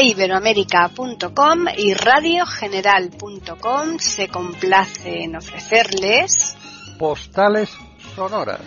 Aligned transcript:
eiberoamerica.com 0.00 1.66
y 1.76 1.92
radiogeneral.com 1.92 3.98
se 3.98 4.28
complace 4.28 5.24
en 5.24 5.36
ofrecerles 5.36 6.56
Postales 6.98 7.68
Sonoras, 8.14 8.62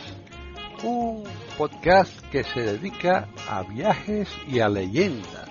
un 0.84 1.24
podcast 1.58 2.14
que 2.32 2.44
se 2.44 2.62
dedica 2.62 3.28
a 3.50 3.64
viajes 3.64 4.30
y 4.48 4.60
a 4.60 4.70
leyendas. 4.70 5.50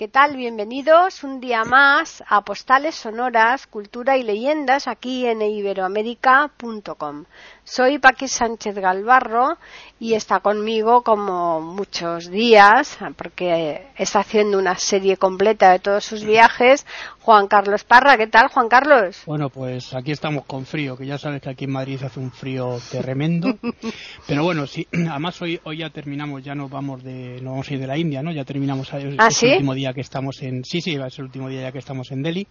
¿Qué 0.00 0.08
tal? 0.08 0.34
Bienvenidos 0.34 1.24
un 1.24 1.40
día 1.40 1.62
más 1.66 2.24
a 2.26 2.40
Postales 2.40 2.94
Sonoras, 2.94 3.66
Cultura 3.66 4.16
y 4.16 4.22
Leyendas 4.22 4.88
aquí 4.88 5.26
en 5.26 5.42
iberoamérica.com. 5.42 7.26
Soy 7.70 8.00
Paqui 8.00 8.26
Sánchez 8.26 8.74
Galvarro 8.74 9.56
y 10.00 10.14
está 10.14 10.40
conmigo 10.40 11.02
como 11.02 11.60
muchos 11.60 12.28
días, 12.28 12.98
porque 13.16 13.86
está 13.96 14.18
haciendo 14.18 14.58
una 14.58 14.74
serie 14.74 15.16
completa 15.16 15.70
de 15.70 15.78
todos 15.78 16.04
sus 16.04 16.24
viajes, 16.24 16.84
Juan 17.20 17.46
Carlos 17.46 17.84
Parra. 17.84 18.16
¿Qué 18.16 18.26
tal, 18.26 18.48
Juan 18.48 18.68
Carlos? 18.68 19.22
Bueno, 19.24 19.50
pues 19.50 19.94
aquí 19.94 20.10
estamos 20.10 20.46
con 20.46 20.66
frío, 20.66 20.96
que 20.96 21.06
ya 21.06 21.16
sabes 21.16 21.40
que 21.42 21.50
aquí 21.50 21.66
en 21.66 21.70
Madrid 21.70 22.02
hace 22.02 22.18
un 22.18 22.32
frío 22.32 22.76
tremendo. 22.90 23.56
Pero 24.26 24.42
bueno, 24.42 24.66
sí, 24.66 24.88
además 25.08 25.40
hoy, 25.40 25.60
hoy 25.62 25.78
ya 25.78 25.90
terminamos, 25.90 26.42
ya 26.42 26.56
nos 26.56 26.70
vamos 26.72 27.04
de, 27.04 27.40
no 27.40 27.52
vamos 27.52 27.70
a 27.70 27.74
ir 27.74 27.78
de 27.78 27.86
la 27.86 27.96
India, 27.96 28.20
¿no? 28.20 28.32
Ya 28.32 28.44
terminamos 28.44 28.92
el 28.94 29.14
¿Ah, 29.20 29.28
último 29.28 29.74
día 29.74 29.92
que 29.92 30.00
estamos 30.00 30.42
en, 30.42 30.64
sí, 30.64 30.80
sí, 30.80 30.96
es 30.96 31.18
el 31.20 31.26
último 31.26 31.48
día 31.48 31.60
ya 31.60 31.70
que 31.70 31.78
estamos 31.78 32.10
en 32.10 32.24
Delhi 32.24 32.48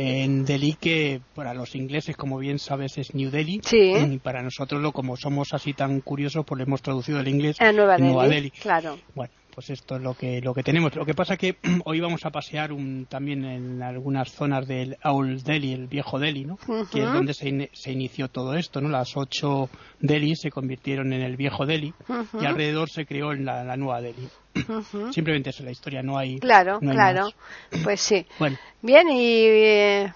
en 0.00 0.44
Delhi 0.44 0.74
que 0.74 1.20
para 1.34 1.54
los 1.54 1.74
ingleses 1.74 2.16
como 2.16 2.38
bien 2.38 2.58
sabes 2.58 2.98
es 2.98 3.14
New 3.14 3.30
Delhi 3.30 3.60
sí. 3.64 3.92
y 3.92 4.18
para 4.18 4.42
nosotros 4.42 4.80
lo 4.80 4.92
como 4.92 5.16
somos 5.16 5.52
así 5.52 5.72
tan 5.74 6.00
curiosos 6.00 6.44
pues 6.46 6.58
le 6.58 6.64
hemos 6.64 6.82
traducido 6.82 7.20
el 7.20 7.28
inglés 7.28 7.60
a 7.60 7.72
Nueva, 7.72 7.98
Nueva 7.98 8.24
Delhi, 8.24 8.34
Delhi. 8.34 8.50
Claro. 8.50 8.98
Bueno, 9.14 9.32
pues 9.60 9.78
esto 9.78 9.96
es 9.96 10.02
lo 10.02 10.14
que 10.14 10.40
lo 10.40 10.54
que 10.54 10.62
tenemos. 10.62 10.94
Lo 10.96 11.04
que 11.04 11.12
pasa 11.12 11.36
que 11.36 11.56
hoy 11.84 12.00
vamos 12.00 12.24
a 12.24 12.30
pasear 12.30 12.72
un, 12.72 13.04
también 13.04 13.44
en 13.44 13.82
algunas 13.82 14.32
zonas 14.32 14.66
del 14.66 14.96
Old 15.04 15.42
Delhi, 15.42 15.74
el 15.74 15.86
viejo 15.86 16.18
Delhi, 16.18 16.46
¿no? 16.46 16.54
Uh 16.66 16.76
-huh. 16.76 16.88
Que 16.88 17.02
es 17.02 17.12
donde 17.12 17.34
se, 17.34 17.50
in 17.50 17.68
se, 17.74 17.92
inició 17.92 18.28
todo 18.28 18.54
esto, 18.54 18.80
¿no? 18.80 18.88
Las 18.88 19.14
ocho 19.18 19.68
Delhi 20.00 20.34
se 20.34 20.50
convirtieron 20.50 21.12
en 21.12 21.20
el 21.20 21.36
viejo 21.36 21.66
Delhi 21.66 21.92
uh 22.08 22.12
-huh. 22.12 22.42
y 22.42 22.46
alrededor 22.46 22.88
se 22.88 23.04
creó 23.04 23.32
en 23.32 23.44
la, 23.44 23.62
la 23.62 23.76
nueva 23.76 24.00
Delhi. 24.00 24.28
Uh 24.54 24.60
-huh. 24.60 25.12
Simplemente 25.12 25.50
es 25.50 25.60
la 25.60 25.72
historia, 25.72 26.02
no 26.02 26.16
hay. 26.16 26.38
Claro, 26.38 26.78
no 26.80 26.90
hay 26.92 26.96
claro. 26.96 27.24
Más. 27.24 27.82
Pues 27.84 28.00
sí. 28.00 28.24
Bueno. 28.38 28.56
Bien, 28.80 29.10
y. 29.10 29.44
Eh, 29.44 30.12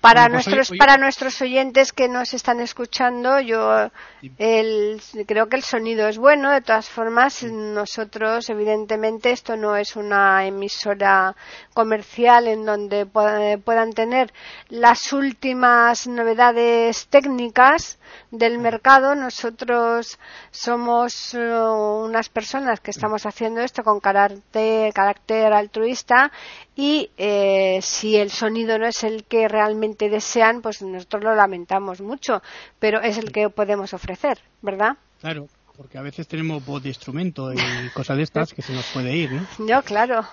para 0.00 0.22
Bueno, 0.22 0.34
pues 0.36 0.46
nuestros 0.46 0.70
hoy- 0.70 0.74
hoy- 0.74 0.78
para 0.78 0.96
nuestros 0.96 1.40
oyentes 1.42 1.92
que 1.92 2.08
nos 2.08 2.32
están 2.32 2.60
escuchando 2.60 3.38
yo 3.40 3.90
el, 4.38 5.00
creo 5.26 5.48
que 5.48 5.56
el 5.56 5.62
sonido 5.62 6.08
es 6.08 6.16
bueno 6.18 6.50
de 6.50 6.60
todas 6.62 6.88
formas 6.88 7.42
nosotros 7.42 8.48
evidentemente 8.48 9.30
esto 9.30 9.56
no 9.56 9.76
es 9.76 9.96
una 9.96 10.46
emisora 10.46 11.34
comercial 11.74 12.48
en 12.48 12.64
donde 12.64 13.06
puedan, 13.06 13.92
tener 13.92 14.32
las 14.68 15.12
últimas 15.12 16.06
novedades 16.06 17.06
técnicas 17.08 17.98
del 18.30 18.58
mercado. 18.58 19.14
Nosotros 19.14 20.18
somos 20.50 21.34
uh, 21.34 22.04
unas 22.04 22.28
personas 22.28 22.80
que 22.80 22.90
estamos 22.90 23.24
haciendo 23.26 23.60
esto 23.60 23.82
con 23.82 24.00
carácter, 24.00 24.92
carácter 24.92 25.52
altruista 25.52 26.30
y 26.76 27.10
eh, 27.16 27.78
si 27.82 28.16
el 28.16 28.30
sonido 28.30 28.78
no 28.78 28.86
es 28.86 29.02
el 29.04 29.24
que 29.24 29.48
realmente 29.48 29.89
desean, 29.98 30.62
pues 30.62 30.82
nosotros 30.82 31.22
lo 31.24 31.34
lamentamos 31.34 32.00
mucho, 32.00 32.42
pero 32.78 33.00
es 33.00 33.18
el 33.18 33.32
que 33.32 33.50
podemos 33.50 33.92
ofrecer, 33.94 34.38
¿verdad? 34.62 34.96
Claro, 35.20 35.48
porque 35.76 35.98
a 35.98 36.02
veces 36.02 36.28
tenemos 36.28 36.64
voz 36.64 36.82
de 36.82 36.90
instrumento 36.90 37.52
y 37.52 37.56
cosas 37.94 38.16
de 38.16 38.22
estas 38.22 38.52
que 38.52 38.62
se 38.62 38.72
nos 38.72 38.86
puede 38.92 39.16
ir, 39.16 39.32
¿no? 39.32 39.66
Yo, 39.66 39.82
claro. 39.82 40.24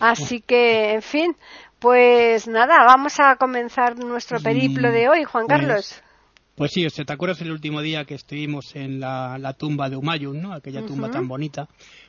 Así 0.00 0.40
que, 0.40 0.94
en 0.94 1.02
fin, 1.02 1.36
pues 1.78 2.46
nada, 2.46 2.84
vamos 2.84 3.18
a 3.20 3.36
comenzar 3.36 3.98
nuestro 3.98 4.40
periplo 4.40 4.90
de 4.90 5.08
hoy, 5.08 5.24
Juan 5.24 5.46
Pues, 5.46 5.58
Carlos. 5.58 5.86
Pues 5.88 6.07
sí, 6.66 6.84
o 6.86 6.90
sea, 6.90 7.04
¿te 7.04 7.12
acuerdas 7.12 7.40
el 7.42 7.52
último 7.52 7.80
día 7.82 8.04
que 8.04 8.14
estuvimos 8.14 8.74
en 8.74 8.98
la, 9.00 9.38
la 9.38 9.52
tumba 9.52 9.88
de 9.88 9.96
Humayun, 9.96 10.40
¿no? 10.42 10.52
Aquella 10.52 10.80
tumba 10.86 11.08
tan 11.12 11.28
bonita. 11.28 11.68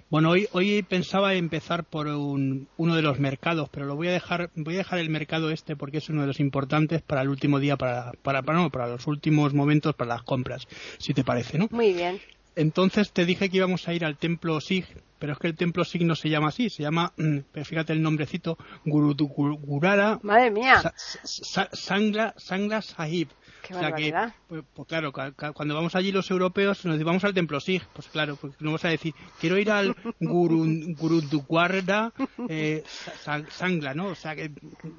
Bueno, 0.09 0.31
hoy, 0.31 0.47
hoy 0.53 0.81
pensaba 0.81 1.35
empezar 1.35 1.83
por 1.83 2.07
un- 2.07 2.67
uno 2.77 2.95
de 2.95 3.03
los 3.03 3.19
mercados, 3.19 3.69
pero 3.69 3.85
lo 3.85 3.95
voy 3.95 4.07
a 4.07 4.11
dejar, 4.11 4.49
voy 4.55 4.73
a 4.73 4.79
dejar 4.79 4.97
el 4.99 5.09
mercado 5.11 5.51
este 5.51 5.75
porque 5.75 5.99
es 5.99 6.09
uno 6.09 6.21
de 6.21 6.27
los 6.27 6.39
importantes 6.39 7.01
para 7.03 7.21
el 7.21 7.29
último 7.29 7.59
día, 7.59 7.77
para, 7.77 8.11
para, 8.23 8.41
para, 8.41 8.57
no, 8.59 8.69
para 8.71 8.87
los 8.87 9.05
últimos 9.05 9.53
momentos 9.53 9.93
para 9.95 10.15
las 10.15 10.23
compras, 10.23 10.67
si 10.97 11.13
te 11.13 11.23
parece, 11.23 11.59
¿no? 11.59 11.67
Muy 11.69 11.93
bien. 11.93 12.19
Entonces 12.55 13.11
te 13.11 13.25
dije 13.25 13.49
que 13.49 13.57
íbamos 13.57 13.87
a 13.87 13.93
ir 13.93 14.03
al 14.03 14.17
templo 14.17 14.59
Sikh, 14.59 14.87
pero 15.19 15.33
es 15.33 15.39
que 15.39 15.47
el 15.47 15.55
templo 15.55 15.85
Sikh 15.85 16.01
no 16.01 16.15
se 16.15 16.29
llama 16.29 16.47
así, 16.47 16.69
se 16.69 16.81
llama, 16.81 17.13
mm, 17.15 17.37
fíjate 17.63 17.93
el 17.93 18.01
nombrecito, 18.01 18.57
Gurudugurara 18.85 20.19
Madre 20.23 20.51
mía, 20.51 20.81
Sa- 20.81 20.93
Sa- 21.23 21.69
Sangla, 21.71 22.33
Sangla 22.37 22.81
Sahib. 22.81 23.29
Qué 23.61 23.73
O 23.75 23.79
sea 23.79 23.91
que, 23.91 24.03
pues, 24.47 24.63
pues 24.73 24.87
claro, 24.87 25.11
cuando 25.53 25.75
vamos 25.75 25.95
allí 25.95 26.11
los 26.11 26.29
europeos 26.31 26.85
nos 26.85 27.01
vamos 27.03 27.23
al 27.23 27.33
templo 27.33 27.59
Sikh, 27.59 27.83
pues 27.93 28.07
claro, 28.07 28.35
pues 28.35 28.53
no 28.59 28.67
vamos 28.69 28.85
a 28.85 28.89
decir, 28.89 29.13
quiero 29.39 29.57
ir 29.57 29.69
al 29.71 29.95
Guru- 30.19 30.95
Gurudugwara 30.97 32.11
eh, 32.49 32.83
Sa- 32.87 33.43
Sangla, 33.49 33.93
¿no? 33.93 34.07
O 34.07 34.15
sea 34.15 34.35
que 34.35 34.51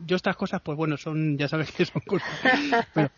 yo 0.05 0.17
estas 0.17 0.37
cosas, 0.37 0.61
pues 0.63 0.77
bueno, 0.77 0.97
son, 0.97 1.37
ya 1.39 1.49
sabes 1.49 1.71
que 1.73 1.85
son 1.85 2.03
cosas. 2.07 2.29
pero 2.95 3.11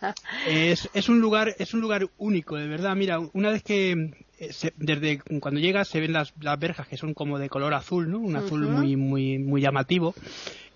es, 0.49 0.89
es 0.95 1.09
un 1.09 1.21
lugar, 1.21 1.55
es 1.59 1.75
un 1.75 1.81
lugar 1.81 2.09
único, 2.17 2.57
de 2.57 2.67
verdad. 2.69 2.97
Mira, 2.97 3.19
una 3.33 3.51
vez 3.51 3.63
que 3.63 3.93
eh, 4.39 4.53
se- 4.53 4.73
desde 4.77 5.21
cuando 5.41 5.61
llegas 5.61 5.89
se 5.89 6.01
ven 6.01 6.13
las, 6.13 6.33
las 6.41 6.59
verjas 6.59 6.89
que 6.89 6.97
son 6.97 7.15
como 7.15 7.39
de 7.39 7.49
color 7.49 7.75
azul, 7.75 8.11
¿no? 8.11 8.19
Un 8.19 8.37
azul 8.37 8.63
muy, 8.69 8.97
muy, 8.97 9.39
muy 9.39 9.61
llamativo 9.61 10.15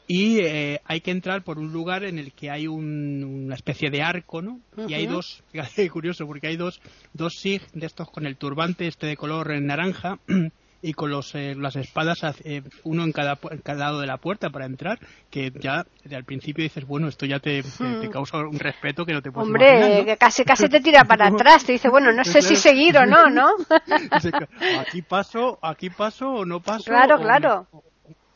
y 0.09 0.39
eh, 0.41 0.81
hay 0.85 1.01
que 1.01 1.11
entrar 1.11 1.43
por 1.43 1.59
un 1.59 1.73
lugar 1.73 2.05
en 2.05 2.19
el 2.19 2.33
que 2.33 2.51
hay 2.51 2.67
un- 2.67 3.25
una 3.47 3.55
especie 3.55 3.91
de 3.91 4.03
arco, 4.03 4.41
¿no? 4.43 4.61
Y 4.89 4.95
hay 4.95 5.07
dos, 5.07 5.43
fíjate 5.53 5.91
curioso, 5.91 6.27
porque 6.27 6.47
hay 6.49 6.57
dos, 6.57 6.81
dos 7.13 7.33
sig 7.41 7.61
de 7.73 7.87
estos 7.87 8.09
con 8.11 8.27
el 8.27 8.37
turbante 8.37 8.87
este 8.87 9.07
de 9.07 9.17
color 9.17 9.61
naranja 9.61 10.19
y 10.83 10.93
con 10.93 11.11
los, 11.11 11.35
eh, 11.35 11.55
las 11.57 11.75
espadas, 11.75 12.19
eh, 12.45 12.63
uno 12.85 13.03
en 13.03 13.11
cada, 13.11 13.39
en 13.51 13.59
cada 13.59 13.87
lado 13.87 14.01
de 14.01 14.07
la 14.07 14.19
puerta 14.19 14.51
para 14.51 14.67
entrar, 14.67 15.01
que 15.31 15.51
ya 15.59 15.85
al 16.15 16.25
principio 16.25 16.63
dices, 16.63 16.87
bueno, 16.87 17.09
esto 17.09 17.27
ya 17.27 17.41
te, 17.41 17.63
te, 17.63 17.95
te 18.03 18.09
causa 18.11 18.39
un 18.39 18.59
respeto 18.59 19.05
que 19.05 19.13
no 19.13 19.23
te 19.23 19.33
puedes 19.33 19.49
imaginar, 19.49 19.83
Hombre, 19.83 19.99
¿no? 20.01 20.05
que 20.05 20.17
casi 20.17 20.45
casi 20.45 20.69
te 20.69 20.81
tira 20.81 21.05
para 21.05 21.27
atrás, 21.29 21.65
te 21.65 21.73
dice, 21.73 21.89
bueno, 21.89 22.13
no 22.13 22.23
sé 22.25 22.43
si 22.43 22.55
seguir 22.55 22.97
o 22.99 23.07
no, 23.07 23.29
¿no? 23.29 23.49
Aquí 24.81 25.03
paso, 25.03 25.59
aquí 25.63 25.91
paso 25.91 26.29
o 26.31 26.45
no 26.45 26.61
paso. 26.61 26.85
Claro, 26.85 27.17
o 27.17 27.21
claro. 27.21 27.67
o, 27.73 27.83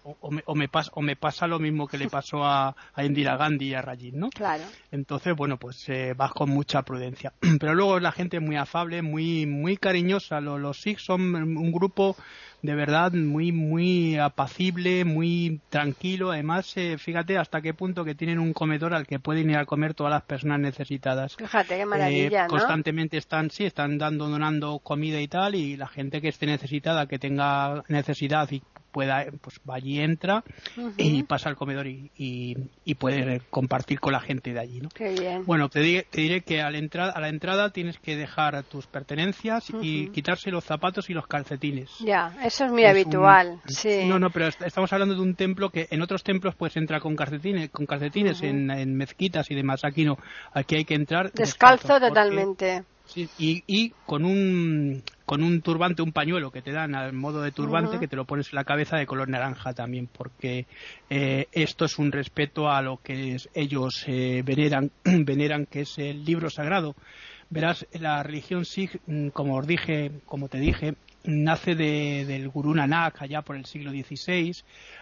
o- 0.04 0.16
o 0.20 0.30
me, 0.30 0.42
o 0.46 0.54
me 0.54 0.68
pas- 0.70 0.90
o 0.94 1.02
me 1.02 1.16
pasa 1.16 1.46
lo 1.46 1.58
mismo 1.58 1.86
que 1.86 1.98
le 1.98 2.08
pasó 2.10 2.44
a, 2.44 2.74
a 2.94 3.04
Indira 3.04 3.36
Gandhi 3.36 3.68
y 3.68 3.74
a 3.74 3.82
Rajiv, 3.82 4.14
¿no? 4.16 4.30
Claro. 4.30 4.64
Entonces, 4.90 5.34
bueno, 5.36 5.56
pues 5.58 5.88
eh, 5.88 6.14
vas 6.16 6.32
con 6.32 6.50
mucha 6.50 6.82
prudencia. 6.82 7.32
Pero 7.60 7.74
luego 7.74 8.00
la 8.00 8.12
gente 8.12 8.38
es 8.38 8.42
muy 8.42 8.56
afable, 8.56 9.02
muy 9.02 9.46
muy 9.46 9.76
cariñosa. 9.76 10.40
Los, 10.40 10.60
los 10.60 10.80
Sikhs 10.80 11.04
son 11.04 11.34
un 11.34 11.72
grupo 11.72 12.16
de 12.62 12.74
verdad 12.74 13.12
muy 13.12 13.52
muy 13.52 14.16
apacible, 14.18 15.04
muy 15.04 15.60
tranquilo. 15.70 16.30
Además, 16.32 16.76
eh, 16.76 16.96
fíjate 16.98 17.38
hasta 17.38 17.60
qué 17.62 17.72
punto 17.74 18.04
que 18.04 18.14
tienen 18.14 18.38
un 18.38 18.52
comedor 18.52 18.94
al 18.94 19.06
que 19.06 19.18
pueden 19.18 19.50
ir 19.50 19.56
a 19.56 19.64
comer 19.66 19.94
todas 19.94 20.10
las 20.12 20.22
personas 20.22 20.60
necesitadas. 20.60 21.36
Fíjate 21.36 21.76
qué 21.76 21.82
Eh, 21.82 21.86
maravilla, 21.86 22.42
¿no? 22.44 22.48
constantemente 22.48 23.16
están 23.16 23.50
sí 23.50 23.64
están 23.64 23.98
dando 23.98 24.28
donando 24.28 24.78
comida 24.80 25.20
y 25.20 25.28
tal 25.28 25.54
y 25.54 25.76
la 25.76 25.88
gente 25.88 26.20
que 26.20 26.28
esté 26.28 26.46
necesitada 26.46 27.06
que 27.06 27.18
tenga 27.18 27.82
necesidad 27.88 28.50
y 28.50 28.62
pueda 28.92 29.24
pues 29.40 29.56
va 29.68 29.76
allí 29.76 30.00
entra 30.00 30.42
Ujú. 30.76 30.94
y 30.98 31.22
pasa 31.22 31.48
al 31.48 31.56
comedor 31.56 31.86
y, 31.86 32.10
y, 32.16 32.54
y 32.84 32.94
puede 32.94 33.40
compartir 33.50 34.00
con 34.00 34.12
la 34.12 34.20
gente 34.20 34.52
de 34.52 34.60
allí 34.60 34.80
¿no? 34.80 34.88
Qué 34.90 35.10
bien. 35.18 35.44
bueno 35.44 35.68
te 35.68 35.80
diré, 35.80 36.06
te 36.10 36.20
diré 36.20 36.40
que 36.42 36.60
a 36.62 36.70
la 36.70 36.78
entrada 36.78 37.12
a 37.12 37.20
la 37.20 37.28
entrada 37.28 37.70
tienes 37.70 37.98
que 37.98 38.16
dejar 38.16 38.62
tus 38.64 38.86
pertenencias 38.86 39.64
y 39.82 40.08
quitarse 40.08 40.50
los 40.50 40.64
zapatos 40.64 41.08
y 41.10 41.14
los 41.14 41.26
calcetines 41.26 41.90
Ya, 42.04 42.34
eso 42.44 42.64
es 42.64 42.70
muy 42.72 42.84
es 42.84 42.90
habitual, 42.90 43.60
un- 43.64 43.70
sí. 43.72 44.04
No, 44.08 44.18
no, 44.18 44.30
pero 44.30 44.48
est- 44.48 44.62
estamos 44.62 44.92
hablando 44.92 45.14
de 45.14 45.20
un 45.20 45.34
templo 45.34 45.70
que 45.70 45.86
en 45.90 46.02
otros 46.02 46.22
templos 46.22 46.54
pues 46.56 46.76
entra 46.76 47.00
con 47.00 47.14
calcetines, 47.16 47.70
con 47.70 47.86
calcetines 47.86 48.42
en, 48.42 48.70
en 48.70 48.94
mezquitas 48.96 49.50
y 49.50 49.54
demás. 49.54 49.84
Aquí 49.84 50.04
no, 50.04 50.16
aquí 50.52 50.76
hay 50.76 50.84
que 50.84 50.94
entrar 50.94 51.30
Descalzo 51.32 52.00
totalmente. 52.00 52.84
sí, 53.06 53.28
y, 53.38 53.62
y 53.66 53.90
con 54.06 54.24
un 54.24 55.02
con 55.30 55.44
un 55.44 55.62
turbante, 55.62 56.02
un 56.02 56.10
pañuelo 56.10 56.50
que 56.50 56.60
te 56.60 56.72
dan 56.72 56.96
al 56.96 57.12
modo 57.12 57.40
de 57.40 57.52
turbante 57.52 58.00
que 58.00 58.08
te 58.08 58.16
lo 58.16 58.24
pones 58.24 58.48
en 58.52 58.56
la 58.56 58.64
cabeza 58.64 58.96
de 58.96 59.06
color 59.06 59.28
naranja 59.28 59.72
también, 59.72 60.08
porque 60.08 60.66
eh, 61.08 61.46
esto 61.52 61.84
es 61.84 62.00
un 62.00 62.10
respeto 62.10 62.68
a 62.68 62.82
lo 62.82 62.96
que 62.96 63.36
es- 63.36 63.48
ellos 63.54 64.02
eh, 64.08 64.42
veneran, 64.44 64.90
veneran 65.04 65.66
que 65.66 65.82
es 65.82 65.96
el 65.98 66.24
libro 66.24 66.50
sagrado. 66.50 66.96
Verás, 67.48 67.86
la 67.92 68.24
religión 68.24 68.64
Sikh, 68.64 69.00
mm, 69.06 69.28
como 69.28 69.56
os 69.56 69.68
dije, 69.68 70.10
como 70.24 70.48
te 70.48 70.58
dije, 70.58 70.94
nace 71.24 71.74
de, 71.74 72.24
del 72.26 72.48
Gurú 72.48 72.74
Nanak 72.74 73.22
allá 73.22 73.42
por 73.42 73.56
el 73.56 73.66
siglo 73.66 73.90
XVI. 73.90 74.56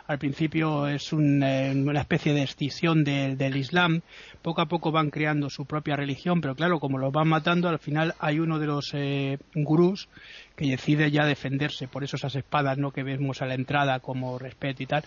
Al 0.06 0.18
principio 0.18 0.88
es 0.88 1.12
eh, 1.12 1.16
una 1.16 2.00
especie 2.00 2.32
de 2.32 2.42
extinción 2.42 3.04
del 3.04 3.56
Islam. 3.56 4.00
Poco 4.42 4.60
a 4.60 4.66
poco 4.66 4.90
van 4.90 5.10
creando 5.10 5.50
su 5.50 5.66
propia 5.66 5.96
religión, 5.96 6.40
pero 6.40 6.54
claro, 6.54 6.80
como 6.80 6.98
los 6.98 7.12
van 7.12 7.28
matando, 7.28 7.68
al 7.68 7.78
final 7.78 8.14
hay 8.18 8.40
uno 8.40 8.58
de 8.58 8.66
los 8.66 8.90
eh, 8.94 9.38
gurús 9.54 10.08
que 10.58 10.66
decide 10.66 11.12
ya 11.12 11.24
defenderse, 11.24 11.86
por 11.86 12.02
eso 12.02 12.16
esas 12.16 12.34
espadas 12.34 12.78
no 12.78 12.90
que 12.90 13.04
vemos 13.04 13.40
a 13.42 13.46
la 13.46 13.54
entrada 13.54 14.00
como 14.00 14.40
respeto 14.40 14.82
y 14.82 14.86
tal. 14.86 15.04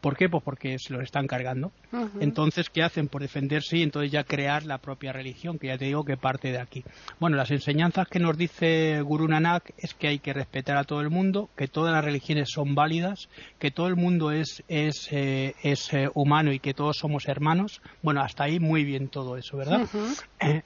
¿Por 0.00 0.16
qué? 0.16 0.28
Pues 0.28 0.42
porque 0.42 0.76
se 0.80 0.92
los 0.92 1.04
están 1.04 1.28
cargando. 1.28 1.70
Entonces, 2.18 2.68
¿qué 2.68 2.82
hacen? 2.82 3.06
Por 3.06 3.22
defenderse 3.22 3.76
y 3.76 3.82
entonces 3.84 4.10
ya 4.10 4.24
crear 4.24 4.66
la 4.66 4.78
propia 4.78 5.12
religión, 5.12 5.56
que 5.56 5.68
ya 5.68 5.78
te 5.78 5.84
digo 5.84 6.04
que 6.04 6.16
parte 6.16 6.50
de 6.50 6.58
aquí. 6.58 6.82
Bueno, 7.20 7.36
las 7.36 7.52
enseñanzas 7.52 8.08
que 8.08 8.18
nos 8.18 8.36
dice 8.36 9.00
Guru 9.02 9.28
Nanak 9.28 9.72
es 9.78 9.94
que 9.94 10.08
hay 10.08 10.18
que 10.18 10.32
respetar 10.32 10.76
a 10.76 10.82
todo 10.82 11.00
el 11.00 11.10
mundo, 11.10 11.48
que 11.56 11.68
todas 11.68 11.92
las 11.92 12.04
religiones 12.04 12.48
son 12.50 12.74
válidas, 12.74 13.28
que 13.60 13.70
todo 13.70 13.86
el 13.86 13.94
mundo 13.94 14.32
es, 14.32 14.64
es, 14.66 15.08
eh, 15.12 15.54
es 15.62 15.94
eh, 15.94 16.08
humano 16.14 16.52
y 16.52 16.58
que 16.58 16.74
todos 16.74 16.96
somos 16.96 17.28
hermanos. 17.28 17.80
Bueno, 18.02 18.20
hasta 18.20 18.44
ahí 18.44 18.58
muy 18.58 18.82
bien 18.82 19.06
todo 19.06 19.36
eso, 19.36 19.56
¿verdad? 19.56 19.88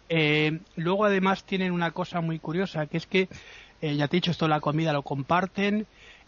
Eh, 0.08 0.58
luego 0.76 1.04
además 1.04 1.44
tienen 1.44 1.72
una 1.72 1.90
cosa 1.90 2.22
muy 2.22 2.38
curiosa, 2.38 2.86
que 2.86 2.96
es 2.96 3.06
que 3.06 3.28
eh, 3.82 3.96
ya 3.96 4.06
te 4.06 4.16
he 4.16 4.18
dicho, 4.18 4.30
esto 4.30 4.46
la 4.46 4.60
comida 4.60 4.92
lo 4.92 5.02
comparten. 5.02 5.86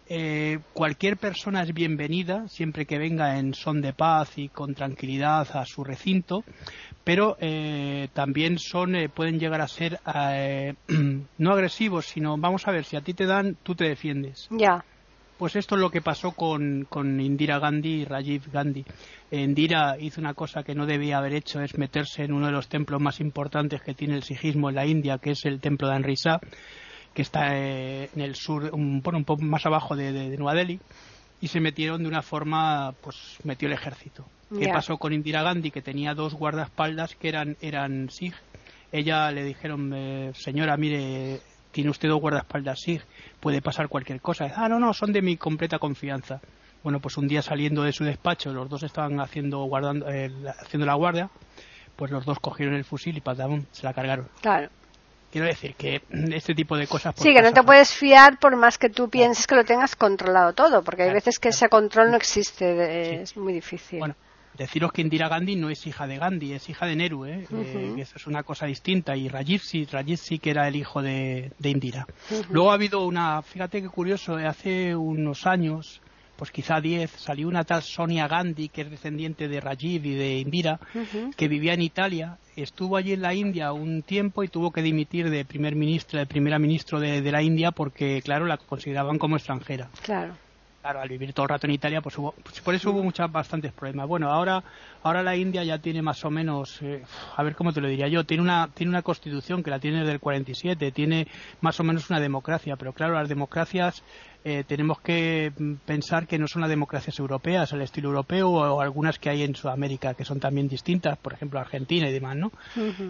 Eh, 0.08 0.58
cualquier 0.74 1.16
persona 1.16 1.62
es 1.62 1.72
bienvenida 1.72 2.46
siempre 2.48 2.84
que 2.84 2.98
venga 2.98 3.38
en 3.38 3.54
son 3.54 3.80
de 3.80 3.94
paz 3.94 4.36
y 4.36 4.48
con 4.48 4.74
tranquilidad 4.74 5.48
a 5.56 5.64
su 5.64 5.82
recinto, 5.82 6.44
pero 7.04 7.38
eh, 7.40 8.08
también 8.12 8.58
son 8.58 8.94
pueden 9.14 9.38
llegar 9.38 9.62
a 9.62 9.68
ser 9.68 10.00
no 11.38 11.52
agresivos, 11.52 12.06
sino 12.06 12.36
vamos 12.36 12.66
a 12.66 12.72
ver 12.72 12.84
si 12.84 12.96
a 12.96 13.02
ti 13.02 13.14
te 13.14 13.24
dan, 13.24 13.56
tú 13.62 13.76
te 13.76 13.84
defiendes. 13.84 14.48
Ya. 14.50 14.84
Pues 15.38 15.56
esto 15.56 15.76
es 15.76 15.80
lo 15.80 15.90
que 15.90 16.02
pasó 16.02 16.32
con, 16.32 16.86
con 16.88 17.20
Indira 17.20 17.58
Gandhi 17.58 18.02
y 18.02 18.04
Rajiv 18.04 18.50
Gandhi. 18.52 18.84
Indira 19.30 19.96
hizo 19.98 20.20
una 20.20 20.34
cosa 20.34 20.64
que 20.64 20.74
no 20.74 20.86
debía 20.86 21.18
haber 21.18 21.34
hecho, 21.34 21.60
es 21.60 21.78
meterse 21.78 22.24
en 22.24 22.32
uno 22.32 22.46
de 22.46 22.52
los 22.52 22.68
templos 22.68 23.00
más 23.00 23.20
importantes 23.20 23.80
que 23.80 23.94
tiene 23.94 24.14
el 24.14 24.22
sijismo 24.22 24.68
en 24.68 24.74
la 24.74 24.86
India, 24.86 25.18
que 25.18 25.30
es 25.30 25.44
el 25.44 25.60
templo 25.60 25.88
de 25.88 25.94
Anrisa 25.94 26.40
que 27.14 27.22
está 27.22 27.56
eh, 27.56 28.10
en 28.14 28.20
el 28.20 28.34
sur, 28.34 28.70
un, 28.72 29.02
un 29.04 29.24
poco 29.24 29.42
más 29.42 29.64
abajo 29.64 29.94
de, 29.96 30.12
de, 30.12 30.36
Nueva 30.36 30.54
Delhi, 30.54 30.80
y 31.40 31.48
se 31.48 31.60
metieron 31.60 32.02
de 32.02 32.08
una 32.08 32.22
forma, 32.22 32.92
pues 33.00 33.38
metió 33.44 33.68
el 33.68 33.74
ejército. 33.74 34.24
¿Qué 34.58 34.68
pasó 34.68 34.98
con 34.98 35.12
Indira 35.12 35.42
Gandhi? 35.42 35.70
Que 35.70 35.82
tenía 35.82 36.14
dos 36.14 36.34
guardaespaldas 36.34 37.16
que 37.16 37.28
eran, 37.28 37.56
eran 37.60 38.08
Sikh. 38.08 38.34
Ella 38.92 39.30
le 39.32 39.42
dijeron, 39.42 39.92
eh, 39.94 40.32
señora, 40.34 40.76
mire, 40.76 41.40
tiene 41.72 41.90
usted 41.90 42.08
dos 42.08 42.20
guardaespaldas 42.20 42.80
Sikh, 42.80 43.02
puede 43.40 43.62
pasar 43.62 43.88
cualquier 43.88 44.20
cosa. 44.20 44.52
Ah, 44.54 44.68
no, 44.68 44.78
no, 44.78 44.92
son 44.92 45.12
de 45.12 45.22
mi 45.22 45.36
completa 45.36 45.78
confianza. 45.78 46.40
Bueno, 46.82 47.00
pues 47.00 47.16
un 47.16 47.26
día 47.26 47.42
saliendo 47.42 47.82
de 47.82 47.92
su 47.92 48.04
despacho, 48.04 48.52
los 48.52 48.68
dos 48.68 48.82
estaban 48.82 49.18
haciendo, 49.20 49.64
guardando, 49.64 50.08
eh, 50.08 50.30
haciendo 50.60 50.86
la 50.86 50.94
guardia, 50.94 51.30
pues 51.96 52.10
los 52.10 52.24
dos 52.24 52.38
cogieron 52.38 52.74
el 52.74 52.84
fusil 52.84 53.16
y 53.16 53.20
patam, 53.20 53.64
se 53.72 53.84
la 53.84 53.94
cargaron. 53.94 54.28
Claro. 54.40 54.68
Quiero 55.34 55.48
decir 55.48 55.74
que 55.74 56.00
este 56.32 56.54
tipo 56.54 56.76
de 56.76 56.86
cosas. 56.86 57.16
Sí, 57.16 57.34
que 57.34 57.42
no 57.42 57.52
te 57.52 57.64
puedes 57.64 57.92
fiar 57.92 58.38
por 58.38 58.54
más 58.54 58.78
que 58.78 58.88
tú 58.88 59.10
pienses 59.10 59.48
que 59.48 59.56
lo 59.56 59.64
tengas 59.64 59.96
controlado 59.96 60.52
todo, 60.52 60.84
porque 60.84 61.02
hay 61.02 61.12
veces 61.12 61.40
que 61.40 61.48
ese 61.48 61.68
control 61.68 62.12
no 62.12 62.16
existe, 62.16 63.20
es 63.20 63.36
muy 63.36 63.52
difícil. 63.52 63.98
Bueno, 63.98 64.14
deciros 64.56 64.92
que 64.92 65.02
Indira 65.02 65.28
Gandhi 65.28 65.56
no 65.56 65.70
es 65.70 65.84
hija 65.88 66.06
de 66.06 66.18
Gandhi, 66.18 66.52
es 66.52 66.68
hija 66.68 66.86
de 66.86 66.94
Nehru, 66.94 67.26
¿eh? 67.26 67.48
eh 67.50 67.94
eso 67.98 68.12
es 68.14 68.28
una 68.28 68.44
cosa 68.44 68.66
distinta. 68.66 69.16
Y 69.16 69.28
Rajiv 69.28 69.60
sí, 69.60 69.88
Rajiv 69.90 70.18
sí 70.18 70.38
que 70.38 70.50
era 70.50 70.68
el 70.68 70.76
hijo 70.76 71.02
de, 71.02 71.50
Indira. 71.64 72.06
Luego 72.50 72.70
ha 72.70 72.74
habido 72.74 73.04
una, 73.04 73.42
fíjate 73.42 73.82
qué 73.82 73.88
curioso, 73.88 74.36
hace 74.36 74.94
unos 74.94 75.48
años 75.48 76.00
pues 76.36 76.50
quizá 76.50 76.80
10, 76.80 77.10
salió 77.10 77.48
una 77.48 77.64
tal 77.64 77.82
Sonia 77.82 78.28
Gandhi, 78.28 78.68
que 78.68 78.82
es 78.82 78.90
descendiente 78.90 79.48
de 79.48 79.60
Rajiv 79.60 80.04
y 80.04 80.14
de 80.14 80.38
Indira, 80.38 80.80
que 81.36 81.48
vivía 81.48 81.74
en 81.74 81.82
Italia, 81.82 82.38
estuvo 82.56 82.96
allí 82.96 83.12
en 83.12 83.22
la 83.22 83.34
India 83.34 83.72
un 83.72 84.02
tiempo 84.02 84.42
y 84.42 84.48
tuvo 84.48 84.72
que 84.72 84.82
dimitir 84.82 85.30
de 85.30 85.44
primer 85.44 85.74
ministro, 85.76 86.18
de 86.18 86.26
primera 86.26 86.58
ministro 86.58 87.00
de, 87.00 87.22
de 87.22 87.32
la 87.32 87.42
India 87.42 87.70
porque, 87.70 88.20
claro, 88.22 88.46
la 88.46 88.56
consideraban 88.56 89.18
como 89.18 89.36
extranjera. 89.36 89.88
Claro 90.02 90.43
claro, 90.84 91.00
al 91.00 91.08
vivir 91.08 91.32
todo 91.32 91.44
el 91.44 91.48
rato 91.48 91.66
en 91.66 91.72
Italia, 91.72 92.02
pues, 92.02 92.18
hubo, 92.18 92.34
pues 92.42 92.60
por 92.60 92.74
eso 92.74 92.90
hubo 92.90 93.02
muchas, 93.02 93.32
bastantes 93.32 93.72
problemas. 93.72 94.06
Bueno, 94.06 94.30
ahora, 94.30 94.62
ahora 95.02 95.22
la 95.22 95.34
India 95.34 95.64
ya 95.64 95.78
tiene 95.78 96.02
más 96.02 96.22
o 96.26 96.30
menos, 96.30 96.82
eh, 96.82 97.02
a 97.34 97.42
ver 97.42 97.56
cómo 97.56 97.72
te 97.72 97.80
lo 97.80 97.88
diría 97.88 98.06
yo, 98.08 98.24
tiene 98.24 98.42
una, 98.42 98.68
tiene 98.68 98.90
una 98.90 99.00
constitución 99.00 99.62
que 99.62 99.70
la 99.70 99.78
tiene 99.78 100.00
desde 100.00 100.12
el 100.12 100.20
47, 100.20 100.92
tiene 100.92 101.26
más 101.62 101.80
o 101.80 101.84
menos 101.84 102.10
una 102.10 102.20
democracia, 102.20 102.76
pero 102.76 102.92
claro, 102.92 103.14
las 103.14 103.30
democracias 103.30 104.02
eh, 104.44 104.62
tenemos 104.66 105.00
que 105.00 105.52
pensar 105.86 106.26
que 106.26 106.38
no 106.38 106.46
son 106.48 106.60
las 106.60 106.68
democracias 106.68 107.18
europeas, 107.18 107.72
al 107.72 107.80
estilo 107.80 108.10
europeo, 108.10 108.50
o, 108.50 108.82
algunas 108.82 109.18
que 109.18 109.30
hay 109.30 109.42
en 109.42 109.54
Sudamérica, 109.54 110.12
que 110.12 110.26
son 110.26 110.38
también 110.38 110.68
distintas, 110.68 111.16
por 111.16 111.32
ejemplo 111.32 111.60
Argentina 111.60 112.10
y 112.10 112.12
demás, 112.12 112.36
¿no? 112.36 112.52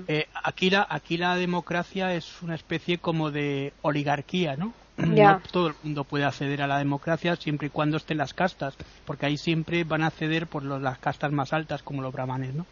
Eh, 0.06 0.28
aquí, 0.44 0.70
la, 0.70 0.86
aquí 0.88 1.16
la 1.16 1.34
democracia 1.34 2.14
es 2.14 2.40
una 2.40 2.54
especie 2.54 2.98
como 2.98 3.32
de 3.32 3.72
oligarquía, 3.82 4.54
¿no? 4.54 4.74
No 4.96 5.40
todo 5.50 5.68
el 5.68 5.74
mundo 5.82 6.04
puede 6.04 6.24
acceder 6.24 6.62
a 6.62 6.66
la 6.66 6.78
democracia 6.78 7.34
siempre 7.36 7.66
y 7.66 7.70
cuando 7.70 7.96
estén 7.96 8.18
las 8.18 8.32
castas, 8.32 8.76
porque 9.04 9.26
ahí 9.26 9.36
siempre 9.36 9.84
van 9.84 10.02
a 10.02 10.06
acceder 10.06 10.46
por 10.46 10.62
las 10.64 10.98
castas 10.98 11.32
más 11.32 11.52
altas 11.52 11.82
como 11.82 12.00
los 12.00 12.12
brahmanes, 12.12 12.54
¿no? 12.54 12.66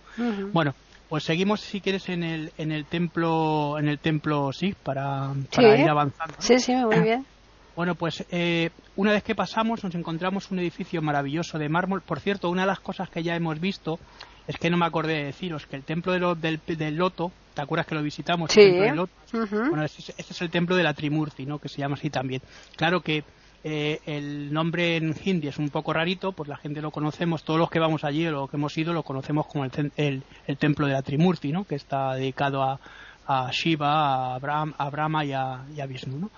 Bueno, 0.52 0.74
pues 1.08 1.24
seguimos 1.24 1.60
si 1.60 1.80
quieres 1.80 2.08
en 2.08 2.22
el 2.22 2.52
en 2.56 2.72
el 2.72 2.84
templo 2.86 3.78
en 3.78 3.88
el 3.88 3.98
templo 3.98 4.52
sí 4.52 4.74
para, 4.82 5.32
ir 5.58 5.88
avanzando. 5.88 6.34
Sí, 6.38 6.58
sí, 6.58 6.74
muy 6.74 7.00
bien. 7.00 7.26
Bueno, 7.74 7.94
pues 7.94 8.26
eh, 8.30 8.68
una 8.96 9.12
vez 9.12 9.22
que 9.22 9.34
pasamos 9.34 9.82
nos 9.82 9.94
encontramos 9.94 10.50
un 10.50 10.58
edificio 10.58 11.00
maravilloso 11.00 11.58
de 11.58 11.70
mármol. 11.70 12.02
Por 12.02 12.20
cierto, 12.20 12.50
una 12.50 12.62
de 12.62 12.66
las 12.66 12.80
cosas 12.80 13.08
que 13.08 13.22
ya 13.22 13.34
hemos 13.34 13.60
visto 13.60 13.98
es 14.46 14.58
que 14.58 14.68
no 14.70 14.76
me 14.76 14.84
acordé 14.84 15.14
de 15.14 15.24
deciros 15.24 15.66
que 15.66 15.76
el 15.76 15.82
templo 15.82 16.12
del, 16.34 16.60
del, 16.66 16.96
Loto, 16.96 17.32
¿te 17.54 17.62
acuerdas 17.62 17.86
que 17.86 17.94
lo 17.94 18.02
visitamos? 18.02 18.50
Sí. 18.50 18.70
Bueno, 18.70 19.82
este, 19.84 20.14
es 20.16 20.42
el 20.42 20.50
templo 20.50 20.76
de 20.76 20.82
la 20.82 20.94
Trimurti, 20.94 21.46
¿no? 21.46 21.58
Que 21.58 21.68
se 21.68 21.78
llama 21.78 21.94
así 21.94 22.10
también. 22.10 22.42
Claro 22.76 23.00
que 23.00 23.24
eh, 23.64 24.00
el 24.06 24.52
nombre 24.52 24.96
en 24.96 25.14
hindi 25.24 25.48
es 25.48 25.58
un 25.58 25.70
poco 25.70 25.92
rarito, 25.92 26.32
pues 26.32 26.48
la 26.48 26.56
gente 26.56 26.80
lo 26.80 26.90
conocemos, 26.90 27.44
todos 27.44 27.60
los 27.60 27.70
que 27.70 27.78
vamos 27.78 28.04
allí 28.04 28.26
o 28.26 28.32
los 28.32 28.50
que 28.50 28.56
hemos 28.56 28.76
ido 28.76 28.92
lo 28.92 29.02
conocemos 29.02 29.46
como 29.46 29.64
el, 29.64 30.22
el 30.46 30.56
templo 30.58 30.86
de 30.86 30.92
la 30.94 31.02
Trimurti, 31.02 31.52
¿no? 31.52 31.64
Que 31.64 31.76
está 31.76 32.14
dedicado 32.14 32.62
a, 32.62 32.80
a 33.26 33.50
Shiva, 33.50 33.88
a, 33.88 34.34
Abraham, 34.34 34.74
a 34.76 34.90
Brahma 34.90 35.24
y 35.24 35.32
a, 35.32 35.64
y 35.74 35.80
a 35.80 35.86
Vishnu, 35.86 36.18
¿no? 36.18 36.30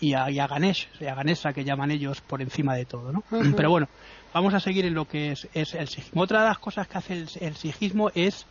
y, 0.00 0.14
a, 0.14 0.30
y, 0.30 0.38
a, 0.38 0.46
Ganesh, 0.46 0.88
y 1.00 1.06
a 1.06 1.14
Ganesha 1.14 1.52
que 1.52 1.64
llaman 1.64 1.90
ellos 1.90 2.20
por 2.20 2.42
encima 2.42 2.74
de 2.74 2.84
todo, 2.84 3.12
¿no? 3.12 3.22
Pero 3.56 3.70
bueno, 3.70 3.88
vamos 4.32 4.54
a 4.54 4.60
seguir 4.60 4.84
en 4.84 4.94
lo 4.94 5.06
que 5.06 5.32
es, 5.32 5.48
es 5.54 5.74
el 5.74 5.88
sijismo. 5.88 6.22
Otra 6.22 6.42
de 6.42 6.48
las 6.48 6.58
cosas 6.58 6.88
que 6.88 6.98
hace 6.98 7.14
el, 7.14 7.28
el 7.40 7.56
sijismo 7.56 8.10
es, 8.14 8.46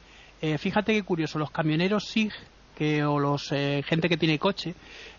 eh, 0.54 0.58
fíjate 0.58 0.94
qué 0.94 1.04
curioso, 1.04 1.40
los 1.40 1.52
camioneros 1.52 2.08
sig 2.08 2.32
que 2.76 3.04
o 3.04 3.20
los 3.20 3.52
eh, 3.52 3.82
gente 3.88 4.10
que 4.10 4.18
tiene 4.18 4.38
coche 4.38 4.76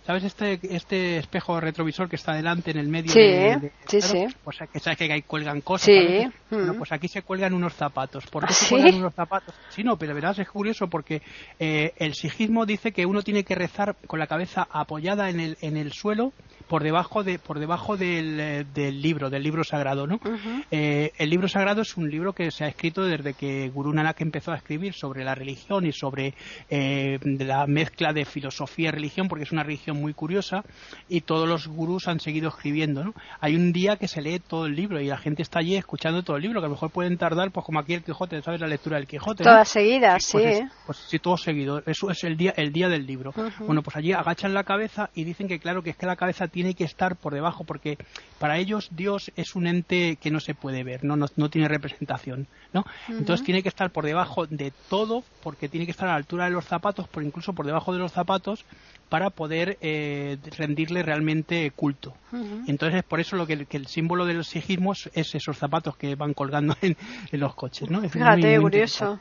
sabes 0.07 0.25
este 0.25 0.61
este 0.63 1.17
espejo 1.17 1.59
retrovisor 1.59 2.09
que 2.09 2.17
está 2.17 2.35
delante 2.35 2.71
en 2.71 2.77
el 2.77 2.89
medio 2.89 3.11
sí, 3.11 3.19
de, 3.19 3.73
sí, 3.87 4.01
sí. 4.03 4.27
pues 4.45 4.59
que 4.71 4.79
sabes 4.79 4.99
que 4.99 5.11
ahí 5.11 5.23
cuelgan 5.23 5.63
cosas 5.63 5.87
sí. 5.87 6.29
bueno, 6.51 6.75
pues 6.77 6.93
aquí 6.93 7.09
se 7.09 7.23
cuelgan 7.23 7.55
unos 7.55 7.75
zapatos 7.75 8.27
¿por 8.27 8.47
qué 8.47 8.53
se 8.53 8.69
cuelgan 8.69 8.97
unos 8.97 9.15
zapatos? 9.15 9.55
sí 9.71 9.83
no 9.83 9.97
pero 9.97 10.15
verás 10.15 10.39
es 10.39 10.49
curioso 10.49 10.87
porque 10.89 11.23
eh, 11.59 11.93
el 11.97 12.15
sijismo 12.15 12.67
dice 12.67 12.93
que 12.93 13.07
uno 13.07 13.23
tiene 13.23 13.43
que 13.43 13.55
rezar 13.55 13.97
con 14.07 14.21
la 14.21 14.27
cabeza 14.27 14.69
apoyada 14.71 15.31
en 15.31 15.41
el 15.41 15.57
en 15.63 15.79
el 15.79 15.93
suelo 15.93 16.35
por 16.69 16.83
debajo 16.83 17.23
de 17.23 17.39
por 17.39 17.59
debajo 17.59 17.97
del, 17.97 18.41
eh, 18.41 18.67
del 18.75 19.01
libro 19.01 19.31
del 19.31 19.43
libro 19.43 19.65
sagrado 19.65 20.07
no 20.07 20.21
eh, 20.71 21.13
el 21.19 21.31
libro 21.31 21.49
sagrado 21.49 21.83
es 21.83 21.97
un 21.97 22.11
libro 22.11 22.33
que 22.33 22.51
se 22.51 22.65
ha 22.65 22.69
escrito 22.69 23.05
desde 23.05 23.35
que 23.35 23.69
Guru 23.69 23.93
Nanak 23.93 24.21
empezó 24.21 24.53
a 24.53 24.57
escribir 24.57 24.95
sobre 24.95 25.25
la 25.25 25.35
religión 25.35 25.87
y 25.87 25.93
sobre 25.93 26.35
eh, 26.71 27.19
la 27.23 27.67
mezcla 27.67 28.13
de 28.13 28.25
filosofía 28.25 28.89
y 28.89 28.93
religión 28.93 29.29
porque 29.29 29.45
es 29.45 29.53
una 29.53 29.63
religión 29.63 30.01
muy 30.01 30.15
curiosa 30.15 30.65
y 31.09 31.23
todos 31.23 31.49
los 31.49 31.69
gurús 31.69 32.09
han 32.09 32.21
seguido 32.21 32.49
escribiendo 32.49 33.05
no 33.05 33.15
hay 33.41 33.55
un 33.55 33.73
día 33.73 33.97
que 33.97 34.09
se 34.09 34.21
lee 34.21 34.41
todo 34.41 34.67
el 34.67 34.75
libro 34.75 35.01
y 35.01 35.07
la 35.07 35.19
gente 35.19 35.43
está 35.43 35.61
allí 35.61 35.77
escuchando 35.77 36.23
todo 36.23 36.37
el 36.37 36.43
libro 36.43 36.61
que 36.61 36.67
a 36.67 36.69
lo 36.69 36.75
mejor 36.75 36.91
pueden 36.91 37.17
tardar 37.17 37.51
pues 37.51 37.65
como 37.65 37.81
aquí 37.81 37.95
el 37.95 38.03
Quijote 38.03 38.43
sabes 38.43 38.61
la 38.61 38.67
lectura 38.67 38.97
del 38.97 39.07
Quijote 39.07 39.45
todas 39.45 39.69
seguidas 39.69 40.25
sí, 40.25 40.33
pues, 40.33 40.63
pues, 40.87 40.99
sí 40.99 41.19
todo 41.19 41.37
seguido 41.37 41.83
eso 41.87 42.11
es 42.11 42.25
el 42.25 42.37
día 42.37 42.53
el 42.57 42.73
día 42.73 42.89
del 42.89 43.07
libro. 43.07 43.33
Bueno 43.61 43.83
pues 43.83 43.97
allí 43.97 44.13
agachan 44.13 44.55
la 44.55 44.65
cabeza 44.65 45.11
y 45.15 45.25
dicen 45.25 45.49
que 45.49 45.59
claro 45.59 45.83
que 45.83 45.91
es 45.91 45.97
que 45.97 46.07
la 46.07 46.17
cabeza 46.17 46.49
tiene 46.57 46.73
que 46.73 46.85
estar 46.85 47.17
por 47.17 47.35
debajo 47.35 47.65
porque 47.65 47.99
para 48.39 48.57
ellos 48.57 48.89
Dios 48.91 49.31
es 49.37 49.57
un 49.57 49.67
ente 49.67 50.17
que 50.17 50.31
no 50.31 50.41
se 50.41 50.55
puede 50.55 50.85
ver, 50.85 51.05
no, 51.05 51.15
no, 51.15 51.51
tiene 51.51 51.69
representación, 51.69 52.47
¿no? 52.73 52.87
Entonces 53.09 53.45
tiene 53.45 53.63
que 53.63 53.69
estar 53.69 53.91
por 53.91 54.07
debajo 54.07 54.47
de 54.47 54.73
todo 54.89 55.23
porque 55.43 55.69
tiene 55.69 55.85
que 55.85 55.91
estar 55.91 56.09
a 56.09 56.13
la 56.13 56.17
altura 56.17 56.47
de 56.47 56.53
los 56.53 56.65
zapatos, 56.65 57.09
por 57.09 57.23
incluso 57.23 57.53
por 57.53 57.67
debajo 57.67 57.93
de 57.93 57.99
los 57.99 58.11
zapatos 58.11 58.65
para 59.11 59.29
poder 59.29 59.77
eh, 59.83 60.39
rendirle 60.57 61.03
realmente 61.03 61.71
culto. 61.73 62.15
Entonces, 62.67 63.03
por 63.05 63.21
eso 63.21 63.37
lo 63.37 63.47
que, 63.47 63.67
el 63.69 63.87
símbolo 63.87 64.25
de 64.25 64.33
los 64.33 64.49
sijismos 64.49 65.11
es 65.13 65.35
esos 65.35 65.59
zapatos 65.59 65.99
que 65.99 66.15
van 66.15 66.33
colgando 66.33 66.75
en, 66.81 66.97
los 67.33 67.55
coches, 67.55 67.91
¿no? 67.91 68.01
Fíjate, 68.09 68.59
curioso. 68.59 69.21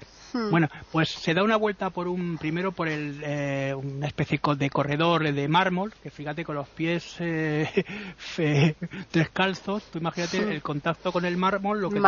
Bueno, 0.51 0.67
pues 0.91 1.09
se 1.09 1.33
da 1.33 1.43
una 1.43 1.55
vuelta 1.55 1.89
por 1.89 2.07
un 2.07 2.37
primero 2.37 2.71
por 2.71 2.87
el, 2.87 3.21
eh, 3.23 3.73
una 3.73 4.07
especie 4.07 4.39
de 4.57 4.69
corredor 4.69 5.31
de 5.31 5.47
mármol, 5.47 5.93
que 6.03 6.09
fíjate 6.09 6.43
con 6.43 6.55
los 6.55 6.67
pies 6.69 7.15
eh, 7.19 7.85
descalzos, 9.13 9.83
tú 9.91 9.99
imagínate 9.99 10.37
el 10.37 10.61
contacto 10.61 11.11
con 11.11 11.25
el 11.25 11.37
mármol, 11.37 11.81
lo 11.81 11.89
que 11.89 12.01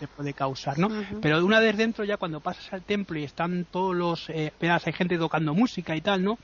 te, 0.00 0.08
puede, 0.08 0.32
causar, 0.32 0.78
¿no? 0.78 0.88
Pero 1.20 1.44
una 1.44 1.60
vez 1.60 1.76
dentro, 1.76 2.04
ya 2.04 2.16
cuando 2.16 2.40
pasas 2.40 2.72
al 2.72 2.82
templo 2.82 3.18
y 3.18 3.24
están 3.24 3.66
todos 3.70 3.94
los, 3.94 4.30
eh, 4.30 4.52
hay 4.60 4.92
gente 4.92 5.18
tocando 5.18 5.54
música 5.54 5.94
y 5.94 6.00
tal, 6.00 6.24
¿no? 6.24 6.38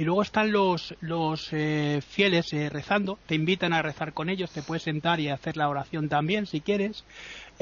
y 0.00 0.04
luego 0.04 0.22
están 0.22 0.50
los, 0.50 0.94
los 1.02 1.48
eh, 1.52 2.00
fieles 2.00 2.54
eh, 2.54 2.70
rezando, 2.70 3.18
te 3.26 3.34
invitan 3.34 3.74
a 3.74 3.82
rezar 3.82 4.14
con 4.14 4.30
ellos, 4.30 4.50
te 4.50 4.62
puedes 4.62 4.84
sentar 4.84 5.20
y 5.20 5.28
hacer 5.28 5.58
la 5.58 5.68
oración 5.68 6.08
también 6.08 6.46
si 6.46 6.62
quieres. 6.62 7.04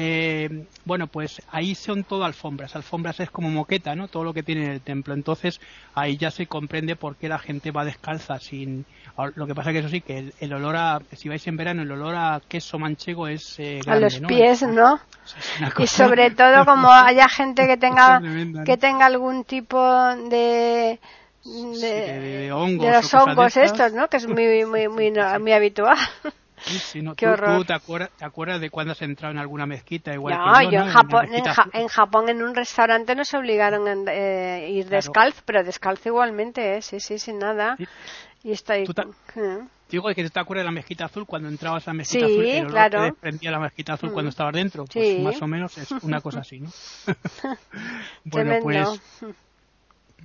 Eh, 0.00 0.64
bueno, 0.84 1.08
pues 1.08 1.42
ahí 1.50 1.74
son 1.74 2.04
todo 2.04 2.24
alfombras, 2.24 2.76
alfombras 2.76 3.18
es 3.18 3.32
como 3.32 3.50
moqueta, 3.50 3.96
¿no? 3.96 4.06
Todo 4.06 4.22
lo 4.22 4.32
que 4.32 4.44
tiene 4.44 4.64
en 4.64 4.70
el 4.70 4.80
templo. 4.80 5.12
Entonces 5.12 5.60
ahí 5.92 6.16
ya 6.16 6.30
se 6.30 6.46
comprende 6.46 6.94
por 6.94 7.16
qué 7.16 7.28
la 7.28 7.40
gente 7.40 7.72
va 7.72 7.84
descalza 7.84 8.38
sin... 8.38 8.86
Lo 9.34 9.48
que 9.48 9.56
pasa 9.56 9.72
que 9.72 9.80
eso 9.80 9.88
sí, 9.88 10.00
que 10.00 10.32
el, 10.38 10.52
olor 10.52 10.76
a, 10.76 11.00
si 11.16 11.28
vais 11.28 11.44
en 11.48 11.56
verano, 11.56 11.82
el 11.82 11.90
olor 11.90 12.14
a 12.14 12.40
queso 12.46 12.78
manchego 12.78 13.26
es... 13.26 13.56
Grande, 13.58 13.90
a 13.90 13.98
los 13.98 14.20
pies, 14.20 14.62
¿no? 14.62 15.00
Y 15.78 15.88
sobre 15.88 16.30
todo 16.30 16.64
como 16.64 16.88
haya 16.92 17.28
gente 17.28 17.66
que 17.66 17.76
tenga, 17.76 18.22
que 18.64 18.76
tenga 18.76 19.06
algún 19.06 19.42
tipo 19.42 19.82
de 20.30 21.00
de, 21.44 22.48
los 22.48 23.14
hongos 23.14 23.56
estos, 23.56 23.92
¿no? 23.92 24.08
Que 24.08 24.18
es 24.18 24.28
muy, 24.28 24.64
muy, 24.64 24.86
muy, 24.88 25.12
muy 25.40 25.52
habitual. 25.52 25.98
Sí, 26.64 27.02
no, 27.02 27.14
Qué 27.14 27.26
horror. 27.26 27.64
te, 27.64 27.72
acuerdas, 27.72 28.60
de 28.60 28.70
cuando 28.70 28.92
has 28.92 29.02
entrado 29.02 29.32
en 29.32 29.38
alguna 29.38 29.66
mezquita? 29.66 30.12
Igual 30.12 30.36
no, 30.36 30.70
yo, 30.70 30.80
en, 30.80 30.88
Japón, 30.88 31.26
en, 31.72 31.88
Japón 31.88 32.28
en 32.28 32.42
un 32.42 32.54
restaurante 32.54 33.14
nos 33.14 33.32
obligaron 33.34 34.08
a 34.08 34.12
eh, 34.12 34.70
ir 34.70 34.88
descalzo, 34.88 35.42
pero 35.44 35.62
descalzo 35.62 36.08
igualmente, 36.08 36.76
¿eh? 36.76 36.82
sí, 36.82 37.00
sí, 37.00 37.18
sin 37.18 37.38
nada. 37.38 37.76
Y 38.42 38.52
está 38.52 38.74
ahí. 38.74 38.84
¿Eh? 38.84 39.58
Digo 39.90 40.08
que 40.14 40.28
te 40.28 40.40
acuerdas 40.40 40.64
de 40.64 40.66
la 40.66 40.72
mezquita 40.72 41.06
azul 41.06 41.26
cuando 41.26 41.48
entrabas 41.48 41.86
a 41.88 41.90
la 41.90 41.94
mezquita 41.94 42.26
azul, 42.26 42.44
el 42.44 42.60
olor 42.60 42.70
claro. 42.70 42.98
que 42.98 43.04
desprendía 43.06 43.50
la 43.50 43.58
mezquita 43.58 43.94
azul 43.94 44.12
cuando 44.12 44.28
mm. 44.28 44.30
estabas 44.30 44.54
dentro. 44.54 44.84
Pues 44.84 45.20
más 45.20 45.40
o 45.40 45.46
menos 45.46 45.78
es 45.78 45.90
una 46.02 46.20
cosa 46.22 46.40
así, 46.40 46.60
¿no? 46.60 46.68
bueno, 48.24 48.58
pues 48.62 49.00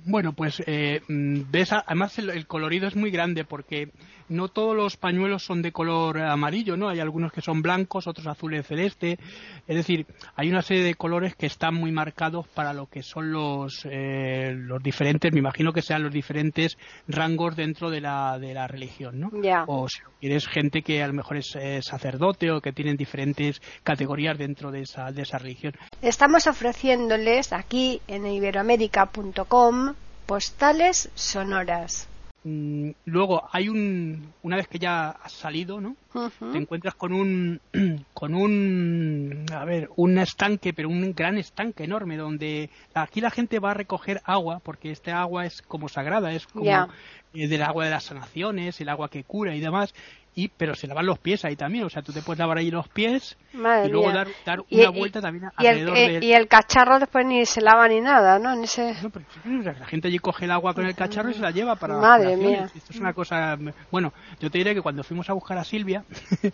bueno, 0.06 0.32
pues 0.32 0.62
eh, 0.66 1.00
mm, 1.08 1.50
ves, 1.50 1.72
además 1.72 2.18
el, 2.18 2.46
colorido 2.46 2.86
es 2.86 2.96
muy 2.96 3.10
grande 3.10 3.44
porque 3.44 3.90
no 4.28 4.48
todos 4.48 4.76
los 4.76 4.96
pañuelos 4.96 5.44
son 5.44 5.62
de 5.62 5.72
color 5.72 6.20
amarillo, 6.20 6.76
¿no? 6.76 6.88
Hay 6.88 7.00
algunos 7.00 7.32
que 7.32 7.40
son 7.40 7.62
blancos, 7.62 8.06
otros 8.06 8.26
azules 8.26 8.66
celeste. 8.66 9.18
Es 9.66 9.76
decir, 9.76 10.06
hay 10.34 10.50
una 10.50 10.62
serie 10.62 10.82
de 10.82 10.94
colores 10.94 11.34
que 11.36 11.46
están 11.46 11.74
muy 11.74 11.92
marcados 11.92 12.46
para 12.48 12.72
lo 12.72 12.86
que 12.86 13.02
son 13.02 13.32
los, 13.32 13.86
eh, 13.90 14.54
los 14.54 14.82
diferentes, 14.82 15.32
me 15.32 15.40
imagino 15.40 15.72
que 15.72 15.82
sean 15.82 16.02
los 16.02 16.12
diferentes 16.12 16.76
rangos 17.08 17.56
dentro 17.56 17.90
de 17.90 18.00
la, 18.00 18.38
de 18.38 18.54
la 18.54 18.66
religión, 18.66 19.20
¿no? 19.20 19.30
O 19.66 19.88
si 19.88 20.00
eres 20.20 20.46
gente 20.46 20.82
que 20.82 21.02
a 21.02 21.06
lo 21.06 21.12
mejor 21.12 21.36
es 21.36 21.56
sacerdote 21.80 22.50
o 22.50 22.60
que 22.60 22.72
tienen 22.72 22.96
diferentes 22.96 23.60
categorías 23.82 24.38
dentro 24.38 24.70
de 24.70 24.82
esa, 24.82 25.12
de 25.12 25.22
esa 25.22 25.38
religión. 25.38 25.74
Estamos 26.00 26.46
ofreciéndoles 26.46 27.52
aquí 27.52 28.00
en 28.08 28.26
iberoamérica.com 28.26 29.83
postales 30.26 31.10
sonoras. 31.14 32.08
Mm, 32.46 32.90
luego 33.06 33.48
hay 33.52 33.70
un 33.70 34.34
una 34.42 34.56
vez 34.56 34.68
que 34.68 34.78
ya 34.78 35.08
has 35.08 35.32
salido 35.32 35.80
no 35.80 35.96
te 36.12 36.58
encuentras 36.58 36.94
con 36.94 37.14
un 37.14 37.58
con 38.12 38.34
un 38.34 39.46
a 39.50 39.64
ver 39.64 39.88
un 39.96 40.18
estanque 40.18 40.74
pero 40.74 40.90
un 40.90 41.14
gran 41.14 41.38
estanque 41.38 41.84
enorme 41.84 42.18
donde 42.18 42.68
aquí 42.92 43.22
la 43.22 43.30
gente 43.30 43.60
va 43.60 43.70
a 43.70 43.74
recoger 43.74 44.20
agua 44.26 44.60
porque 44.62 44.90
este 44.90 45.10
agua 45.10 45.46
es 45.46 45.62
como 45.62 45.88
sagrada 45.88 46.34
es 46.34 46.46
como 46.46 46.66
eh, 47.32 47.48
del 47.48 47.62
agua 47.62 47.86
de 47.86 47.92
las 47.92 48.04
sanaciones 48.04 48.78
el 48.78 48.90
agua 48.90 49.08
que 49.08 49.24
cura 49.24 49.56
y 49.56 49.60
demás 49.60 49.94
y 50.34 50.48
pero 50.48 50.74
se 50.74 50.86
lavan 50.86 51.06
los 51.06 51.18
pies 51.18 51.44
ahí 51.44 51.56
también, 51.56 51.84
o 51.84 51.90
sea, 51.90 52.02
tú 52.02 52.12
te 52.12 52.22
puedes 52.22 52.38
lavar 52.38 52.58
ahí 52.58 52.70
los 52.70 52.88
pies 52.88 53.36
y 53.52 53.88
luego 53.88 54.12
dar, 54.12 54.28
una 54.70 54.90
vuelta 54.90 55.20
también 55.20 55.50
y 55.58 55.66
alrededor 55.66 55.96
el, 55.96 56.24
Y 56.24 56.32
el 56.32 56.48
cacharro 56.48 56.98
después 56.98 57.24
ni 57.26 57.46
se 57.46 57.60
lava 57.60 57.86
ni 57.88 58.00
nada, 58.00 58.38
¿no? 58.38 58.52
En 58.52 58.64
ese... 58.64 58.94
la 59.44 59.86
gente 59.86 60.08
allí 60.08 60.18
coge 60.18 60.46
el 60.46 60.50
agua 60.50 60.74
con 60.74 60.86
el 60.86 60.94
cacharro 60.94 61.30
y 61.30 61.34
se 61.34 61.40
la 61.40 61.50
lleva 61.50 61.76
para... 61.76 61.96
Madre 61.98 62.36
mía. 62.36 62.70
Esto 62.74 62.92
es 62.92 63.00
una 63.00 63.12
cosa... 63.12 63.56
Bueno, 63.90 64.12
yo 64.40 64.50
te 64.50 64.58
diré 64.58 64.74
que 64.74 64.82
cuando 64.82 65.04
fuimos 65.04 65.28
a 65.30 65.32
buscar 65.32 65.58
a 65.58 65.64
Silvia, 65.64 66.04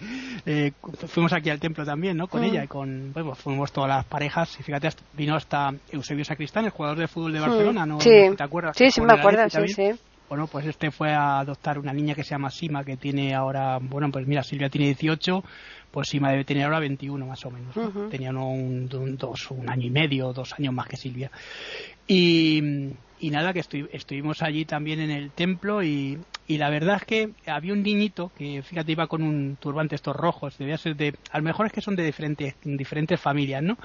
eh, 0.47 0.73
fuimos 1.09 1.33
aquí 1.33 1.51
al 1.51 1.61
templo 1.61 1.85
también, 1.85 2.17
¿no? 2.17 2.29
Con 2.29 2.43
mm. 2.43 2.45
ella 2.45 2.65
y 2.65 2.69
con... 2.69 3.13
Bueno, 3.13 3.35
fuimos 3.35 3.73
todas 3.73 3.89
las 3.89 4.05
parejas 4.05 4.59
y 4.61 4.63
fíjate, 4.63 4.91
vino 5.15 5.35
hasta 5.35 5.73
Eusebio 5.91 6.25
Sacristán, 6.25 6.65
el 6.65 6.71
jugador 6.71 6.99
de 6.99 7.09
fútbol 7.09 7.33
de 7.33 7.41
mm. 7.41 7.43
Barcelona, 7.43 7.87
¿no? 7.87 8.01
Sí. 8.01 8.31
¿Te 8.37 8.43
acuerdas? 8.43 8.77
Sí, 8.77 8.91
sí 8.91 9.01
me 9.01 9.15
acuerdo, 9.15 9.49
sí, 9.49 9.69
sí. 9.69 9.93
Bueno, 10.31 10.47
pues 10.47 10.65
este 10.65 10.93
fue 10.93 11.13
a 11.13 11.41
adoptar 11.41 11.77
una 11.77 11.93
niña 11.93 12.15
que 12.15 12.23
se 12.23 12.31
llama 12.31 12.53
Sima, 12.53 12.85
que 12.85 12.97
tiene 12.97 13.35
ahora, 13.35 13.81
bueno, 13.81 14.13
pues 14.13 14.29
mira, 14.29 14.45
Silvia 14.45 14.71
tiene 14.71 14.87
18, 14.87 15.43
pues 15.91 16.09
Sima 16.09 16.31
debe 16.31 16.45
tener 16.45 16.67
ahora 16.67 16.79
21 16.79 17.27
más 17.27 17.45
o 17.47 17.51
menos. 17.51 17.75
Tenía 18.13 18.31
un, 18.31 18.89
dos, 18.89 19.51
un 19.51 19.69
año 19.69 19.89
y 19.89 19.91
medio, 19.91 20.33
dos 20.33 20.53
años 20.57 20.73
más 20.73 20.87
que 20.87 20.97
Silvia. 20.97 21.33
Y, 22.07 22.63
nada, 23.23 23.53
que 23.53 23.65
estuvimos 23.93 24.41
allí 24.43 24.65
también 24.65 25.01
en 25.01 25.11
el 25.11 25.33
templo 25.33 25.83
y, 25.83 26.21
y, 26.47 26.59
la 26.59 26.71
verdad 26.71 26.99
es 26.99 27.05
que 27.05 27.31
había 27.47 27.73
un 27.73 27.83
niñito 27.83 28.31
que, 28.39 28.63
fíjate, 28.63 28.93
iba 28.93 29.09
con 29.09 29.25
un 29.25 29.57
turbante 29.57 29.97
estos 29.97 30.15
rojos, 30.15 30.57
debía 30.59 30.79
ser 30.79 30.95
de, 30.95 31.13
a 31.33 31.39
lo 31.39 31.45
mejor 31.45 31.67
es 31.67 31.73
que 31.73 31.81
son 31.81 31.97
de 31.97 32.05
diferentes, 32.05 32.55
diferentes 32.63 33.21
familias, 33.21 33.65
¿no? 33.65 33.77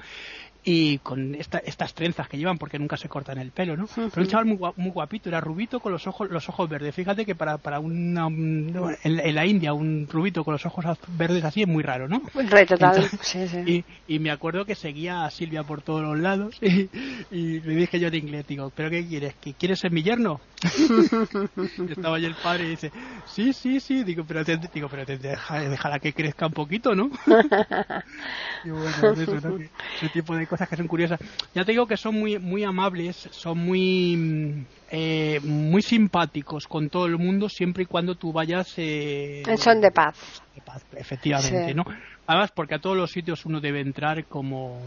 Y 0.68 0.98
con 0.98 1.36
estas 1.36 1.94
trenzas 1.94 2.28
que 2.28 2.36
llevan 2.36 2.58
porque 2.58 2.76
nunca 2.76 2.96
se 2.96 3.08
cortan 3.08 3.38
el 3.38 3.52
pelo, 3.52 3.76
¿no? 3.76 3.86
Pero 3.94 4.10
un 4.16 4.26
chaval 4.26 4.46
muy, 4.46 4.58
muy, 4.74 4.90
guapito, 4.90 5.28
era 5.28 5.40
rubito 5.40 5.78
con 5.78 5.92
los 5.92 6.08
ojos 6.08 6.28
los 6.28 6.48
ojos 6.48 6.68
verdes. 6.68 6.92
Fíjate 6.92 7.24
que 7.24 7.36
para, 7.36 7.56
para 7.58 7.78
una, 7.78 8.26
en, 8.26 9.34
la 9.34 9.46
India 9.46 9.72
un 9.72 10.08
rubito 10.10 10.42
con 10.42 10.52
los 10.52 10.66
ojos 10.66 10.84
verdes 11.16 11.44
así 11.44 11.62
es 11.62 11.68
muy 11.68 11.84
raro, 11.84 12.08
¿no? 12.08 12.20
Muy 12.34 12.46
raro, 12.46 12.66
total. 12.66 13.08
sí, 13.20 13.46
sí. 13.46 13.84
Y, 14.08 14.14
y, 14.16 14.18
me 14.18 14.32
acuerdo 14.32 14.64
que 14.64 14.74
seguía 14.74 15.24
a 15.24 15.30
Silvia 15.30 15.62
por 15.62 15.82
todos 15.82 16.02
los 16.02 16.18
lados 16.18 16.58
y, 16.60 17.60
le 17.60 17.76
dije 17.76 18.00
yo 18.00 18.08
en 18.08 18.16
inglés, 18.16 18.44
digo, 18.48 18.72
¿pero 18.74 18.90
qué 18.90 19.06
quieres? 19.06 19.36
¿Que 19.36 19.54
quieres 19.54 19.78
ser 19.78 19.92
mi 19.92 20.02
yerno? 20.02 20.40
estaba 21.90 22.16
allí 22.16 22.26
el 22.26 22.34
padre 22.34 22.64
y 22.64 22.70
dice, 22.70 22.90
sí, 23.26 23.52
sí, 23.52 23.78
sí, 23.78 24.02
digo, 24.02 24.24
pero 24.26 24.44
te, 24.44 24.58
digo, 24.74 24.88
pero 24.88 25.06
te 25.06 25.16
dejará 25.16 26.00
que 26.00 26.12
crezca 26.12 26.46
un 26.46 26.54
poquito, 26.54 26.92
¿no? 26.94 27.08
y 28.64 28.70
bueno, 28.70 29.12
eso, 29.12 29.58
ese 29.96 30.08
tipo 30.12 30.34
de 30.34 30.46
cosas 30.46 30.55
que 30.64 30.76
son 30.76 30.86
curiosas. 30.86 31.20
Ya 31.54 31.64
te 31.64 31.72
digo 31.72 31.86
que 31.86 31.96
son 31.96 32.18
muy, 32.18 32.38
muy 32.38 32.64
amables, 32.64 33.28
son 33.30 33.58
muy, 33.58 34.64
eh, 34.90 35.40
muy 35.42 35.82
simpáticos 35.82 36.66
con 36.66 36.88
todo 36.88 37.06
el 37.06 37.18
mundo 37.18 37.48
siempre 37.48 37.82
y 37.82 37.86
cuando 37.86 38.14
tú 38.14 38.32
vayas. 38.32 38.74
Eh, 38.78 39.42
en 39.46 39.58
son 39.58 39.80
de 39.80 39.90
paz. 39.90 40.42
De 40.54 40.62
paz, 40.62 40.84
efectivamente, 40.96 41.74
¿no? 41.74 41.84
Además, 42.28 42.50
porque 42.52 42.74
a 42.74 42.78
todos 42.80 42.96
los 42.96 43.12
sitios 43.12 43.46
uno 43.46 43.60
debe 43.60 43.80
entrar 43.80 44.24
como, 44.24 44.80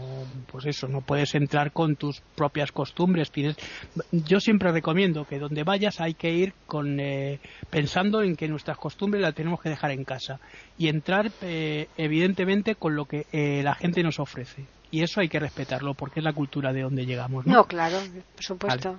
pues 0.46 0.66
eso, 0.66 0.88
no 0.88 1.00
puedes 1.00 1.34
entrar 1.34 1.72
con 1.72 1.96
tus 1.96 2.20
propias 2.36 2.70
costumbres. 2.70 3.30
Tienes, 3.30 3.56
yo 4.12 4.40
siempre 4.40 4.70
recomiendo 4.72 5.24
que 5.24 5.38
donde 5.38 5.64
vayas 5.64 6.00
hay 6.00 6.12
que 6.12 6.30
ir 6.30 6.52
con, 6.66 7.00
eh, 7.00 7.40
pensando 7.70 8.22
en 8.22 8.36
que 8.36 8.46
nuestras 8.46 8.76
costumbres 8.76 9.22
las 9.22 9.34
tenemos 9.34 9.60
que 9.60 9.70
dejar 9.70 9.92
en 9.92 10.04
casa 10.04 10.38
y 10.76 10.88
entrar, 10.88 11.30
eh, 11.40 11.88
evidentemente, 11.96 12.74
con 12.74 12.94
lo 12.94 13.06
que 13.06 13.24
eh, 13.32 13.62
la 13.62 13.74
gente 13.74 14.02
nos 14.02 14.20
ofrece 14.20 14.66
y 14.90 15.02
eso 15.02 15.20
hay 15.20 15.28
que 15.28 15.38
respetarlo 15.38 15.94
porque 15.94 16.20
es 16.20 16.24
la 16.24 16.32
cultura 16.32 16.72
de 16.72 16.82
donde 16.82 17.06
llegamos. 17.06 17.46
No, 17.46 17.54
no 17.54 17.64
claro, 17.64 17.98
por 18.34 18.44
supuesto. 18.44 18.98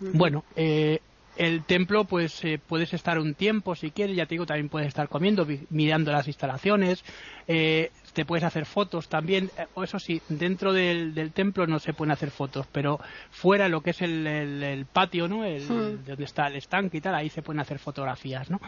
Bueno, 0.00 0.44
eh, 0.54 1.00
el 1.36 1.64
templo 1.64 2.04
pues 2.04 2.44
eh, 2.44 2.58
puedes 2.58 2.92
estar 2.94 3.18
un 3.18 3.34
tiempo 3.34 3.74
si 3.74 3.90
quieres, 3.90 4.16
ya 4.16 4.26
te 4.26 4.34
digo, 4.34 4.46
también 4.46 4.68
puedes 4.68 4.88
estar 4.88 5.08
comiendo, 5.08 5.46
mirando 5.70 6.12
las 6.12 6.26
instalaciones, 6.26 7.04
eh, 7.46 7.90
te 8.12 8.24
puedes 8.24 8.44
hacer 8.44 8.64
fotos 8.64 9.08
también, 9.08 9.50
o 9.74 9.84
eso 9.84 9.98
sí, 9.98 10.22
dentro 10.28 10.72
del, 10.72 11.32
templo 11.34 11.66
no 11.66 11.78
se 11.78 11.92
pueden 11.92 12.12
hacer 12.12 12.30
fotos, 12.30 12.66
pero 12.72 12.98
fuera 13.30 13.68
lo 13.68 13.82
que 13.82 13.90
es 13.90 14.00
el, 14.00 14.86
patio, 14.90 15.28
¿no? 15.28 15.44
El, 15.44 15.62
hmm. 15.62 16.04
Donde 16.06 16.24
está 16.24 16.46
el 16.46 16.56
estanque 16.56 16.96
y 16.96 17.00
tal, 17.02 17.14
ahí 17.14 17.28
se 17.28 17.42
pueden 17.42 17.60
hacer 17.60 17.78
fotografías, 17.78 18.50
¿no? 18.50 18.58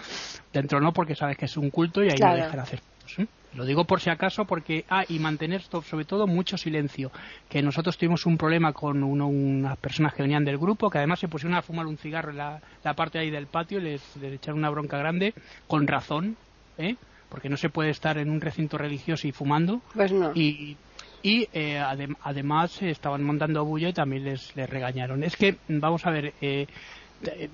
Dentro 0.52 0.80
no, 0.80 0.92
porque 0.92 1.14
sabes 1.14 1.38
que 1.38 1.46
es 1.46 1.56
un 1.56 1.70
culto 1.70 2.04
y 2.04 2.08
ahí 2.08 2.18
no 2.20 2.34
dejan 2.34 2.60
hacer 2.60 2.80
fotos. 2.80 3.28
Lo 3.54 3.64
digo 3.64 3.84
por 3.84 4.00
si 4.00 4.10
acaso 4.10 4.44
porque, 4.44 4.84
ah, 4.90 5.04
y 5.08 5.18
mantener 5.18 5.62
sobre 5.62 6.04
todo 6.04 6.26
mucho 6.26 6.56
silencio, 6.58 7.10
que 7.48 7.62
nosotros 7.62 7.96
tuvimos 7.96 8.26
un 8.26 8.36
problema 8.36 8.72
con 8.72 9.02
unas 9.02 9.76
personas 9.78 10.14
que 10.14 10.22
venían 10.22 10.44
del 10.44 10.58
grupo, 10.58 10.90
que 10.90 10.98
además 10.98 11.20
se 11.20 11.28
pusieron 11.28 11.56
a 11.56 11.62
fumar 11.62 11.86
un 11.86 11.96
cigarro 11.96 12.30
en 12.30 12.36
la, 12.36 12.60
parte 12.94 13.18
ahí 13.18 13.30
del 13.30 13.46
patio, 13.46 13.80
les, 13.80 14.16
les 14.16 14.34
echaron 14.34 14.58
una 14.58 14.70
bronca 14.70 14.98
grande, 14.98 15.34
con 15.66 15.86
razón, 15.86 16.36
¿eh? 16.76 16.96
porque 17.28 17.48
no 17.48 17.56
se 17.56 17.68
puede 17.68 17.90
estar 17.90 18.18
en 18.18 18.30
un 18.30 18.40
recinto 18.40 18.78
religioso 18.78 19.26
y 19.26 19.32
fumando. 19.32 19.80
Pues 19.94 20.12
no. 20.12 20.32
Y, 20.34 20.76
y 21.22 21.48
eh, 21.52 21.78
además 22.22 22.80
estaban 22.82 23.22
montando 23.24 23.64
bulla 23.64 23.88
y 23.88 23.92
también 23.92 24.24
les, 24.24 24.54
les 24.56 24.68
regañaron. 24.68 25.22
Es 25.22 25.36
que, 25.36 25.56
vamos 25.68 26.06
a 26.06 26.10
ver, 26.10 26.34
eh, 26.40 26.66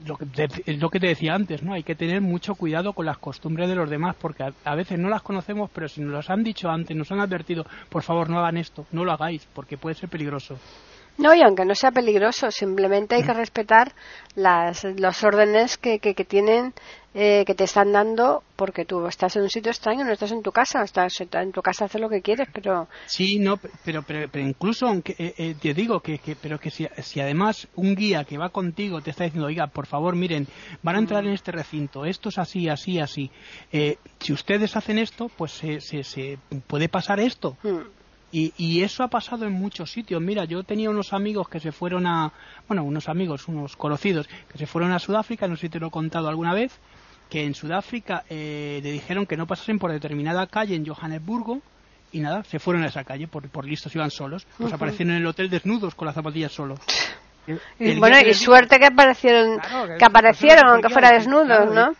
lo 0.06 0.16
que, 0.16 0.26
te, 0.26 0.72
lo 0.74 0.90
que 0.90 1.00
te 1.00 1.06
decía 1.08 1.34
antes, 1.34 1.62
¿no? 1.62 1.72
Hay 1.72 1.82
que 1.82 1.94
tener 1.94 2.20
mucho 2.20 2.54
cuidado 2.54 2.92
con 2.92 3.06
las 3.06 3.18
costumbres 3.18 3.68
de 3.68 3.74
los 3.74 3.88
demás 3.88 4.16
porque 4.20 4.44
a, 4.64 4.74
veces 4.74 4.98
no 4.98 5.08
las 5.08 5.22
conocemos, 5.22 5.70
pero 5.72 5.88
si 5.88 6.02
nos 6.02 6.12
las 6.12 6.30
han 6.30 6.42
dicho 6.42 6.68
antes, 6.68 6.96
nos 6.96 7.10
han 7.12 7.20
advertido, 7.20 7.64
por 7.88 8.02
favor 8.02 8.28
no 8.28 8.38
hagan 8.38 8.58
esto, 8.58 8.86
no 8.92 9.04
lo 9.04 9.12
hagáis 9.12 9.46
porque 9.54 9.78
puede 9.78 9.94
ser 9.94 10.08
peligroso. 10.08 10.58
No, 11.16 11.32
y 11.34 11.42
aunque 11.42 11.64
no 11.64 11.74
sea 11.74 11.92
peligroso, 11.92 12.50
simplemente 12.50 13.14
hay 13.14 13.22
que 13.22 13.32
mm. 13.32 13.36
respetar 13.36 13.92
las, 14.34 14.84
los 14.84 15.22
órdenes 15.22 15.78
que, 15.78 16.00
que, 16.00 16.24
tienen 16.24 16.74
eh, 17.14 17.44
que 17.46 17.54
te 17.54 17.64
están 17.64 17.92
dando 17.92 18.42
porque 18.56 18.84
tú 18.84 19.06
estás 19.06 19.36
en 19.36 19.42
un 19.42 19.50
sitio 19.50 19.70
extraño, 19.70 20.04
no 20.04 20.12
estás 20.12 20.32
en 20.32 20.42
tu 20.42 20.50
casa, 20.50 20.82
estás 20.82 21.20
en 21.20 21.52
tu 21.52 21.62
casa 21.62 21.84
hacer 21.84 22.00
lo 22.00 22.08
que 22.08 22.20
quieres, 22.22 22.48
pero 22.52 22.88
sí, 23.06 23.38
no, 23.38 23.56
pero 23.56 24.02
pero, 24.02 24.28
pero 24.30 24.44
incluso 24.44 24.86
aunque 24.86 25.14
eh, 25.18 25.34
eh, 25.38 25.54
te 25.60 25.74
digo 25.74 26.00
que, 26.00 26.18
que 26.18 26.34
pero 26.34 26.58
que 26.58 26.70
si, 26.70 26.86
si, 27.02 27.20
además 27.20 27.68
un 27.76 27.94
guía 27.94 28.24
que 28.24 28.36
va 28.36 28.48
contigo 28.48 29.00
te 29.00 29.10
está 29.10 29.24
diciendo, 29.24 29.46
oiga, 29.46 29.68
por 29.68 29.86
favor, 29.86 30.16
miren, 30.16 30.48
van 30.82 30.96
a 30.96 30.98
entrar 30.98 31.24
en 31.24 31.32
este 31.32 31.52
recinto, 31.52 32.04
esto 32.04 32.30
es 32.30 32.38
así, 32.38 32.68
así, 32.68 32.98
así. 32.98 33.30
si 34.18 34.32
ustedes 34.32 34.76
hacen 34.76 34.98
esto, 34.98 35.30
pues 35.36 35.52
se, 35.52 35.80
se, 35.80 36.02
se 36.02 36.38
puede 36.66 36.88
pasar 36.88 37.20
esto. 37.20 37.56
Hmm. 37.62 37.82
Y, 38.34 38.52
y, 38.56 38.82
eso 38.82 39.04
ha 39.04 39.08
pasado 39.08 39.46
en 39.46 39.52
muchos 39.52 39.92
sitios. 39.92 40.20
Mira, 40.20 40.44
yo 40.44 40.64
tenía 40.64 40.90
unos 40.90 41.12
amigos 41.12 41.48
que 41.48 41.60
se 41.60 41.70
fueron 41.70 42.04
a, 42.04 42.32
bueno, 42.66 42.82
unos 42.82 43.08
amigos, 43.08 43.46
unos 43.46 43.76
conocidos, 43.76 44.26
que 44.48 44.58
se 44.58 44.66
fueron 44.66 44.90
a 44.90 44.98
Sudáfrica, 44.98 45.46
no 45.46 45.54
sé 45.54 45.60
si 45.60 45.68
te 45.68 45.78
lo 45.78 45.86
he 45.86 45.90
contado 45.92 46.26
alguna 46.26 46.52
vez, 46.52 46.80
que 47.34 47.44
en 47.44 47.52
Sudáfrica 47.52 48.22
eh, 48.30 48.78
le 48.80 48.92
dijeron 48.92 49.26
que 49.26 49.36
no 49.36 49.44
pasasen 49.44 49.80
por 49.80 49.90
determinada 49.90 50.46
calle 50.46 50.76
en 50.76 50.86
Johannesburgo 50.86 51.60
y 52.12 52.20
nada, 52.20 52.44
se 52.44 52.60
fueron 52.60 52.84
a 52.84 52.86
esa 52.86 53.02
calle, 53.02 53.26
por, 53.26 53.48
por 53.48 53.64
listos 53.64 53.92
iban 53.96 54.12
solos, 54.12 54.46
pues 54.56 54.72
aparecieron 54.72 55.16
en 55.16 55.22
el 55.22 55.26
hotel 55.26 55.50
desnudos 55.50 55.96
con 55.96 56.06
las 56.06 56.14
zapatillas 56.14 56.52
solos. 56.52 56.78
y, 57.80 57.98
bueno, 57.98 58.20
y 58.20 58.34
suerte 58.34 58.78
que 58.78 58.86
aparecieron, 58.86 59.58
que, 59.98 60.04
aparecieron, 60.04 60.68
aunque 60.68 60.90
fuera 60.90 61.10
desnudos, 61.10 61.74
¿no? 61.74 61.90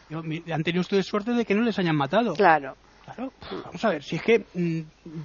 Han 0.55 0.63
tenido 0.63 0.83
ustedes 0.83 1.05
suerte 1.05 1.33
de 1.33 1.45
que 1.45 1.57
no 1.57 1.63
les 1.63 1.77
hayan 1.81 1.97
matado. 1.97 2.35
Claro. 2.35 2.77
Claro, 3.15 3.33
vamos 3.65 3.85
a 3.85 3.91
ver, 3.91 4.03
si 4.03 4.17
es 4.17 4.23
que, 4.23 4.45
mm, 4.55 4.81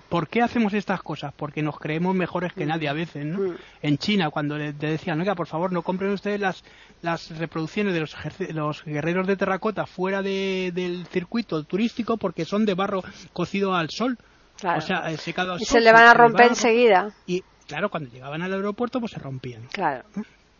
¿por 0.10 0.28
qué 0.28 0.42
hacemos 0.42 0.74
estas 0.74 1.02
cosas? 1.02 1.34
Porque 1.36 1.62
nos 1.62 1.80
creemos 1.80 2.14
mejores 2.16 2.54
que 2.54 2.66
nadie 2.66 2.88
a 2.88 2.94
veces, 2.94 3.26
¿no? 3.26 3.40
Mm. 3.40 3.56
En 3.82 3.98
China, 3.98 4.30
cuando 4.30 4.58
le, 4.58 4.74
decían, 4.74 5.20
oiga, 5.20 5.36
por 5.36 5.48
favor, 5.48 5.72
no 5.72 5.82
compren 5.82 6.12
ustedes 6.12 6.40
las, 6.40 6.64
las 7.02 7.36
reproducciones 7.38 7.94
de 7.94 8.02
los, 8.02 8.16
los 8.54 8.84
guerreros 8.84 9.26
de 9.28 9.38
terracota 9.38 9.86
fuera 9.86 10.22
del 10.22 11.08
circuito 11.12 11.64
turístico 11.64 12.18
porque 12.18 12.46
son 12.46 12.66
de 12.66 12.76
barro 12.76 13.04
cocido 13.34 13.74
al 13.74 13.90
sol. 13.90 14.18
O 14.64 14.82
sea, 14.82 15.10
eh, 15.10 15.18
secado 15.18 15.54
al 15.54 15.62
y 15.62 15.66
sol. 15.66 15.80
se 15.80 15.82
le 15.82 15.92
van 15.92 16.08
a 16.08 16.14
romper 16.14 16.48
enseguida. 16.48 17.14
Y 17.26 17.44
claro, 17.66 17.90
cuando 17.90 18.10
llegaban 18.10 18.42
al 18.42 18.54
aeropuerto, 18.54 19.00
pues 19.00 19.14
se 19.14 19.20
rompían. 19.20 19.64
Claro. 19.72 20.04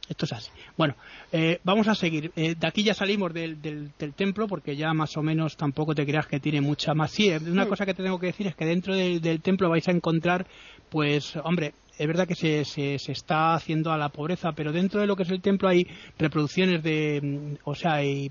Esto 0.10 0.26
es 0.26 0.34
así. 0.34 0.50
Bueno, 0.76 0.96
eh, 1.32 1.60
vamos 1.64 1.88
a 1.88 1.94
seguir. 1.94 2.32
Eh, 2.36 2.56
de 2.56 2.68
aquí 2.68 2.84
ya 2.84 2.96
salimos 2.96 3.32
del, 3.32 3.62
del, 3.62 3.92
templo 4.16 4.48
porque 4.48 4.76
ya 4.76 4.92
más 4.94 5.16
o 5.16 5.22
menos 5.22 5.56
tampoco 5.56 5.94
te 5.94 6.06
creas 6.06 6.26
que 6.26 6.40
tiene 6.40 6.62
mucha 6.62 6.96
más. 6.96 7.12
Sí, 7.12 7.30
una 7.30 7.68
cosa 7.68 7.86
que 7.86 7.94
te 7.94 8.02
tengo 8.02 8.20
que 8.20 8.28
decir 8.28 8.48
es 8.48 8.56
que 8.56 8.66
dentro 8.66 8.96
del 8.96 9.42
templo 9.42 9.70
vais 9.70 9.88
a 9.88 9.92
encontrar, 9.92 10.48
pues, 10.90 11.36
hombre, 11.44 11.74
es 12.00 12.08
verdad 12.08 12.26
que 12.26 12.36
se, 12.36 12.64
se, 12.64 12.98
se, 12.98 13.12
está 13.12 13.54
haciendo 13.54 13.92
a 13.92 13.98
la 13.98 14.08
pobreza, 14.08 14.54
pero 14.54 14.72
dentro 14.72 15.02
de 15.02 15.08
lo 15.08 15.18
que 15.18 15.24
es 15.24 15.30
el 15.32 15.42
templo 15.42 15.68
hay 15.68 15.86
reproducciones 16.18 16.82
de, 16.82 17.20
mm, 17.22 17.58
o 17.66 17.76
sea, 17.76 18.02
y, 18.04 18.30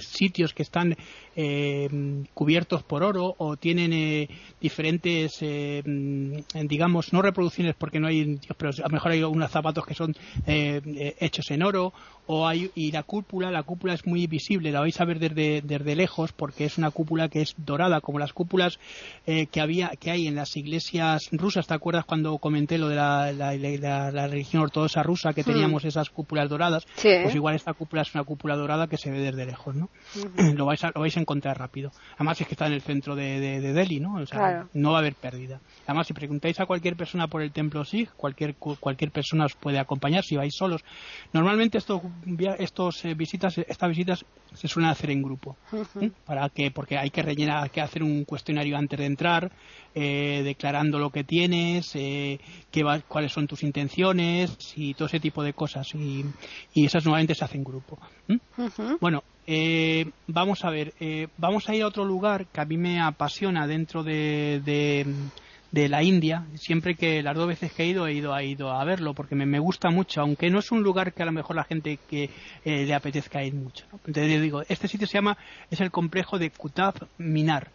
sitios 0.00 0.52
que 0.52 0.62
están 0.62 0.94
eh, 1.34 1.88
cubiertos 2.34 2.82
por 2.82 3.02
oro 3.02 3.34
o 3.38 3.56
tienen 3.56 3.94
eh, 3.94 4.28
diferentes, 4.60 5.38
eh, 5.40 5.82
mm, 5.82 6.66
digamos, 6.66 7.14
no 7.14 7.22
reproducciones 7.22 7.74
porque 7.74 8.00
no 8.00 8.08
hay, 8.08 8.38
pero 8.58 8.70
a 8.70 8.88
lo 8.88 8.90
mejor 8.90 9.12
hay 9.12 9.22
unos 9.22 9.50
zapatos 9.50 9.86
que 9.86 9.94
son 9.94 10.14
hechos 10.46 11.50
en 11.50 11.62
oro 11.62 11.94
o 12.26 12.46
hay, 12.46 12.70
y 12.74 12.92
la 12.92 13.02
cúpula, 13.02 13.50
la 13.50 13.62
cúpula 13.62 13.94
es 13.94 14.06
muy 14.06 14.26
visible, 14.26 14.70
la 14.72 14.80
vais 14.80 15.00
a 15.00 15.04
ver 15.06 15.18
desde, 15.18 15.62
desde 15.62 15.96
lejos 15.96 16.32
porque 16.32 16.66
es 16.66 16.76
una 16.76 16.90
cúpula 16.90 17.28
que 17.28 17.40
es 17.40 17.54
dorada, 17.56 18.00
como 18.00 18.18
las 18.18 18.32
cúpulas 18.32 18.78
que 19.24 19.60
había, 19.60 19.90
que 19.98 20.10
hay 20.10 20.26
en 20.26 20.34
las 20.34 20.56
iglesias 20.56 21.28
rusas, 21.32 21.66
¿te 21.66 21.74
acuerdas 21.74 22.04
cuando 22.04 22.36
comenté 22.38 22.76
lo 22.78 22.89
de 22.90 22.96
la, 22.96 23.32
la, 23.32 24.26
religión 24.26 24.62
ortodoxa 24.62 25.02
rusa 25.02 25.32
que 25.32 25.42
hmm. 25.42 25.44
teníamos 25.44 25.84
esas 25.84 26.10
cúpulas 26.10 26.48
doradas, 26.48 26.86
pues 26.94 27.34
igual 27.34 27.54
esta 27.54 27.72
cúpula 27.72 28.02
es 28.02 28.14
una 28.14 28.24
cúpula 28.24 28.56
dorada 28.56 28.86
que 28.86 28.96
se 28.96 29.10
ve 29.10 29.20
desde 29.20 29.46
lejos, 29.46 29.74
¿no? 29.74 29.88
lo, 30.54 30.66
vais 30.66 30.82
a, 30.84 30.92
lo 30.94 31.00
vais 31.00 31.16
a 31.16 31.20
encontrar 31.20 31.58
rápido. 31.58 31.90
Además 32.16 32.40
es 32.40 32.46
que 32.46 32.54
está 32.54 32.66
en 32.66 32.74
el 32.74 32.82
centro 32.82 33.14
de, 33.14 33.40
de, 33.40 33.72
Delhi, 33.72 34.00
¿no? 34.00 34.16
O 34.16 34.26
sea, 34.26 34.66
no 34.74 34.90
va 34.90 34.98
a 34.98 35.00
haber 35.00 35.14
pérdida. 35.14 35.60
Además, 35.86 36.06
si 36.06 36.12
preguntáis 36.12 36.60
a 36.60 36.66
cualquier 36.66 36.96
persona 36.96 37.28
por 37.28 37.42
el 37.42 37.52
templo 37.52 37.84
Sikh, 37.84 38.10
cualquier, 38.16 38.56
cualquier 38.56 39.10
persona 39.10 39.46
os 39.46 39.54
puede 39.54 39.78
acompañar 39.78 40.24
si 40.24 40.36
vais 40.36 40.54
solos. 40.54 40.84
Normalmente 41.32 41.78
estos, 41.78 42.02
estos 42.58 43.04
eh, 43.04 43.14
visitas, 43.14 43.58
estas 43.58 43.88
visitas 43.88 44.24
se 44.54 44.68
suelen 44.68 44.90
hacer 44.90 45.10
en 45.10 45.22
grupo. 45.22 45.56
Para 46.24 46.48
que, 46.48 46.70
porque 46.70 46.98
hay 46.98 47.10
que 47.10 47.22
rellenar, 47.22 47.64
hay 47.64 47.70
que 47.70 47.80
hacer 47.80 48.02
un 48.02 48.24
cuestionario 48.24 48.76
antes 48.76 48.98
de 48.98 49.06
entrar, 49.06 49.50
eh, 49.94 50.42
declarando 50.44 50.98
lo 50.98 51.10
que 51.10 51.24
tienes, 51.24 51.94
eh, 51.94 52.40
cuáles 53.08 53.32
son 53.32 53.46
tus 53.46 53.62
intenciones 53.62 54.56
y 54.76 54.94
todo 54.94 55.06
ese 55.06 55.20
tipo 55.20 55.42
de 55.42 55.52
cosas. 55.52 55.88
Y, 55.94 56.24
esas 56.74 57.04
nuevamente 57.04 57.34
se 57.34 57.44
hacen 57.44 57.58
en 57.58 57.64
grupo. 57.64 57.98
Bueno, 59.00 59.22
eh, 59.52 60.08
vamos 60.28 60.64
a 60.64 60.70
ver, 60.70 60.94
eh, 61.00 61.26
vamos 61.36 61.68
a 61.68 61.74
ir 61.74 61.82
a 61.82 61.88
otro 61.88 62.04
lugar 62.04 62.46
que 62.46 62.60
a 62.60 62.64
mí 62.64 62.76
me 62.76 63.00
apasiona 63.00 63.66
dentro 63.66 64.04
de, 64.04 64.60
de, 65.72 65.88
la 65.88 66.04
India. 66.04 66.46
Siempre 66.54 66.94
que 66.94 67.20
las 67.20 67.34
dos 67.34 67.48
veces 67.48 67.72
que 67.72 67.82
he 67.82 67.86
ido, 67.86 68.06
he 68.06 68.14
ido, 68.14 68.36
he 68.36 68.46
ido 68.46 68.70
a 68.70 68.84
verlo 68.84 69.12
porque 69.12 69.34
me, 69.34 69.58
gusta 69.58 69.90
mucho, 69.90 70.20
aunque 70.20 70.50
no 70.50 70.60
es 70.60 70.70
un 70.70 70.84
lugar 70.84 71.12
que 71.12 71.24
a 71.24 71.26
lo 71.26 71.32
mejor 71.32 71.56
la 71.56 71.64
gente 71.64 71.98
que 72.08 72.30
eh, 72.64 72.84
le 72.86 72.94
apetezca 72.94 73.42
ir 73.42 73.54
mucho. 73.54 73.86
Entonces 74.06 74.40
digo, 74.40 74.62
este 74.68 74.86
sitio 74.86 75.08
se 75.08 75.14
llama, 75.14 75.36
es 75.68 75.80
el 75.80 75.90
complejo 75.90 76.38
de 76.38 76.50
Kutab 76.50 77.08
Minar. 77.18 77.72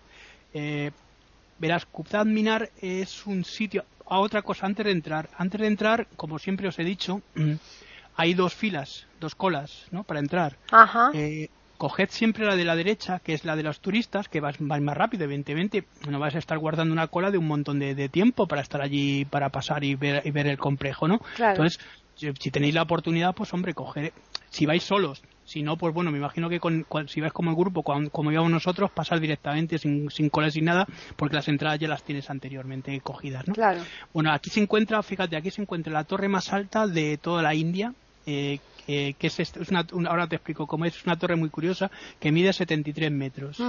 verás, 1.60 1.86
Kutab 1.88 2.26
Minar 2.26 2.70
es 2.82 3.26
un 3.26 3.44
sitio, 3.44 3.84
a 4.08 4.20
otra 4.20 4.42
cosa 4.42 4.66
antes 4.66 4.86
de 4.86 4.92
entrar. 4.92 5.30
Antes 5.38 5.62
de 5.62 5.68
entrar, 5.68 6.08
como 6.16 6.40
siempre 6.40 6.68
os 6.68 6.78
he 6.80 6.84
dicho, 6.84 7.22
hay 8.16 8.34
dos 8.34 8.54
filas, 8.54 9.08
dos 9.20 9.36
colas, 9.36 9.86
¿no? 9.92 10.04
Para 10.04 10.20
entrar. 10.20 10.58
Ajá. 10.72 11.12
Eh, 11.14 11.50
coged 11.78 12.10
siempre 12.10 12.46
la 12.46 12.56
de 12.56 12.66
la 12.66 12.76
derecha, 12.76 13.20
que 13.20 13.34
es 13.34 13.46
la 13.46 13.56
de 13.56 13.64
los 13.64 13.80
turistas, 13.80 14.30
que 14.30 14.40
vas, 14.40 14.62
más 14.62 14.98
rápido, 14.98 15.26
evidentemente. 15.26 15.86
No 16.10 16.20
vas 16.20 16.36
a 16.36 16.40
estar 16.40 16.58
guardando 16.58 16.94
una 16.94 17.08
cola 17.08 17.32
de 17.32 17.38
un 17.38 17.48
montón 17.48 17.80
de, 17.80 18.10
tiempo 18.10 18.48
para 18.48 18.62
estar 18.62 18.82
allí, 18.82 19.26
para 19.26 19.50
pasar 19.50 19.84
y 19.84 19.96
ver, 19.96 20.22
y 20.26 20.32
ver 20.32 20.48
el 20.48 20.58
complejo, 20.58 21.08
¿no? 21.08 21.20
Entonces, 21.38 21.80
si 22.16 22.52
tenéis 22.52 22.74
la 22.74 22.84
oportunidad, 22.84 23.36
pues 23.36 23.54
hombre, 23.54 23.74
coger, 23.74 24.14
si 24.50 24.66
vais 24.66 24.84
solos, 24.84 25.22
si 25.46 25.62
no, 25.62 25.78
pues 25.78 25.94
bueno, 25.94 26.12
me 26.12 26.18
imagino 26.18 26.50
que 26.50 26.60
con, 26.60 26.86
si 27.08 27.22
vais 27.22 27.32
como 27.32 27.52
el 27.52 27.56
grupo, 27.56 27.84
como 27.84 28.32
íbamos 28.32 28.52
nosotros, 28.52 28.92
pasar 28.92 29.20
directamente 29.20 29.78
sin, 29.78 30.10
sin 30.10 30.30
cola, 30.30 30.50
sin 30.50 30.66
nada, 30.66 30.88
porque 31.16 31.36
las 31.36 31.48
entradas 31.48 31.80
ya 31.80 31.88
las 31.88 32.04
tienes 32.04 32.30
anteriormente 32.30 33.00
cogidas, 33.02 33.48
¿no? 33.48 33.54
Claro. 33.54 33.82
Bueno, 34.14 34.32
aquí 34.32 34.50
se 34.50 34.60
encuentra, 34.60 35.02
fíjate, 35.04 35.38
aquí 35.38 35.52
se 35.52 35.62
encuentra 35.62 35.94
la 35.94 36.04
torre 36.04 36.28
más 36.28 36.52
alta 36.52 36.88
de 36.88 37.18
toda 37.18 37.44
la 37.44 37.54
India, 37.54 37.94
eh, 38.26 38.60
que 38.86 39.16
es, 39.20 39.40
es 39.40 39.54
una, 39.70 39.86
ahora 40.08 40.28
te 40.28 40.36
explico 40.36 40.66
cómo 40.66 40.86
es, 40.86 41.06
una 41.06 41.18
torre 41.18 41.36
muy 41.36 41.50
curiosa 41.50 41.92
que 42.20 42.32
mide 42.32 42.52
73 42.52 43.12
metros. 43.12 43.62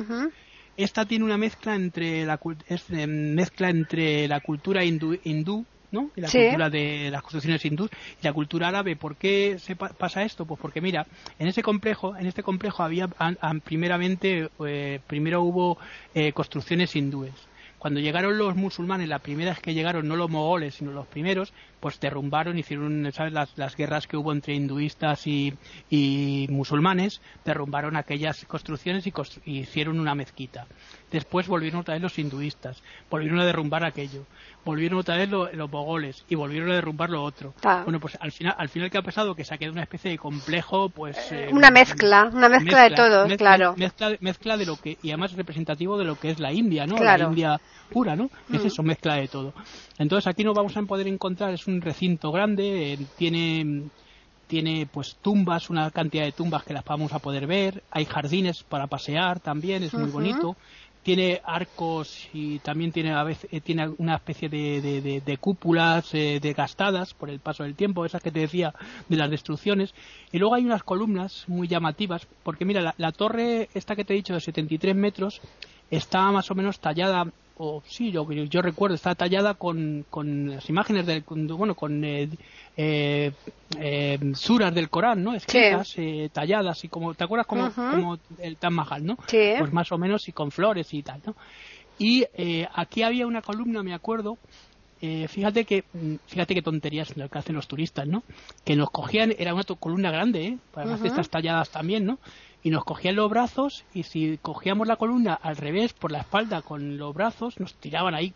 Esta 0.77 1.07
tiene 1.07 1.25
una 1.25 1.39
mezcla 1.39 1.75
entre 1.75 2.27
la 2.27 2.39
eh, 2.69 3.07
mezcla 3.07 3.71
entre 3.71 4.29
la 4.29 4.41
cultura 4.41 4.85
hindú, 4.85 5.19
hindú 5.25 5.65
¿no? 5.91 6.11
Y 6.17 6.21
la 6.21 6.31
cultura 6.31 6.71
de 6.71 7.11
las 7.11 7.23
construcciones 7.23 7.65
hindúes 7.65 7.91
y 8.21 8.25
la 8.25 8.33
cultura 8.33 8.69
árabe. 8.69 8.97
¿Por 8.97 9.17
qué 9.17 9.59
se 9.59 9.77
pasa 9.77 10.23
esto? 10.23 10.45
Pues 10.47 10.61
porque 10.61 10.81
mira, 10.81 11.07
en 11.39 11.49
ese 11.49 11.63
complejo, 11.63 12.17
en 12.17 12.27
este 12.27 12.43
complejo 12.43 12.83
había 12.83 13.09
primeramente, 13.65 14.49
eh, 14.67 15.01
primero 15.07 15.43
hubo 15.43 15.79
eh, 16.15 16.33
construcciones 16.33 16.95
hindúes. 16.97 17.35
Cuando 17.79 18.01
llegaron 18.01 18.39
los 18.39 18.57
musulmanes, 18.57 19.09
la 19.09 19.19
primera 19.19 19.51
vez 19.51 19.61
que 19.61 19.75
llegaron, 19.75 20.09
no 20.09 20.17
los 20.17 20.31
mogoles, 20.31 20.75
sino 20.75 20.93
los 20.93 21.07
primeros, 21.07 21.53
pues 21.87 22.01
derrumbaron, 22.01 22.59
hicieron, 22.59 23.13
¿sabes? 23.13 23.33
Las, 23.33 23.57
las 23.57 23.77
guerras 23.77 24.09
que 24.09 24.17
hubo 24.17 24.33
entre 24.33 24.55
hinduistas 24.55 25.25
y, 25.29 25.55
y 25.89 26.49
musulmanes, 26.51 27.21
derrumbaron 27.45 27.95
aquellas 27.95 28.45
construcciones 28.47 29.07
y, 29.07 29.13
hicieron 29.45 30.01
una 30.01 30.17
mezquita. 30.17 30.67
Después 31.13 31.47
volvieron 31.47 31.83
otra 31.83 31.95
vez 31.95 32.03
los 32.03 32.19
hinduistas, 32.19 32.83
volvieron 33.09 33.39
a 33.39 33.45
derrumbar 33.45 33.85
aquello, 33.85 34.25
volvieron 34.65 34.99
otra 34.99 35.17
vez 35.17 35.31
los 35.31 35.71
mogoles 35.71 36.25
y 36.29 36.35
volvieron 36.35 36.73
a 36.73 36.75
derrumbar 36.75 37.09
lo 37.09 37.23
otro. 37.23 37.55
Bueno, 37.85 38.01
pues 38.01 38.19
al 38.21 38.33
final, 38.33 38.57
al 38.59 38.69
final 38.69 38.91
que 38.91 38.99
ha 38.99 39.03
pasado, 39.03 39.37
que 39.37 39.45
se 39.45 39.55
ha 39.55 39.59
quedado 39.59 39.75
una 39.75 39.85
especie 39.85 40.11
de 40.11 40.19
complejo, 40.19 40.89
pues... 40.89 41.17
Eh, 41.31 41.51
una 41.53 41.71
mezcla, 41.71 42.29
una 42.33 42.49
mezcla, 42.49 42.83
de 42.83 42.97
todo, 42.97 43.29
claro. 43.37 43.77
Mezcla, 43.77 44.17
mezcla 44.19 44.57
de 44.57 44.67
lo 44.67 44.75
que, 44.75 44.99
y 45.05 45.11
además 45.11 45.35
representativo 45.35 45.97
de 45.97 46.05
lo 46.05 46.19
que 46.19 46.31
es 46.31 46.41
la 46.41 46.53
India, 46.53 46.85
¿no? 46.85 46.97
La 46.97 47.17
India 47.17 47.61
pura, 47.93 48.17
¿no? 48.17 48.29
Es 48.53 48.65
mm. 48.65 48.67
eso, 48.67 48.83
mezcla 48.83 49.15
de 49.15 49.29
todo. 49.29 49.55
Entonces 49.99 50.27
aquí 50.27 50.43
no 50.43 50.53
vamos 50.53 50.77
a 50.77 50.83
poder 50.83 51.07
encontrar, 51.07 51.55
es 51.55 51.69
un 51.77 51.83
recinto 51.83 52.33
grande, 52.33 52.93
eh, 52.93 52.99
tiene 53.17 53.85
tiene 54.47 54.87
pues 54.87 55.17
tumbas, 55.21 55.71
una 55.71 55.91
cantidad 55.91 56.25
de 56.25 56.33
tumbas 56.33 56.63
que 56.63 56.73
las 56.73 56.85
vamos 56.85 57.13
a 57.13 57.19
poder 57.19 57.47
ver, 57.47 57.83
hay 57.91 58.05
jardines 58.05 58.63
para 58.63 58.87
pasear 58.87 59.41
también, 59.41 59.83
es 59.83 59.93
muy 59.93 60.09
bonito, 60.09 60.57
tiene 61.03 61.41
arcos 61.45 62.29
y 62.33 62.59
también 62.61 62.93
tiene 62.93 63.13
a 63.13 63.23
veces 63.25 63.49
eh, 63.53 63.61
tiene 63.61 63.89
una 63.99 64.17
especie 64.17 64.49
de, 64.49 65.23
de, 65.25 65.39
cúpulas 65.39 66.15
eh, 66.15 66.39
desgastadas 66.41 67.15
por 67.15 67.31
el 67.31 67.41
paso 67.41 67.63
del 67.65 67.75
tiempo, 67.75 68.05
esas 68.05 68.23
que 68.23 68.31
te 68.31 68.41
decía 68.41 68.75
de 69.09 69.17
las 69.17 69.31
destrucciones, 69.31 69.95
y 70.33 70.39
luego 70.39 70.55
hay 70.55 70.65
unas 70.65 70.83
columnas 70.83 71.45
muy 71.49 71.69
llamativas, 71.69 72.27
porque 72.43 72.65
mira, 72.65 72.81
la, 72.81 72.95
la 72.99 73.13
torre 73.13 73.69
esta 73.75 73.97
que 73.97 74.05
te 74.05 74.15
he 74.15 74.17
dicho 74.17 74.35
de 74.35 74.41
73 74.41 74.95
metros 74.95 75.41
está 75.91 76.31
más 76.31 76.51
o 76.51 76.55
menos 76.55 76.79
tallada 76.81 77.27
o 77.59 77.83
sí, 77.87 78.11
yo, 78.13 78.31
yo 78.31 78.63
recuerdo, 78.63 78.95
está 78.95 79.15
tallada 79.15 79.55
con, 79.55 80.05
con 80.11 80.51
las 80.51 80.69
imágenes 80.69 81.07
del, 81.07 81.25
bueno, 81.27 81.75
con 81.75 82.05
eh, 82.05 82.29
eh, 82.77 83.33
eh, 83.79 84.19
suras 84.35 84.75
del 84.75 84.91
Corán, 84.91 85.25
¿no? 85.25 85.35
Escritas, 85.35 85.95
eh, 85.97 86.29
talladas 86.33 86.85
y 86.85 86.89
como, 86.89 87.15
¿te 87.15 87.25
acuerdas 87.25 87.47
como, 87.47 87.73
como 87.73 88.19
el 88.39 88.57
Taj 88.57 88.71
Mahal, 88.71 89.07
¿no? 89.07 89.17
Sí. 89.27 89.55
Pues 89.59 89.73
más 89.73 89.91
o 89.93 89.99
menos 89.99 90.29
y 90.29 90.33
con 90.33 90.51
flores 90.51 90.93
y 90.93 91.03
tal, 91.03 91.23
¿no? 91.25 91.35
Y 91.99 92.27
eh, 92.35 92.69
aquí 92.75 93.03
había 93.03 93.27
una 93.27 93.41
columna, 93.41 93.83
me 93.83 93.95
acuerdo, 93.95 94.37
eh, 95.01 95.29
fíjate 95.29 95.65
que 95.65 95.85
mm, 95.93 96.15
fíjate 96.27 96.55
qué 96.55 96.63
tonterías 96.63 97.17
lo 97.17 97.29
que 97.29 97.39
hacen 97.39 97.55
los 97.55 97.67
turistas, 97.67 98.07
¿no? 98.07 98.23
Que 98.65 98.77
nos 98.77 98.91
cogían, 98.91 99.35
era 99.39 99.55
una 99.55 99.65
columna 99.65 100.11
grande, 100.11 100.47
¿eh? 100.47 100.59
Para 100.73 100.95
hacer 100.95 101.07
estas 101.07 101.31
talladas 101.31 101.71
también, 101.71 102.05
¿no? 102.05 102.19
Y 102.63 102.71
nos 102.71 102.85
cogían 102.85 103.15
los 103.17 103.31
brazos 103.31 103.85
y 103.95 104.03
si 104.03 104.39
cogíamos 104.43 104.89
la 104.89 104.97
columna 104.97 105.35
al 105.35 105.57
revés 105.57 105.93
por 105.93 106.11
la 106.11 106.19
espalda 106.21 106.63
con 106.63 106.99
los 106.99 107.15
brazos, 107.15 107.61
nos 107.61 107.75
tiraban 107.75 108.15
ahí. 108.15 108.35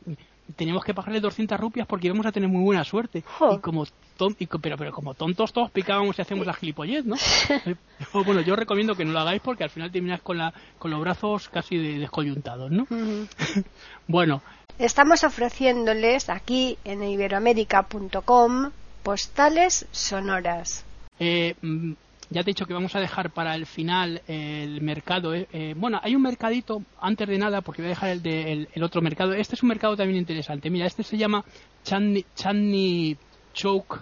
Teníamos 0.56 0.84
que 0.84 0.94
pagarle 0.94 1.20
200 1.20 1.58
rupias 1.60 1.86
porque 1.86 2.08
íbamos 2.08 2.26
a 2.26 2.32
tener 2.32 2.48
muy 2.48 2.62
buena 2.62 2.82
suerte. 2.84 3.22
Y 3.52 3.58
como 3.58 3.86
ton- 4.16 4.34
y 4.38 4.46
pero, 4.46 4.76
pero 4.76 4.92
como 4.92 5.14
tontos 5.14 5.52
todos 5.52 5.70
picábamos 5.70 6.18
y 6.18 6.22
hacíamos 6.22 6.46
la 6.46 6.54
gilipollez, 6.54 7.04
¿no? 7.04 7.16
Bueno, 8.24 8.40
yo 8.40 8.56
recomiendo 8.56 8.94
que 8.96 9.04
no 9.04 9.12
lo 9.12 9.20
hagáis 9.20 9.40
porque 9.42 9.62
al 9.64 9.70
final 9.70 9.90
terminas 9.92 10.20
con, 10.22 10.38
la, 10.38 10.52
con 10.78 10.90
los 10.90 11.00
brazos 11.00 11.48
casi 11.48 11.76
de- 11.76 11.98
descoyuntados, 11.98 12.70
¿no? 12.70 12.86
Bueno, 14.06 14.42
Estamos 14.78 15.24
ofreciéndoles 15.24 16.30
aquí 16.30 16.78
en 16.84 17.02
iberoamérica.com 17.02 18.70
postales 19.02 19.86
sonoras. 19.90 20.84
Eh, 21.18 21.54
mm, 21.60 21.92
ya 22.30 22.42
te 22.42 22.50
he 22.50 22.54
dicho 22.54 22.66
que 22.66 22.72
vamos 22.72 22.94
a 22.94 23.00
dejar 23.00 23.30
para 23.30 23.54
el 23.54 23.66
final 23.66 24.22
el 24.26 24.80
mercado. 24.80 25.34
eh, 25.34 25.48
eh, 25.52 25.74
bueno, 25.76 26.00
hay 26.02 26.14
un 26.14 26.22
mercadito, 26.22 26.82
antes 27.00 27.28
de 27.28 27.38
nada, 27.38 27.60
porque 27.60 27.82
voy 27.82 27.88
a 27.88 27.94
dejar 27.94 28.10
el, 28.10 28.22
de, 28.22 28.68
el, 28.72 28.82
otro 28.82 29.02
mercado. 29.02 29.34
Este 29.34 29.56
es 29.56 29.62
un 29.62 29.68
mercado 29.68 29.96
también 29.96 30.18
interesante. 30.18 30.70
Mira, 30.70 30.86
este 30.86 31.02
se 31.02 31.18
llama 31.18 31.44
Chandni, 31.84 32.24
Chandni 32.36 33.16
Chowk 33.52 34.00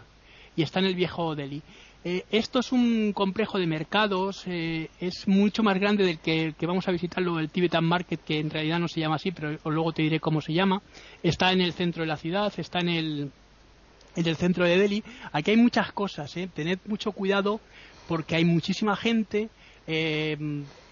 y 0.57 0.63
está 0.63 0.81
en 0.81 0.87
el 0.87 0.95
viejo 0.95 1.35
Delhi. 1.35 1.63
Eh, 2.05 2.25
esto 2.31 2.61
es 2.61 2.71
un 2.71 3.13
complejo 3.13 3.59
de 3.59 3.67
mercados, 3.67 4.45
eh, 4.47 4.89
es 5.01 5.27
mucho 5.27 5.63
más 5.63 5.79
grande 5.79 6.05
del 6.05 6.19
que, 6.19 6.55
que 6.57 6.67
vamos 6.67 6.87
a 6.87 6.93
visitarlo, 6.93 7.41
el 7.41 7.51
Tibetan 7.51 7.85
Market, 7.85 8.21
que 8.25 8.39
en 8.39 8.51
realidad 8.51 8.79
no 8.79 8.89
se 8.89 9.01
llama 9.01 9.17
así, 9.17 9.33
pero 9.33 9.59
luego 9.65 9.93
te 9.93 10.03
diré 10.03 10.21
cómo 10.21 10.41
se 10.41 10.53
llama. 10.53 10.81
Está 11.23 11.53
en 11.53 11.61
el 11.61 11.73
centro 11.73 12.03
de 12.03 12.07
la 12.07 12.17
ciudad, 12.17 12.53
está 12.57 12.81
en 12.81 12.89
el, 12.89 13.33
en 14.15 14.27
el 14.27 14.37
centro 14.37 14.65
de 14.65 14.79
Delhi. 14.79 15.03
Aquí 15.33 15.51
hay 15.51 15.57
muchas 15.57 15.93
cosas, 15.93 16.37
¿eh? 16.37 16.49
tened 16.55 16.79
mucho 16.87 17.13
cuidado 17.13 17.61
porque 18.09 18.35
hay 18.37 18.45
muchísima 18.45 18.97
gente. 18.97 19.51
eh, 19.87 20.37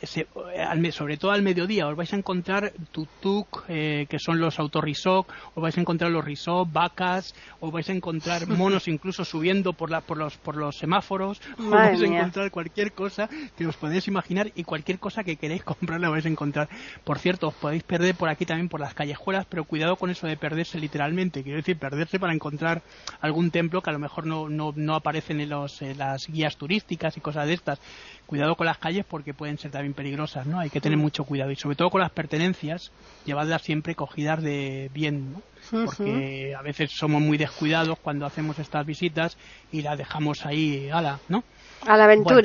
se- 0.07 0.27
al 0.67 0.79
me- 0.81 0.93
sobre 0.93 1.17
todo 1.17 1.31
al 1.33 1.43
mediodía 1.43 1.87
os 1.89 1.97
vais 1.97 2.13
a 2.13 2.17
encontrar 2.17 2.73
tuk-tuk, 2.93 3.65
eh, 3.69 4.07
que 4.09 4.19
son 4.19 4.41
los 4.41 4.59
autorrisok, 4.59 5.31
os 5.55 5.63
vais 5.63 5.77
a 5.77 5.81
encontrar 5.81 6.11
los 6.11 6.25
risok, 6.25 6.69
vacas, 6.73 7.35
os 7.61 7.73
vais 7.73 7.89
a 7.89 7.93
encontrar 7.93 8.47
monos 8.49 8.89
incluso 8.89 9.25
subiendo 9.25 9.73
por, 9.73 9.91
la, 9.91 10.01
por, 10.01 10.17
los, 10.17 10.37
por 10.39 10.57
los 10.57 10.77
semáforos, 10.77 11.41
os 11.59 11.71
vais 11.71 12.01
a 12.01 12.05
encontrar 12.19 12.51
cualquier 12.51 12.93
cosa 12.93 13.29
que 13.57 13.67
os 13.67 13.77
podéis 13.77 14.09
imaginar 14.09 14.51
y 14.55 14.65
cualquier 14.65 14.99
cosa 14.99 15.25
que 15.25 15.37
queréis 15.37 15.63
comprar 15.65 16.01
la 16.01 16.09
vais 16.09 16.25
a 16.25 16.29
encontrar. 16.29 16.69
Por 17.05 17.19
cierto, 17.19 17.49
os 17.49 17.55
podéis 17.55 17.83
perder 17.83 18.15
por 18.15 18.29
aquí 18.29 18.47
también 18.47 18.69
por 18.69 18.81
las 18.81 18.95
callejuelas, 18.95 19.47
pero 19.47 19.65
cuidado 19.65 19.97
con 19.97 20.11
eso 20.11 20.27
de 20.27 20.37
perderse 20.37 20.79
literalmente, 20.79 21.43
quiero 21.43 21.59
decir, 21.59 21.77
perderse 21.79 22.19
para 22.19 22.33
encontrar 22.33 22.83
algún 23.21 23.51
templo 23.51 23.83
que 23.83 23.91
a 23.91 23.93
lo 23.93 23.99
mejor 23.99 24.27
no, 24.27 24.49
no, 24.49 24.73
no 24.77 24.95
aparecen 24.95 25.41
en, 25.41 25.51
los, 25.51 25.83
en 25.83 25.99
las 25.99 26.27
guías 26.29 26.57
turísticas 26.57 27.17
y 27.17 27.21
cosas 27.21 27.47
de 27.47 27.55
estas. 27.55 27.81
Cuidado 28.27 28.57
con 28.57 28.67
las 28.67 28.79
calles 28.79 29.05
porque 29.09 29.35
pueden 29.35 29.57
ser 29.59 29.71
también 29.71 29.95
peligrosas, 29.97 30.47
¿no? 30.47 30.61
Hay 30.61 30.71
que 30.71 30.81
tener 30.81 30.99
mucho 30.99 31.25
cuidado 31.25 31.51
y 31.51 31.57
sobre 31.57 31.75
todo 31.77 31.91
con 31.91 32.01
las 32.01 32.13
pertenencias, 32.13 32.93
llevadlas 33.25 33.63
siempre 33.63 33.95
cogidas 33.97 34.41
de 34.43 34.89
bien, 34.93 35.33
¿no? 35.33 35.43
Porque 35.87 36.55
a 36.55 36.63
veces 36.63 36.91
somos 36.97 37.21
muy 37.21 37.39
descuidados 37.39 37.99
cuando 38.01 38.27
hacemos 38.27 38.59
estas 38.61 38.87
visitas 38.87 39.37
y 39.73 39.83
las 39.83 39.99
dejamos 39.99 40.47
ahí, 40.47 40.89
ala, 40.91 41.21
¿no? 41.29 41.43
A 41.83 41.97
la 41.97 42.05
aventura. 42.05 42.37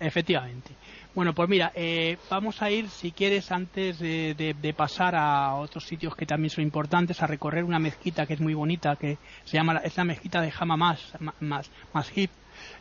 Efectivamente. 0.00 0.74
Bueno, 1.14 1.32
pues 1.32 1.48
mira, 1.48 1.70
eh, 1.76 2.16
vamos 2.28 2.60
a 2.60 2.68
ir, 2.72 2.88
si 2.90 3.12
quieres, 3.12 3.52
antes 3.52 4.00
de, 4.00 4.34
de- 4.34 4.54
de 4.60 4.74
pasar 4.74 5.14
a 5.14 5.54
otros 5.54 5.84
sitios 5.84 6.16
que 6.16 6.26
también 6.26 6.50
son 6.50 6.64
importantes, 6.64 7.22
a 7.22 7.28
recorrer 7.28 7.62
una 7.62 7.78
mezquita 7.78 8.26
que 8.26 8.34
es 8.34 8.40
muy 8.40 8.54
bonita, 8.54 8.96
que 8.96 9.18
se 9.44 9.56
llama, 9.58 9.74
la- 9.74 9.80
es 9.80 9.96
la 9.96 10.02
mezquita 10.04 10.40
de 10.40 10.52
Hama 10.58 10.76
Mas, 10.76 11.00
Ma- 11.20 11.34
Mas, 11.38 11.70
Masjid. 11.92 12.28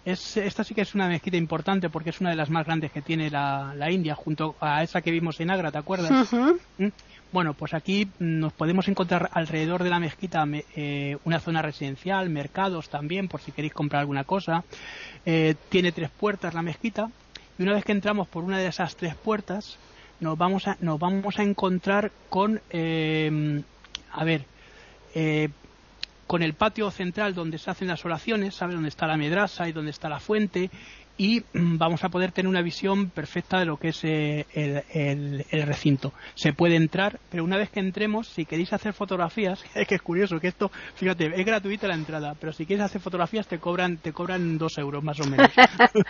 Es, 0.04 0.36
esta 0.38 0.64
sí 0.64 0.74
que 0.74 0.82
es 0.82 0.96
una 0.96 1.08
mezquita 1.08 1.38
importante 1.38 1.90
porque 1.90 2.10
es 2.10 2.20
una 2.22 2.32
de 2.32 2.36
las 2.36 2.50
más 2.50 2.66
grandes 2.66 2.92
que 2.92 3.02
tiene 3.02 3.30
la, 3.30 3.74
la 3.76 3.92
India, 3.92 4.16
junto 4.16 4.56
a 4.60 4.82
esa 4.82 5.02
que 5.02 5.12
vimos 5.12 5.40
en 5.40 5.52
Agra, 5.52 5.72
¿te 5.72 5.78
acuerdas? 5.78 6.10
¿Mm? 6.80 6.88
Bueno, 7.32 7.54
pues 7.54 7.74
aquí 7.74 8.08
nos 8.20 8.52
podemos 8.54 8.88
encontrar 8.88 9.30
alrededor 9.34 9.84
de 9.84 9.90
la 9.92 10.00
mezquita 10.00 10.46
me- 10.46 10.66
eh, 10.76 11.18
una 11.24 11.40
zona 11.40 11.62
residencial, 11.62 12.30
mercados 12.30 12.90
también, 12.90 13.28
por 13.28 13.42
si 13.42 13.52
queréis 13.52 13.74
comprar 13.74 14.00
alguna 14.02 14.24
cosa. 14.24 14.64
Eh, 15.26 15.54
tiene 15.70 15.92
tres 15.92 16.10
puertas 16.10 16.54
la 16.56 16.62
mezquita 16.64 17.10
y 17.60 17.64
una 17.64 17.74
vez 17.74 17.86
que 17.86 17.92
entramos 17.92 18.28
por 18.28 18.44
una 18.44 18.58
de 18.58 18.68
esas 18.68 18.96
tres 18.96 19.16
puertas 19.16 19.78
nos 20.20 20.38
vamos 20.38 20.68
a, 20.68 20.78
nos 20.82 21.00
vamos 21.00 21.38
a 21.40 21.44
encontrar 21.44 22.12
con, 22.30 22.60
eh, 22.72 23.62
a 24.12 24.24
ver, 24.24 24.46
eh, 25.14 25.50
con 26.32 26.44
el 26.44 26.54
patio 26.54 26.90
central 26.92 27.36
donde 27.36 27.58
se 27.58 27.70
hacen 27.70 27.90
las 27.90 28.06
oraciones, 28.06 28.56
¿sabes? 28.56 28.76
Donde 28.76 28.88
está 28.88 29.06
la 29.06 29.18
medrasa 29.18 29.68
y 29.68 29.74
donde 29.74 29.92
está 29.92 30.08
la 30.08 30.22
fuente. 30.22 30.70
Y 31.22 31.44
mm, 31.54 31.78
vamos 31.78 32.04
a 32.04 32.10
poder 32.10 32.32
tener 32.32 32.50
una 32.50 32.64
visión 32.64 33.12
perfecta 33.12 33.60
de 33.60 33.66
lo 33.66 33.78
que 33.78 33.90
es 33.90 34.00
eh, 34.04 34.48
el, 34.54 34.82
el- 34.92 35.46
el 35.52 35.62
recinto. 35.68 36.14
Se 36.34 36.52
puede 36.52 36.76
entrar, 36.78 37.20
pero 37.30 37.44
una 37.44 37.58
vez 37.58 37.70
que 37.70 37.80
entremos, 37.80 38.28
si 38.28 38.44
queréis 38.46 38.74
hacer 38.74 38.94
fotografías, 38.94 39.64
es 39.76 39.88
que 39.88 39.94
es 39.96 40.02
curioso 40.02 40.40
que 40.40 40.48
esto, 40.48 40.72
fíjate, 40.96 41.28
es 41.40 41.46
gratuita 41.46 41.88
la 41.88 41.94
entrada, 41.94 42.34
pero 42.40 42.52
si 42.54 42.66
quieres 42.66 42.84
hacer 42.86 43.02
fotografías 43.02 43.48
te 43.48 43.60
cobran, 43.60 43.98
te 43.98 44.12
cobran 44.14 44.58
dos 44.58 44.80
euros 44.80 45.04
más 45.04 45.20
o 45.20 45.26
menos. 45.26 45.52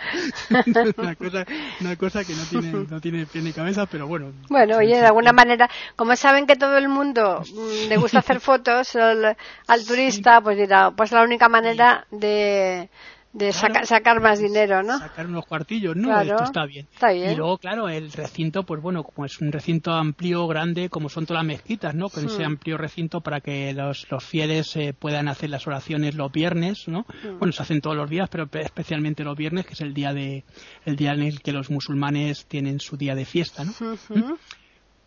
una, 0.96 1.14
cosa, 1.14 1.44
una 1.80 1.96
cosa 1.96 2.24
que 2.24 2.34
no 2.34 2.44
tiene, 2.46 2.72
no 2.88 3.00
tiene 3.00 3.26
pie 3.26 3.42
ni 3.42 3.52
cabeza, 3.52 3.84
pero 3.86 4.06
bueno. 4.06 4.32
Bueno, 4.48 4.78
oye, 4.78 4.96
de 4.96 5.06
alguna 5.06 5.32
manera, 5.32 5.68
como 5.94 6.16
saben 6.16 6.46
que 6.46 6.56
todo 6.56 6.78
el 6.78 6.88
mundo 6.88 7.42
mm, 7.54 7.88
le 7.88 7.96
gusta 7.98 8.20
hacer 8.20 8.40
fotos 8.40 8.96
al, 8.96 9.36
al 9.66 9.84
turista, 9.86 10.40
pues 10.40 10.56
dirá, 10.56 10.90
pues 10.90 11.12
la 11.12 11.22
única 11.22 11.50
manera 11.50 12.06
de, 12.10 12.88
de 13.32 13.52
saca- 13.52 13.84
sacar 13.86 14.20
más 14.20 14.38
dinero, 14.38 14.82
¿no? 14.82 14.98
sacar 14.98 15.26
unos 15.26 15.46
cuartillos, 15.46 15.96
¿no? 15.96 16.08
Claro, 16.08 16.30
Esto 16.32 16.44
está 16.44 16.66
bien. 16.66 16.86
está 16.92 17.12
bien. 17.12 17.32
Y 17.32 17.34
luego, 17.36 17.56
claro, 17.58 17.88
el 17.88 18.12
recinto, 18.12 18.64
pues 18.64 18.82
bueno, 18.82 19.02
como 19.04 19.24
es 19.24 19.40
un 19.40 19.50
recinto 19.52 19.92
amplio, 19.92 20.46
grande, 20.46 20.90
como 20.90 21.08
son 21.08 21.24
todas 21.24 21.40
las 21.42 21.46
mezquitas, 21.46 21.94
¿no? 21.94 22.08
Con 22.10 22.24
Hmm. 22.24 22.26
ese 22.26 22.44
amplio 22.44 22.76
recinto 22.76 23.20
para 23.22 23.40
que 23.40 23.72
los, 23.72 24.06
los 24.10 24.22
fieles 24.24 24.76
eh, 24.76 24.92
puedan 24.92 25.28
hacer 25.28 25.48
las 25.50 25.66
oraciones 25.66 26.14
los 26.14 26.30
viernes, 26.30 26.88
¿no? 26.88 27.06
Hmm. 27.22 27.38
Bueno, 27.38 27.52
se 27.52 27.62
hacen 27.62 27.80
todos 27.80 27.96
los 27.96 28.10
días, 28.10 28.28
pero 28.30 28.46
pe- 28.48 28.60
especialmente 28.62 29.24
los 29.24 29.36
viernes, 29.36 29.64
que 29.66 29.72
es 29.72 29.80
el 29.80 29.94
día 29.94 30.12
de 30.12 30.44
el 30.84 30.96
día 30.96 31.12
en 31.12 31.22
el 31.22 31.40
que 31.40 31.52
los 31.52 31.70
musulmanes 31.70 32.46
tienen 32.46 32.80
su 32.80 32.96
día 32.96 33.14
de 33.14 33.24
fiesta, 33.24 33.64
¿no? 33.64 33.72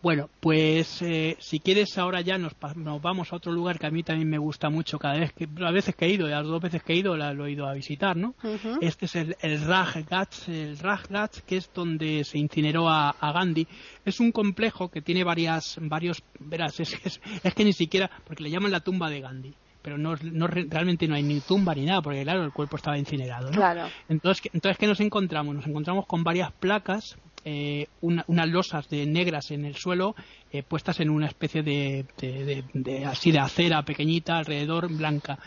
Bueno, 0.05 0.29
pues 0.39 1.01
eh, 1.01 1.35
si 1.39 1.59
quieres 1.59 1.97
ahora 1.97 2.21
ya 2.21 2.37
nos, 2.37 2.53
nos 2.75 3.01
vamos 3.01 3.33
a 3.33 3.37
otro 3.37 3.51
lugar 3.51 3.79
que 3.79 3.87
a 3.87 3.89
mí 3.89 4.03
también 4.03 4.29
me 4.29 4.37
gusta 4.37 4.69
mucho 4.69 4.99
cada 4.99 5.17
vez 5.17 5.33
que 5.33 5.47
las 5.57 5.73
veces 5.73 5.95
que 5.95 6.05
he 6.05 6.09
ido, 6.11 6.27
las 6.27 6.45
dos 6.45 6.61
veces 6.61 6.83
que 6.83 6.93
he 6.93 6.97
ido 6.97 7.17
la, 7.17 7.33
lo 7.33 7.47
he 7.47 7.53
ido 7.53 7.67
a 7.67 7.73
visitar, 7.73 8.15
¿no? 8.15 8.35
Este 8.81 9.05
es 9.07 9.15
el, 9.15 9.35
el 9.41 9.53
el 9.53 10.77
Rajghat 10.77 11.39
que 11.47 11.57
es 11.57 11.71
donde 11.73 12.23
se 12.23 12.37
incineró 12.37 12.87
a, 12.87 13.09
a 13.09 13.31
Gandhi. 13.31 13.67
Es 14.05 14.19
un 14.19 14.31
complejo 14.31 14.89
que 14.89 15.01
tiene 15.01 15.23
varias, 15.23 15.79
varios, 15.81 16.21
verás, 16.39 16.79
es, 16.79 16.93
es, 17.03 17.19
es 17.43 17.53
que 17.55 17.65
ni 17.65 17.73
siquiera, 17.73 18.11
porque 18.27 18.43
le 18.43 18.51
llaman 18.51 18.71
la 18.71 18.81
tumba 18.81 19.09
de 19.09 19.21
Gandhi, 19.21 19.53
pero 19.81 19.97
no, 19.97 20.13
no 20.21 20.45
re- 20.45 20.67
realmente 20.69 21.07
no 21.07 21.15
hay 21.15 21.23
ni 21.23 21.39
tumba 21.39 21.73
ni 21.73 21.83
nada, 21.83 22.03
porque 22.03 22.21
claro, 22.21 22.43
el 22.43 22.51
cuerpo 22.51 22.75
estaba 22.77 22.95
incinerado, 22.99 23.47
¿no? 23.49 23.55
Claro. 23.57 23.87
Entonces, 24.07 24.41
¿qué- 24.43 24.49
entonces, 24.53 24.77
¿qué 24.77 24.85
nos 24.85 24.99
encontramos? 24.99 25.55
Nos 25.55 25.65
encontramos 25.65 26.05
con 26.05 26.23
varias 26.23 26.51
placas, 26.51 27.17
eh, 27.45 27.85
una- 28.01 28.25
unas 28.27 28.49
losas 28.49 28.89
de 28.89 29.05
negras 29.05 29.51
en 29.51 29.65
el 29.65 29.75
suelo, 29.75 30.15
eh, 30.51 30.63
puestas 30.63 30.99
en 30.99 31.09
una 31.11 31.27
especie 31.27 31.61
de, 31.63 32.05
de- 32.19 32.63
de- 32.73 33.05
así 33.05 33.31
de 33.31 33.39
acera 33.39 33.83
pequeñita 33.83 34.37
alrededor 34.39 34.91
blanca. 34.91 35.37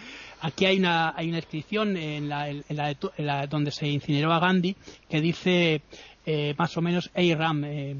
Aquí 0.41 0.65
hay 0.67 0.79
una, 0.79 1.13
hay 1.17 1.29
una 1.29 1.39
inscripción 1.39 1.97
en 1.97 2.29
la, 2.29 2.49
en 2.49 2.65
la 2.71 2.91
en 2.91 3.27
la 3.27 3.47
donde 3.49 3.73
se 3.73 3.89
incineró 3.89 4.33
a 4.33 4.39
Gandhi 4.39 4.77
que 5.11 5.21
dice 5.21 5.83
eh, 6.25 6.55
más 6.57 6.77
o 6.77 6.81
menos 6.81 7.11
Ey 7.15 7.35
Ram, 7.35 7.65
eh, 7.65 7.97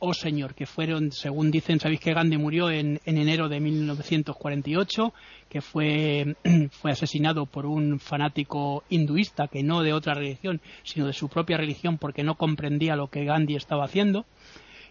oh 0.00 0.14
señor, 0.14 0.54
que 0.54 0.66
fueron, 0.66 1.10
según 1.12 1.50
dicen, 1.50 1.80
sabéis 1.80 2.00
que 2.00 2.14
Gandhi 2.14 2.36
murió 2.38 2.70
en, 2.70 3.00
en 3.04 3.18
enero 3.18 3.48
de 3.48 3.60
1948, 3.60 5.12
que 5.48 5.60
fue, 5.60 6.36
fue 6.70 6.90
asesinado 6.92 7.46
por 7.46 7.66
un 7.66 7.98
fanático 7.98 8.84
hinduista, 8.90 9.48
que 9.48 9.62
no 9.62 9.82
de 9.82 9.92
otra 9.92 10.14
religión, 10.14 10.60
sino 10.84 11.06
de 11.06 11.12
su 11.12 11.28
propia 11.28 11.56
religión, 11.56 11.98
porque 11.98 12.22
no 12.22 12.36
comprendía 12.36 12.96
lo 12.96 13.08
que 13.08 13.24
Gandhi 13.24 13.56
estaba 13.56 13.84
haciendo. 13.84 14.24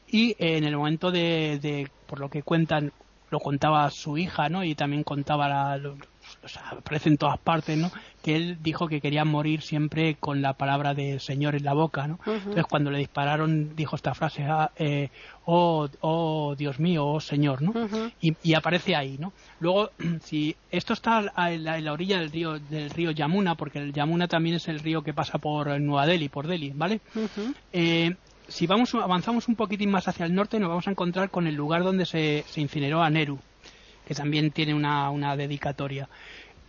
Y 0.10 0.32
eh, 0.32 0.58
en 0.58 0.64
el 0.64 0.76
momento 0.78 1.12
de, 1.12 1.60
de, 1.62 1.90
por 2.08 2.20
lo 2.20 2.30
que 2.30 2.44
cuentan, 2.44 2.92
lo 3.30 3.40
contaba 3.40 3.90
su 3.92 4.18
hija, 4.18 4.48
¿no? 4.50 4.64
Y 4.64 4.74
también 4.76 5.04
contaba 5.04 5.50
la- 5.50 5.94
aparece 6.72 7.10
en 7.10 7.18
todas 7.18 7.38
partes, 7.40 7.78
¿no? 7.78 7.92
Que 8.22 8.36
él 8.36 8.58
dijo 8.62 8.88
que 8.88 9.02
quería 9.02 9.26
morir 9.26 9.62
siempre 9.62 10.16
con 10.16 10.42
la 10.42 10.54
palabra 10.54 10.94
de 10.94 11.20
Señor 11.20 11.56
en 11.56 11.64
la 11.64 11.74
boca, 11.74 12.08
¿no? 12.08 12.20
Entonces 12.26 12.66
cuando 12.70 12.92
le 12.92 13.00
dispararon 13.00 13.76
dijo 13.76 13.96
esta 13.96 14.14
frase, 14.14 14.44
ah, 14.44 14.72
eh, 14.76 15.10
oh, 15.46 15.88
oh, 16.02 16.56
Dios 16.58 16.80
mío, 16.80 17.06
oh 17.06 17.20
Señor, 17.20 17.62
¿no? 17.62 17.74
y, 18.22 18.54
aparece 18.54 18.96
ahí, 18.96 19.18
¿no? 19.18 19.34
Luego, 19.60 19.92
si 20.22 20.56
esto 20.72 20.94
está 20.94 21.32
en 21.50 21.64
la, 21.64 21.94
orilla 21.94 22.20
del 22.20 22.32
río 22.32 22.60
del 22.60 22.90
río 22.90 23.12
Yamuna, 23.12 23.56
porque 23.56 23.80
el 23.80 23.94
Yamuna 23.94 24.28
también 24.28 24.56
es 24.56 24.68
el 24.68 24.80
río 24.80 25.02
que 25.02 25.14
pasa 25.14 25.38
por 25.38 25.80
Nueva 25.80 26.06
Delhi, 26.06 26.30
por 26.30 26.48
Delhi, 26.48 26.72
¿vale? 26.76 27.02
eh, 27.72 28.16
si 28.48 28.66
vamos 28.66 28.96
avanzamos 28.96 29.48
un 29.48 29.56
poquitín 29.56 29.92
más 29.92 30.08
hacia 30.08 30.26
el 30.26 30.34
norte, 30.34 30.60
nos 30.60 30.70
vamos 30.70 30.88
a 30.88 30.92
encontrar 30.92 31.30
con 31.30 31.48
el 31.48 31.56
lugar 31.56 31.84
donde 31.84 32.06
se, 32.06 32.46
se 32.48 32.62
incineró 32.62 33.04
a 33.04 33.10
Nehru 33.10 33.40
que 34.08 34.16
también 34.16 34.52
tiene 34.52 34.74
una, 34.74 35.10
una 35.10 35.36
dedicatoria. 35.36 36.10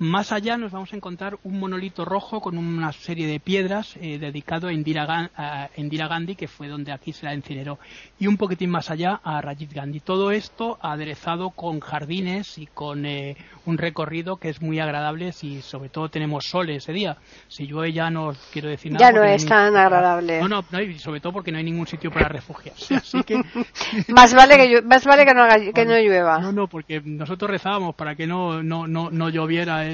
Más 0.00 0.30
allá 0.30 0.56
nos 0.56 0.70
vamos 0.70 0.92
a 0.92 0.96
encontrar 0.96 1.38
un 1.42 1.58
monolito 1.58 2.04
rojo 2.04 2.40
con 2.40 2.56
una 2.56 2.92
serie 2.92 3.26
de 3.26 3.40
piedras 3.40 3.96
eh, 4.00 4.18
dedicado 4.18 4.68
a 4.68 4.72
Indira, 4.72 6.08
Gandhi, 6.08 6.36
que 6.36 6.46
fue 6.46 6.68
donde 6.68 6.92
aquí 6.92 7.12
se 7.12 7.26
la 7.26 7.34
incineró. 7.34 7.80
Y 8.16 8.28
un 8.28 8.36
poquitín 8.36 8.70
más 8.70 8.92
allá 8.92 9.20
a 9.24 9.40
Rajiv 9.40 9.72
Gandhi. 9.72 9.98
Todo 9.98 10.30
esto 10.30 10.78
aderezado 10.80 11.50
con 11.50 11.80
jardines 11.80 12.58
y 12.58 12.66
con 12.66 13.06
eh, 13.06 13.36
un 13.66 13.76
recorrido 13.76 14.36
que 14.36 14.50
es 14.50 14.62
muy 14.62 14.78
agradable 14.78 15.32
y 15.42 15.62
sobre 15.62 15.88
todo 15.88 16.08
tenemos 16.08 16.44
sol 16.44 16.70
ese 16.70 16.92
día. 16.92 17.16
Si 17.48 17.66
llueve 17.66 17.92
ya 17.92 18.08
no 18.08 18.32
quiero 18.52 18.68
decir 18.68 18.92
nada. 18.92 19.04
Ya 19.04 19.12
no 19.12 19.24
es 19.24 19.44
tan 19.46 19.76
agradable. 19.76 20.40
No, 20.40 20.48
no, 20.48 20.64
sobre 20.98 21.20
todo 21.20 21.32
porque 21.32 21.50
no 21.50 21.58
hay 21.58 21.64
ningún 21.64 21.88
sitio 21.88 22.12
para 22.12 22.28
refugiarse. 22.28 22.94
Así 22.94 23.24
que... 23.24 23.42
más 24.08 24.32
vale 24.32 24.56
que, 24.56 24.82
más 24.82 25.04
vale 25.04 25.24
que, 25.24 25.34
no, 25.34 25.72
que 25.74 25.84
no 25.84 25.98
llueva. 25.98 26.38
No, 26.38 26.52
no, 26.52 26.68
porque 26.68 27.00
nosotros 27.04 27.50
rezábamos 27.50 27.96
para 27.96 28.14
que 28.14 28.28
no, 28.28 28.62
no, 28.62 28.86
no, 28.86 29.10
no 29.10 29.28
lloviera 29.28 29.87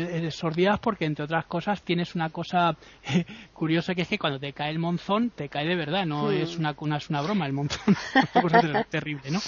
días 0.54 0.78
porque 0.80 1.04
entre 1.04 1.24
otras 1.24 1.46
cosas 1.46 1.82
tienes 1.82 2.14
una 2.14 2.30
cosa 2.30 2.76
curiosa 3.52 3.94
que 3.94 4.02
es 4.02 4.08
que 4.08 4.18
cuando 4.18 4.38
te 4.38 4.52
cae 4.52 4.70
el 4.70 4.78
monzón 4.78 5.30
te 5.30 5.48
cae 5.48 5.66
de 5.66 5.76
verdad, 5.76 6.06
no 6.06 6.30
es 6.30 6.56
una, 6.56 6.74
una, 6.78 6.96
es 6.98 7.10
una 7.10 7.22
broma 7.22 7.46
el 7.46 7.52
monzón, 7.52 7.96
es 8.74 8.88
terrible, 8.88 9.30
¿no? 9.30 9.40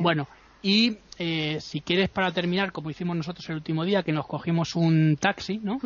Bueno, 0.00 0.28
y 0.62 0.98
eh, 1.18 1.58
si 1.60 1.80
quieres 1.80 2.08
para 2.08 2.32
terminar, 2.32 2.72
como 2.72 2.90
hicimos 2.90 3.16
nosotros 3.16 3.48
el 3.48 3.56
último 3.56 3.84
día, 3.84 4.02
que 4.02 4.12
nos 4.12 4.26
cogimos 4.26 4.74
un 4.74 5.16
taxi, 5.16 5.58
¿no? 5.58 5.78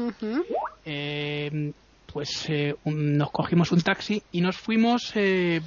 Eh, 0.84 1.72
pues 2.12 2.46
eh, 2.48 2.74
nos 2.84 3.30
cogimos 3.30 3.72
un 3.72 3.82
taxi 3.82 4.22
y 4.32 4.40
nos 4.40 4.56
fuimos, 4.56 5.12
eh, 5.14 5.60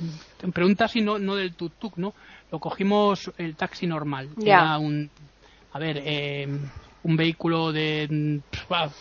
pero 0.54 0.68
un 0.68 0.76
taxi 0.76 1.02
no, 1.02 1.18
no 1.18 1.36
del 1.36 1.56
tuk-tuk, 1.56 1.94
¿no? 1.98 2.14
Lo 2.52 2.60
cogimos 2.60 3.32
el 3.38 3.56
taxi 3.56 3.88
normal. 3.88 4.30
Era 4.42 4.78
un, 4.78 5.10
a 5.72 5.80
ver, 5.80 6.02
eh, 6.04 6.48
un 7.04 7.18
vehículo 7.18 7.72
de 7.72 8.42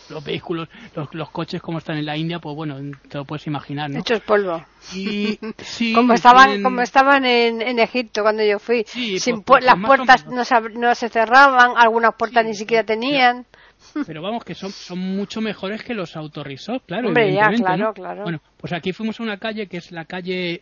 los 0.09 0.23
vehículos 0.23 0.67
los, 1.11 1.29
coches 1.29 1.61
como 1.61 1.77
están 1.77 1.97
en 1.97 2.05
la 2.05 2.17
India 2.17 2.39
pues 2.39 2.55
bueno 2.55 2.77
te 3.07 3.17
lo 3.17 3.25
puedes 3.25 3.47
imaginar 3.47 3.89
¿no? 3.89 3.99
hechos 3.99 4.21
polvo. 4.21 4.63
Y 4.93 5.39
sí, 5.59 5.93
como 5.93 6.13
estaban 6.13 6.61
como 6.61 6.81
estaban 6.81 7.25
en, 7.25 7.61
en, 7.61 7.79
Egipto 7.79 8.21
cuando 8.21 8.43
yo 8.43 8.59
fui 8.59 8.83
Sin 8.85 9.43
pues, 9.43 9.63
las 9.63 9.79
puertas 9.79 10.27
no 10.27 10.43
se, 10.43 10.55
no 10.73 10.93
se, 10.95 11.09
cerraban 11.09 11.71
algunas 11.77 12.15
puertas 12.15 12.45
ni 12.45 12.53
siquiera 12.53 12.83
tenían. 12.83 13.45
Pero 14.05 14.21
vamos 14.21 14.43
que 14.43 14.55
son, 14.55 14.71
son 14.71 14.99
mucho 14.99 15.41
mejores 15.41 15.83
que 15.83 15.93
los 15.93 16.15
autorrisos 16.15 16.81
claro 16.85 17.07
Hombre, 17.07 17.33
ya, 17.33 17.49
claro, 17.49 17.93
claro. 17.93 18.23
bueno 18.23 18.41
pues 18.57 18.73
aquí 18.73 18.93
fuimos 18.93 19.19
a 19.19 19.23
una 19.23 19.37
calle 19.37 19.67
que 19.67 19.77
es 19.77 19.91
la 19.91 20.05
calle 20.05 20.61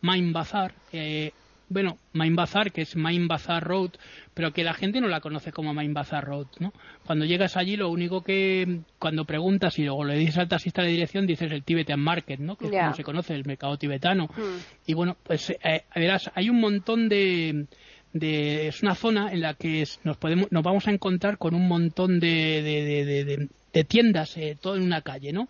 Main 0.00 0.32
Bazar 0.32 0.74
eh, 0.92 1.32
bueno, 1.72 1.98
Main 2.12 2.36
Bazar, 2.36 2.72
que 2.72 2.82
es 2.82 2.96
Main 2.96 3.28
Bazar 3.28 3.62
Road, 3.64 3.90
pero 4.34 4.52
que 4.52 4.64
la 4.64 4.74
gente 4.74 5.00
no 5.00 5.08
la 5.08 5.20
conoce 5.20 5.52
como 5.52 5.74
Main 5.74 5.94
Bazar 5.94 6.24
Road, 6.24 6.46
¿no? 6.58 6.72
Cuando 7.06 7.24
llegas 7.24 7.56
allí, 7.56 7.76
lo 7.76 7.90
único 7.90 8.22
que, 8.22 8.80
cuando 8.98 9.24
preguntas 9.24 9.78
y 9.78 9.84
luego 9.84 10.04
le 10.04 10.16
dices 10.16 10.38
al 10.38 10.48
taxista 10.48 10.82
de 10.82 10.88
dirección, 10.88 11.26
dices 11.26 11.50
el 11.50 11.62
Tibetan 11.62 12.00
Market, 12.00 12.40
¿no? 12.40 12.56
Que 12.56 12.66
es 12.66 12.72
como 12.72 12.94
se 12.94 13.04
conoce, 13.04 13.34
el 13.34 13.44
mercado 13.44 13.76
tibetano. 13.76 14.26
Hmm. 14.26 14.58
Y 14.86 14.94
bueno, 14.94 15.16
pues 15.22 15.50
eh, 15.50 15.84
verás, 15.94 16.30
hay 16.34 16.50
un 16.50 16.60
montón 16.60 17.08
de, 17.08 17.66
de, 18.12 18.68
es 18.68 18.82
una 18.82 18.94
zona 18.94 19.32
en 19.32 19.40
la 19.40 19.54
que 19.54 19.84
nos 20.04 20.16
podemos, 20.16 20.50
nos 20.52 20.62
vamos 20.62 20.86
a 20.86 20.90
encontrar 20.90 21.38
con 21.38 21.54
un 21.54 21.66
montón 21.66 22.20
de, 22.20 22.62
de, 22.62 23.48
de 23.72 23.84
tiendas, 23.84 24.36
eh, 24.36 24.56
todo 24.60 24.76
en 24.76 24.82
una 24.82 25.00
calle, 25.00 25.32
¿no? 25.32 25.48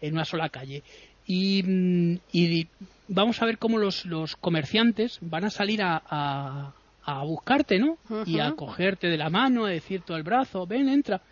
En 0.00 0.14
una 0.14 0.24
sola 0.24 0.48
calle. 0.48 0.82
Y, 1.26 1.62
mm, 1.62 2.18
y 2.32 2.68
vamos 3.08 3.42
a 3.42 3.46
ver 3.46 3.58
cómo 3.58 3.78
los, 3.78 4.04
los 4.06 4.36
comerciantes 4.36 5.18
van 5.20 5.44
a 5.44 5.50
salir 5.50 5.82
a, 5.82 6.02
a, 6.08 6.72
a 7.02 7.22
buscarte, 7.24 7.78
¿no? 7.78 7.98
Y 8.26 8.38
a 8.38 8.52
cogerte 8.52 9.08
de 9.08 9.16
la 9.16 9.30
mano, 9.30 9.64
a 9.64 9.70
decir 9.70 10.02
todo 10.02 10.16
el 10.16 10.22
brazo, 10.22 10.66
ven, 10.66 10.88
entra 10.88 11.22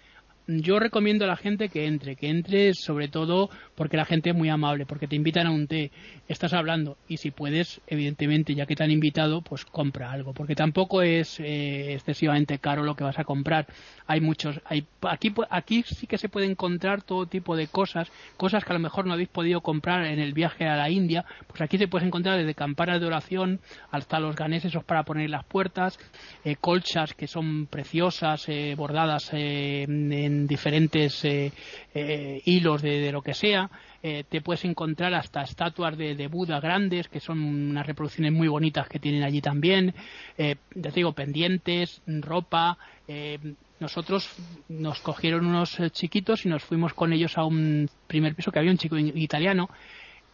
yo 0.46 0.78
recomiendo 0.78 1.24
a 1.24 1.28
la 1.28 1.37
gente 1.37 1.68
que 1.68 1.87
entre, 1.87 2.14
que 2.16 2.28
entre 2.28 2.72
sobre 2.74 3.09
todo 3.09 3.50
porque 3.74 3.96
la 3.96 4.04
gente 4.04 4.30
es 4.30 4.37
muy 4.37 4.48
amable, 4.48 4.87
porque 4.87 5.09
te 5.09 5.16
invitan 5.16 5.46
a 5.46 5.50
un 5.50 5.66
té, 5.66 5.90
estás 6.28 6.52
hablando 6.52 6.96
y 7.09 7.16
si 7.16 7.30
puedes, 7.30 7.80
evidentemente, 7.87 8.54
ya 8.54 8.66
que 8.66 8.76
te 8.76 8.85
han 8.85 8.90
invitado, 8.90 9.42
pues 9.42 9.64
compra 9.64 10.11
algo, 10.12 10.32
porque 10.32 10.54
tampoco 10.54 11.02
es 11.02 11.40
eh, 11.40 11.94
excesivamente 11.94 12.59
caro 12.59 12.85
lo 12.85 12.94
que 12.94 13.04
vas 13.04 13.18
a 13.18 13.24
comprar. 13.24 13.66
Hay 14.06 14.20
muchos, 14.20 14.61
hay, 14.64 14.87
aquí, 15.02 15.35
aquí 15.50 15.82
sí 15.82 16.06
que 16.06 16.18
se 16.18 16.28
puede 16.28 16.46
encontrar 16.46 17.02
todo 17.02 17.26
tipo 17.26 17.56
de 17.56 17.66
cosas, 17.66 18.11
cosas 18.37 18.64
que 18.64 18.70
a 18.72 18.74
lo 18.74 18.80
mejor 18.80 19.06
no 19.06 19.14
habéis 19.14 19.28
podido 19.28 19.61
comprar 19.61 20.06
en 20.06 20.20
el 20.20 20.32
viaje 20.32 20.66
a 20.66 20.76
la 20.76 20.90
India, 20.90 21.24
pues 21.48 21.61
aquí 21.61 21.76
se 21.76 21.88
puede 21.88 22.06
encontrar 22.06 22.38
desde 22.38 22.54
campanas 22.54 23.00
de 23.00 23.06
oración 23.06 23.61
hasta 23.90 24.20
los 24.20 24.37
ganeses 24.37 24.72
para 24.85 25.02
poner 25.02 25.30
las 25.30 25.44
puertas, 25.44 25.98
eh, 26.44 26.56
colchas 26.56 27.14
que 27.14 27.26
son 27.26 27.66
preciosas, 27.66 28.48
eh, 28.48 28.74
bordadas 28.76 29.32
en 29.32 30.12
diferentes 30.44 31.25
eh, 31.25 31.53
eh, 31.94 32.42
hilos 32.44 32.83
de, 32.83 33.12
lo 33.12 33.22
que 33.22 33.35
sea. 33.35 33.70
Eh, 34.03 34.25
te 34.29 34.40
puedes 34.40 34.64
encontrar 34.64 35.14
hasta 35.14 35.42
estatuas 35.42 35.96
de, 35.96 36.27
Buda 36.29 36.61
grandes, 36.61 37.09
que 37.09 37.20
son 37.20 37.42
unas 37.42 37.87
reproducciones 37.87 38.33
muy 38.33 38.49
bonitas 38.49 38.88
que 38.88 38.99
tienen 38.99 39.22
allí 39.22 39.40
también. 39.40 39.94
ya 40.37 40.57
te 40.75 40.90
digo, 40.90 41.12
pendientes, 41.12 42.03
ropa. 42.07 42.79
nosotros 43.81 44.29
nos 44.68 45.01
cogieron 45.01 45.46
unos 45.46 45.79
chiquitos 45.92 46.44
y 46.44 46.49
nos 46.49 46.62
fuimos 46.64 46.94
con 46.94 47.12
ellos 47.12 47.38
a 47.38 47.44
un 47.44 47.88
primer 48.07 48.35
piso 48.35 48.53
que 48.53 48.59
había 48.59 48.70
un 48.70 48.79
chico 48.79 48.99
italiano 48.99 49.68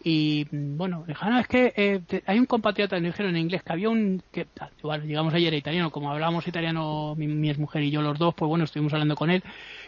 y 0.04 0.46
bueno, 0.50 1.04
dijeron, 1.06 1.38
es 1.38 1.46
que 1.46 1.72
eh, 1.76 2.00
hay 2.26 2.38
un 2.38 2.46
compatriota, 2.46 2.98
me 2.98 3.08
dijeron 3.08 3.36
en 3.36 3.42
inglés 3.42 3.62
que 3.62 3.72
había 3.72 3.88
un. 3.88 4.22
que 4.32 4.46
bueno, 4.82 5.04
llegamos 5.04 5.32
ayer 5.34 5.52
a 5.52 5.56
italiano, 5.56 5.90
como 5.90 6.10
hablábamos 6.10 6.46
italiano, 6.48 7.14
mi, 7.16 7.28
mi 7.28 7.54
mujer 7.54 7.82
y 7.82 7.90
yo 7.90 8.02
los 8.02 8.18
dos, 8.18 8.34
pues 8.34 8.48
bueno, 8.48 8.64
estuvimos 8.64 8.92
hablando 8.92 9.14
con 9.14 9.30
él 9.30 9.44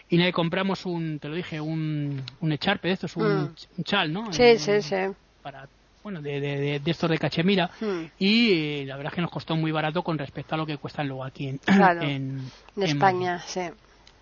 y 0.08 0.16
le 0.18 0.32
compramos 0.32 0.86
un, 0.86 1.18
te 1.18 1.28
lo 1.28 1.34
dije, 1.34 1.60
un, 1.60 2.22
un 2.40 2.52
echarpe 2.52 2.88
de 2.88 2.94
estos, 2.94 3.16
un, 3.16 3.24
mm. 3.24 3.54
un 3.78 3.84
chal, 3.84 4.12
¿no? 4.12 4.32
Sí, 4.32 4.58
sí, 4.58 4.82
sí. 4.82 4.96
Para, 5.42 5.66
bueno, 6.02 6.20
de, 6.20 6.40
de, 6.40 6.80
de, 6.80 6.90
estos 6.90 7.08
de 7.10 7.18
cachemira 7.18 7.70
mm. 7.80 8.04
y 8.18 8.52
eh, 8.52 8.84
la 8.86 8.96
verdad 8.96 9.12
es 9.12 9.16
que 9.16 9.22
nos 9.22 9.30
costó 9.30 9.56
muy 9.56 9.72
barato 9.72 10.02
con 10.02 10.18
respecto 10.18 10.54
a 10.54 10.58
lo 10.58 10.66
que 10.66 10.76
cuestan 10.76 11.08
luego 11.08 11.24
aquí 11.24 11.48
en, 11.48 11.60
en, 11.66 12.50
España, 12.76 13.42
sí. 13.46 13.62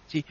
Sí. 0.07 0.25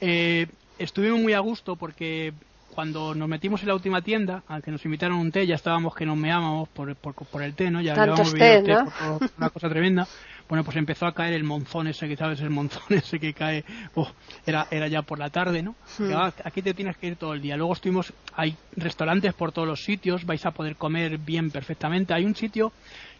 Eh, 0.00 0.46
estuvimos 0.78 1.20
muy 1.20 1.34
a 1.34 1.40
gusto 1.40 1.76
porque 1.76 2.32
cuando 2.74 3.14
nos 3.14 3.28
metimos 3.28 3.60
en 3.62 3.68
la 3.68 3.74
última 3.74 4.02
tienda, 4.02 4.42
al 4.48 4.62
que 4.62 4.70
nos 4.70 4.84
invitaron 4.84 5.18
un 5.18 5.30
té, 5.30 5.46
ya 5.46 5.54
estábamos 5.54 5.94
que 5.94 6.06
nos 6.06 6.16
meábamos 6.16 6.68
por, 6.70 6.94
por, 6.96 7.14
por 7.14 7.42
el 7.42 7.54
té, 7.54 7.70
¿no? 7.70 7.80
Ya 7.80 7.94
habíamos 7.94 8.32
bebido 8.32 8.84
té, 8.84 9.28
una 9.38 9.50
cosa 9.50 9.68
tremenda. 9.68 10.08
Bueno, 10.48 10.62
pues 10.62 10.76
empezó 10.76 11.06
a 11.06 11.14
caer 11.14 11.32
el 11.32 11.44
monzón 11.44 11.86
ese, 11.86 12.06
que 12.06 12.16
sabes, 12.16 12.40
el 12.40 12.50
monzón 12.50 12.82
ese 12.90 13.18
que 13.18 13.32
cae, 13.32 13.64
oh, 13.94 14.10
era, 14.46 14.66
era 14.70 14.88
ya 14.88 15.02
por 15.02 15.18
la 15.18 15.30
tarde, 15.30 15.62
¿no? 15.62 15.74
Ah, 16.12 16.32
aquí 16.44 16.60
te 16.60 16.74
tienes 16.74 16.96
que 16.96 17.06
ir 17.06 17.16
todo 17.16 17.32
el 17.32 17.40
día. 17.40 17.56
Luego 17.56 17.72
estuvimos, 17.72 18.12
hay 18.34 18.56
restaurantes 18.76 19.32
por 19.34 19.52
todos 19.52 19.66
los 19.66 19.82
sitios, 19.82 20.26
vais 20.26 20.44
a 20.44 20.50
poder 20.50 20.76
comer 20.76 21.18
bien 21.18 21.50
perfectamente. 21.50 22.12
Hay 22.12 22.24
un 22.24 22.36
sitio 22.36 22.72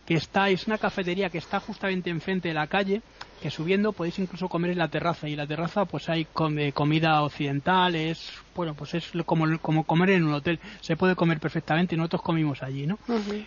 que 0.07 0.15
está, 0.15 0.51
es 0.51 0.67
una 0.67 0.79
cafetería 0.79 1.31
que 1.31 1.39
está 1.39 1.61
justamente 1.61 2.11
enfrente 2.11 2.49
de 2.49 2.55
la 2.55 2.67
calle, 2.67 3.01
que 3.41 3.51
subiendo 3.51 3.93
podéis 3.93 4.19
incluso 4.19 4.49
comer 4.49 4.73
en 4.73 4.79
la 4.79 4.89
terraza 4.89 5.29
y 5.29 5.33
en 5.33 5.39
la 5.39 5.47
terraza 5.47 5.85
pues 5.85 6.09
hay 6.09 6.27
comida 6.27 7.23
occidental, 7.23 7.95
es 7.95 8.33
bueno 8.55 8.75
pues 8.75 8.95
es 8.95 9.11
como, 9.27 9.59
como 9.59 9.85
comer 9.85 10.11
en 10.11 10.25
un 10.25 10.35
hotel, 10.35 10.61
se 10.81 10.97
puede 10.97 11.15
comer 11.15 11.41
perfectamente 11.41 11.95
y 11.95 11.99
nosotros 11.99 12.23
comimos 12.23 12.63
allí, 12.63 12.87
¿no? 12.87 12.99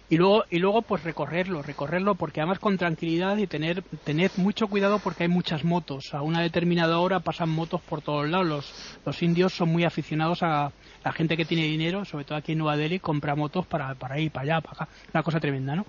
Y 0.09 0.17
luego 0.17 0.45
y 0.49 0.59
luego 0.59 0.81
pues 0.81 1.03
recorrerlo, 1.03 1.61
recorrerlo 1.61 2.15
porque 2.15 2.41
además 2.41 2.59
con 2.59 2.77
tranquilidad 2.77 3.37
y 3.37 3.47
tener 3.47 3.83
tened 4.03 4.31
mucho 4.37 4.67
cuidado 4.67 4.99
porque 4.99 5.23
hay 5.23 5.29
muchas 5.29 5.63
motos, 5.63 6.13
a 6.13 6.21
una 6.21 6.41
determinada 6.41 6.99
hora 6.99 7.19
pasan 7.21 7.49
motos 7.49 7.81
por 7.81 8.01
todos 8.01 8.29
lados, 8.29 8.47
los, 8.47 8.73
los 9.05 9.23
indios 9.23 9.53
son 9.53 9.69
muy 9.69 9.83
aficionados 9.83 10.43
a 10.43 10.71
la 11.07 11.13
gente 11.13 11.37
que 11.37 11.45
tiene 11.45 11.63
dinero, 11.63 12.03
sobre 12.03 12.25
todo 12.25 12.37
aquí 12.37 12.51
en 12.51 12.57
Nueva 12.57 12.75
Delhi, 12.75 12.99
compra 12.99 13.35
motos 13.35 13.65
para, 13.65 13.95
para 13.95 14.19
ir 14.19 14.29
para 14.29 14.43
allá, 14.43 14.61
para 14.61 14.73
acá. 14.73 14.89
Una 15.13 15.23
cosa 15.23 15.39
tremenda, 15.39 15.75
¿no? 15.75 15.85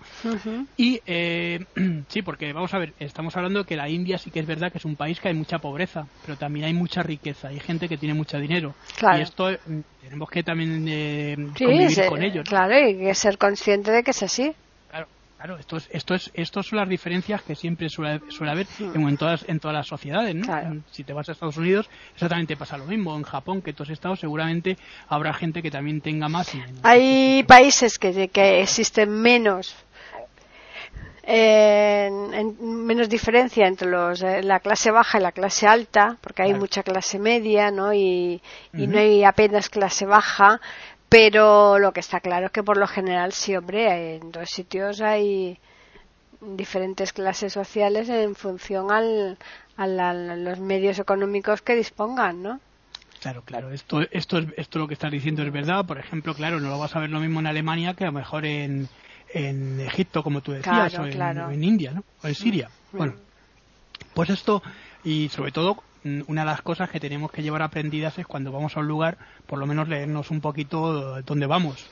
Y 0.76 1.00
eh, 1.06 1.64
sí, 2.08 2.22
porque 2.22 2.52
vamos 2.52 2.72
a 2.72 2.78
ver, 2.78 2.94
estamos 3.00 3.36
hablando 3.36 3.64
que 3.64 3.76
la 3.76 3.87
India 3.88 4.18
sí 4.18 4.30
que 4.30 4.40
es 4.40 4.46
verdad 4.46 4.70
que 4.70 4.78
es 4.78 4.84
un 4.84 4.96
país 4.96 5.20
que 5.20 5.28
hay 5.28 5.34
mucha 5.34 5.58
pobreza, 5.58 6.06
pero 6.24 6.36
también 6.36 6.66
hay 6.66 6.74
mucha 6.74 7.02
riqueza, 7.02 7.48
hay 7.48 7.60
gente 7.60 7.88
que 7.88 7.96
tiene 7.96 8.14
mucho 8.14 8.38
dinero. 8.38 8.74
Y 9.16 9.20
esto 9.20 9.50
mm, 9.50 9.80
tenemos 10.02 10.30
que 10.30 10.42
también 10.42 10.86
eh, 10.88 11.36
convivir 11.56 12.06
con 12.08 12.22
ellos. 12.22 12.48
Claro, 12.48 12.88
y 12.88 12.96
que 12.98 13.14
ser 13.14 13.38
consciente 13.38 13.90
de 13.90 14.02
que 14.02 14.10
es 14.10 14.22
así. 14.22 14.52
Claro. 14.90 15.06
Claro, 15.38 15.56
esto 15.56 15.76
es, 15.76 15.88
esto 15.92 16.14
es, 16.16 16.32
estos 16.34 16.66
son 16.66 16.80
las 16.80 16.88
diferencias 16.88 17.42
que 17.42 17.54
siempre 17.54 17.88
suele, 17.88 18.20
suele 18.28 18.50
haber 18.50 18.66
en, 18.80 19.16
todas, 19.16 19.44
en 19.48 19.60
todas 19.60 19.76
las 19.76 19.86
sociedades, 19.86 20.34
¿no? 20.34 20.82
Si 20.90 21.04
te 21.04 21.12
vas 21.12 21.28
a 21.28 21.32
Estados 21.32 21.56
Unidos, 21.56 21.88
exactamente 22.12 22.56
pasa 22.56 22.76
lo 22.76 22.86
mismo. 22.86 23.16
En 23.16 23.22
Japón, 23.22 23.62
que 23.62 23.72
todos 23.72 23.90
estados, 23.90 24.18
seguramente 24.18 24.76
habrá 25.06 25.32
gente 25.32 25.62
que 25.62 25.70
también 25.70 26.00
tenga 26.00 26.28
más. 26.28 26.50
Hay 26.82 27.44
países 27.44 28.00
que, 28.00 28.26
que 28.26 28.62
existen 28.62 29.10
menos 29.10 29.76
en, 31.30 32.86
menos 32.86 33.10
diferencia 33.10 33.66
entre 33.66 33.90
los, 33.90 34.22
eh, 34.22 34.42
la 34.42 34.60
clase 34.60 34.90
baja 34.90 35.18
y 35.18 35.22
la 35.22 35.32
clase 35.32 35.66
alta, 35.66 36.16
porque 36.22 36.42
hay 36.42 36.54
mucha 36.54 36.82
clase 36.82 37.18
media, 37.18 37.70
¿no? 37.70 37.92
Y, 37.92 38.40
no 38.72 38.98
hay 38.98 39.24
apenas 39.24 39.68
clase 39.68 40.06
baja, 40.06 40.58
pero 41.10 41.78
lo 41.78 41.92
que 41.92 42.00
está 42.00 42.20
claro 42.20 42.46
es 42.46 42.52
que 42.52 42.62
por 42.62 42.78
lo 42.78 42.86
general 42.86 43.32
sí, 43.32 43.54
hombre, 43.54 44.16
en 44.16 44.32
dos 44.32 44.48
sitios 44.48 45.02
hay 45.02 45.58
diferentes 46.40 47.12
clases 47.12 47.52
sociales 47.52 48.08
en 48.08 48.34
función 48.34 48.90
al, 48.90 49.36
a 49.76 50.14
los 50.14 50.60
medios 50.60 50.98
económicos 50.98 51.60
que 51.60 51.74
dispongan, 51.74 52.42
¿no? 52.42 52.60
Claro, 53.20 53.42
claro. 53.42 53.70
Esto, 53.70 54.00
esto, 54.12 54.38
esto 54.56 54.78
lo 54.78 54.88
que 54.88 54.94
estás 54.94 55.10
diciendo 55.10 55.42
es 55.42 55.52
verdad. 55.52 55.84
Por 55.84 55.98
ejemplo, 55.98 56.34
claro, 56.34 56.60
no 56.60 56.70
lo 56.70 56.78
vas 56.78 56.94
a 56.96 57.00
ver 57.00 57.10
lo 57.10 57.20
mismo 57.20 57.40
en 57.40 57.48
Alemania 57.48 57.94
que 57.94 58.04
a 58.04 58.06
lo 58.06 58.12
mejor 58.12 58.46
en, 58.46 58.88
en 59.32 59.80
Egipto, 59.80 60.22
como 60.22 60.40
tú 60.40 60.52
decías, 60.52 60.98
o, 60.98 61.04
en, 61.04 61.64
India, 61.64 61.92
¿no? 61.92 62.04
O 62.22 62.28
en 62.28 62.34
Siria. 62.34 62.68
Mm. 62.92 62.96
Bueno, 62.96 63.14
pues 64.14 64.30
esto, 64.30 64.62
y 65.04 65.28
sobre 65.28 65.52
todo, 65.52 65.82
mm, 66.04 66.22
una 66.26 66.42
de 66.42 66.46
las 66.46 66.62
cosas 66.62 66.90
que 66.90 67.00
tenemos 67.00 67.30
que 67.30 67.42
llevar 67.42 67.62
aprendidas 67.62 68.18
es 68.18 68.26
cuando 68.26 68.52
vamos 68.52 68.76
a 68.76 68.80
un 68.80 68.88
lugar, 68.88 69.18
por 69.46 69.58
lo 69.58 69.66
menos 69.66 69.88
leernos 69.88 70.30
un 70.30 70.40
poquito 70.40 71.20
dónde 71.22 71.46
vamos. 71.46 71.88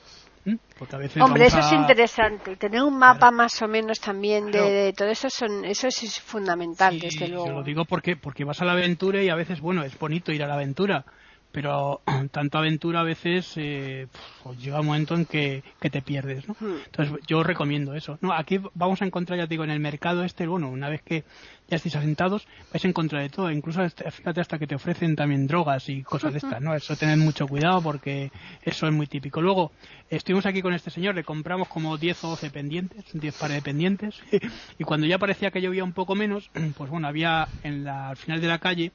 Porque 0.78 0.94
a 0.94 0.98
veces 0.98 1.20
Hombre, 1.22 1.46
eso 1.46 1.58
es 1.58 1.72
interesante. 1.72 2.56
Tener 2.56 2.82
un 2.82 2.96
mapa 2.96 3.32
más 3.32 3.60
o 3.62 3.66
menos 3.66 3.98
también 3.98 4.50
de, 4.52 4.94
todo 4.96 5.08
eso, 5.08 5.28
son, 5.28 5.64
eso 5.64 5.88
es 5.88 6.20
fundamental, 6.20 7.00
desde 7.00 7.26
luego. 7.28 7.50
lo 7.50 7.62
digo 7.64 7.84
porque, 7.84 8.14
porque 8.16 8.44
vas 8.44 8.62
a 8.62 8.64
la 8.64 8.72
aventura 8.72 9.22
y 9.22 9.28
a 9.28 9.34
veces, 9.34 9.60
bueno, 9.60 9.82
es 9.82 9.98
bonito 9.98 10.30
ir 10.30 10.44
a 10.44 10.46
la 10.46 10.54
aventura, 10.54 11.04
pero 11.52 12.00
tanto 12.30 12.58
aventura 12.58 13.00
a 13.00 13.04
veces 13.04 13.52
eh, 13.56 14.06
pues 14.42 14.58
llega 14.58 14.80
un 14.80 14.86
momento 14.86 15.14
en 15.14 15.24
que, 15.24 15.62
te 15.80 16.02
pierdes, 16.02 16.48
¿no? 16.48 16.56
Hmm. 16.58 16.78
Entonces 16.84 17.14
yo 17.26 17.42
recomiendo 17.42 17.94
eso. 17.94 18.18
No, 18.20 18.32
aquí 18.32 18.60
vamos 18.74 19.02
a 19.02 19.04
encontrar, 19.04 19.38
ya 19.38 19.46
te 19.46 19.50
digo, 19.50 19.64
en 19.64 19.70
el 19.70 19.80
mercado 19.80 20.24
este, 20.24 20.46
bueno, 20.46 20.68
una 20.68 20.88
vez 20.88 21.02
que 21.02 21.24
ya 21.68 21.76
estéis 21.76 21.96
asentados, 21.96 22.46
vais 22.72 22.84
a 22.84 22.88
encontrar 22.88 23.22
de 23.22 23.28
todo, 23.28 23.50
incluso 23.50 23.80
fíjate 23.88 24.40
hasta 24.40 24.58
que 24.58 24.66
te 24.66 24.74
ofrecen 24.74 25.16
también 25.16 25.46
drogas 25.46 25.88
y 25.88 26.02
cosas 26.02 26.32
de 26.32 26.38
estas, 26.38 26.60
¿no? 26.60 26.74
Eso 26.74 26.96
tened 26.96 27.18
mucho 27.18 27.48
cuidado 27.48 27.82
porque 27.82 28.30
eso 28.62 28.86
es 28.86 28.92
muy 28.92 29.06
típico. 29.06 29.40
Luego, 29.40 29.72
estuvimos 30.08 30.46
aquí 30.46 30.62
con 30.62 30.74
este 30.74 30.90
señor, 30.90 31.14
le 31.14 31.24
compramos 31.24 31.68
como 31.68 31.96
10 31.96 32.24
o 32.24 32.28
12 32.30 32.50
pendientes, 32.50 33.04
10 33.12 33.34
pares 33.36 33.56
de 33.56 33.62
pendientes, 33.62 34.20
y 34.78 34.84
cuando 34.84 35.06
ya 35.06 35.18
parecía 35.18 35.50
que 35.50 35.60
llovía 35.60 35.84
un 35.84 35.92
poco 35.92 36.14
menos, 36.14 36.50
pues 36.76 36.90
bueno, 36.90 37.08
había 37.08 37.48
en 37.62 37.84
la, 37.84 38.10
al 38.10 38.16
final 38.16 38.40
de 38.40 38.48
la 38.48 38.58
calle, 38.58 38.92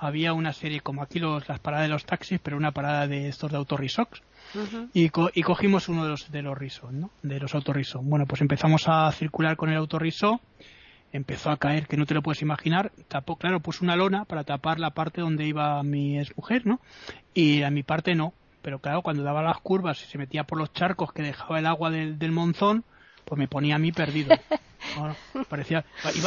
había 0.00 0.32
una 0.32 0.52
serie 0.52 0.80
como 0.80 1.02
aquí 1.02 1.18
los, 1.18 1.46
las 1.48 1.60
paradas 1.60 1.86
de 1.86 1.92
los 1.92 2.06
taxis, 2.06 2.40
pero 2.42 2.56
una 2.56 2.72
parada 2.72 3.06
de 3.06 3.28
estos 3.28 3.50
de 3.50 3.58
autorrisox. 3.58 4.22
y, 4.94 5.04
y, 5.04 5.42
cogimos 5.42 5.88
uno 5.88 6.04
de 6.04 6.10
los 6.10 6.32
de 6.32 6.42
los 6.42 6.56
risos, 6.56 6.90
¿no? 6.92 7.10
De 7.22 7.38
los 7.38 7.54
autorrisos. 7.54 8.02
Bueno, 8.02 8.24
pues 8.26 8.40
empezamos 8.40 8.88
a 8.88 9.12
circular 9.12 9.56
con 9.56 9.68
el 9.68 9.76
autorriso, 9.76 10.40
empezó 11.12 11.50
a 11.50 11.58
caer, 11.58 11.86
que 11.86 11.98
no 11.98 12.06
te 12.06 12.14
lo 12.14 12.22
puedes 12.22 12.40
imaginar. 12.40 12.92
Tapó, 13.08 13.36
claro, 13.36 13.60
puse 13.60 13.84
una 13.84 13.94
lona 13.94 14.24
para 14.24 14.42
tapar 14.42 14.80
la 14.80 14.90
parte 14.90 15.20
donde 15.20 15.46
iba 15.46 15.82
mi 15.82 16.18
exmujer, 16.18 16.66
¿no? 16.66 16.80
Y 17.34 17.62
a 17.62 17.70
mi 17.70 17.82
parte 17.82 18.14
no. 18.14 18.32
Pero 18.62 18.78
claro, 18.78 19.02
cuando 19.02 19.22
daba 19.22 19.42
las 19.42 19.58
curvas 19.58 20.02
y 20.02 20.06
se 20.06 20.18
metía 20.18 20.44
por 20.44 20.58
los 20.58 20.72
charcos 20.72 21.12
que 21.12 21.22
dejaba 21.22 21.58
el 21.58 21.66
agua 21.66 21.90
del, 21.90 22.18
del 22.18 22.32
monzón, 22.32 22.84
pues 23.30 23.38
me 23.38 23.46
ponía 23.46 23.76
a 23.76 23.78
mí 23.78 23.92
perdido. 23.92 24.36
parecía, 25.48 25.84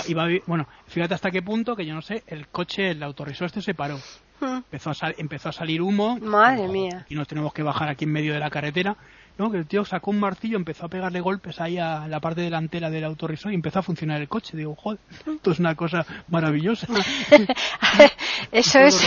iba, 0.07 0.25
bueno, 0.47 0.69
fíjate 0.87 1.13
hasta 1.13 1.31
qué 1.31 1.41
punto 1.41 1.75
que 1.75 1.85
yo 1.85 1.93
no 1.93 2.01
sé, 2.01 2.23
el 2.27 2.47
coche, 2.47 2.91
el 2.91 3.03
autorrisor 3.03 3.47
este 3.47 3.61
se 3.61 3.73
paró. 3.73 3.97
Hmm. 4.39 4.61
Empezó 4.71 4.91
a, 4.91 4.95
empezó 5.17 5.49
a 5.49 5.51
salir 5.51 5.81
humo. 5.81 6.17
Madre 6.21 6.69
mía. 6.69 7.05
Y 7.09 7.15
nos 7.15 7.27
tenemos 7.27 7.53
que 7.53 7.61
bajar 7.61 7.89
aquí 7.89 8.05
en 8.05 8.13
medio 8.13 8.31
de 8.31 8.39
la 8.39 8.49
carretera. 8.49 8.95
¿no? 9.37 9.51
Que 9.51 9.57
el 9.57 9.65
tío 9.65 9.83
sacó 9.83 10.11
un 10.11 10.19
martillo, 10.19 10.55
empezó 10.55 10.85
a 10.85 10.89
pegarle 10.89 11.19
golpes 11.19 11.59
ahí 11.59 11.77
a 11.77 12.07
la 12.07 12.19
parte 12.21 12.39
delantera 12.39 12.89
del 12.89 13.03
autorrisor 13.03 13.51
y 13.51 13.55
empezó 13.55 13.79
a 13.79 13.83
funcionar 13.83 14.21
el 14.21 14.29
coche. 14.29 14.55
Digo, 14.55 14.75
joder, 14.75 14.99
esto 15.25 15.51
es 15.51 15.59
una 15.59 15.75
cosa 15.75 16.05
maravillosa. 16.29 16.87
Eso 18.51 18.79
es 18.79 19.03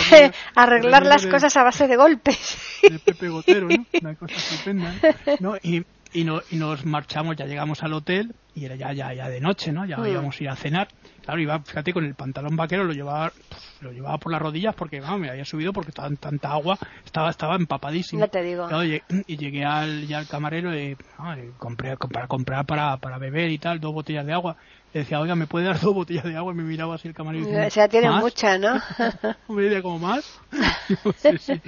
arreglar 0.53 1.03
las 1.05 1.25
cosas 1.25 1.55
a 1.57 1.63
base 1.63 1.87
de 1.87 1.95
golpes. 1.95 2.57
De 2.83 2.99
Pepe 2.99 3.29
Gotero, 3.29 3.67
¿no? 3.69 3.85
Una 4.01 4.15
cosa 4.15 4.35
estupenda. 4.35 4.93
¿no? 5.39 5.55
Y, 5.63 5.83
y, 6.13 6.23
no, 6.23 6.41
y 6.51 6.57
nos 6.57 6.85
marchamos, 6.85 7.35
ya 7.35 7.45
llegamos 7.45 7.83
al 7.83 7.93
hotel 7.93 8.33
y 8.55 8.65
era 8.65 8.75
ya, 8.75 8.91
ya, 8.91 9.13
ya 9.13 9.29
de 9.29 9.39
noche, 9.39 9.71
¿no? 9.71 9.85
Ya 9.85 9.97
mm. 9.97 10.07
íbamos 10.07 10.39
a 10.39 10.43
ir 10.43 10.49
a 10.49 10.55
cenar. 10.55 10.87
Claro, 11.23 11.39
iba, 11.39 11.59
fíjate, 11.59 11.93
con 11.93 12.05
el 12.05 12.15
pantalón 12.15 12.55
vaquero 12.55 12.85
lo 12.85 12.93
llevaba, 12.93 13.31
lo 13.81 13.91
llevaba 13.91 14.17
por 14.17 14.31
las 14.31 14.41
rodillas 14.41 14.73
porque 14.75 15.01
me 15.01 15.29
había 15.29 15.45
subido 15.45 15.73
porque 15.73 15.89
estaba 15.89 16.07
en 16.07 16.17
tanta 16.17 16.51
agua, 16.51 16.77
estaba, 17.05 17.29
estaba 17.29 17.55
empapadísimo. 17.55 18.21
Ya 18.21 18.27
te 18.29 18.41
digo. 18.41 18.67
y, 18.83 19.37
llegué 19.37 19.65
al, 19.65 20.07
ya 20.07 20.19
al 20.19 20.27
camarero 20.27 20.75
y, 20.75 20.97
compré, 21.57 21.97
para 21.97 22.27
comprar 22.27 22.65
para, 22.65 22.97
para 22.97 23.17
beber 23.17 23.51
y 23.51 23.59
tal, 23.59 23.79
dos 23.79 23.93
botellas 23.93 24.25
de 24.25 24.33
agua. 24.33 24.55
Le 24.93 25.01
decía, 25.01 25.19
oiga, 25.19 25.35
¿me 25.35 25.47
puede 25.47 25.65
dar 25.65 25.79
dos 25.81 25.93
botellas 25.93 26.23
de 26.23 26.35
agua? 26.35 26.53
Y 26.53 26.55
me 26.55 26.63
miraba 26.63 26.95
así 26.95 27.07
el 27.07 27.13
camarero. 27.13 27.47
Y 27.47 27.55
o 27.55 27.69
sea, 27.69 27.87
tiene 27.87 28.09
mucha, 28.09 28.57
¿no? 28.57 28.81
me 29.49 29.63
decía, 29.63 29.81
como 29.81 29.99
más? 29.99 30.39
sí, 31.17 31.37
sí. 31.37 31.61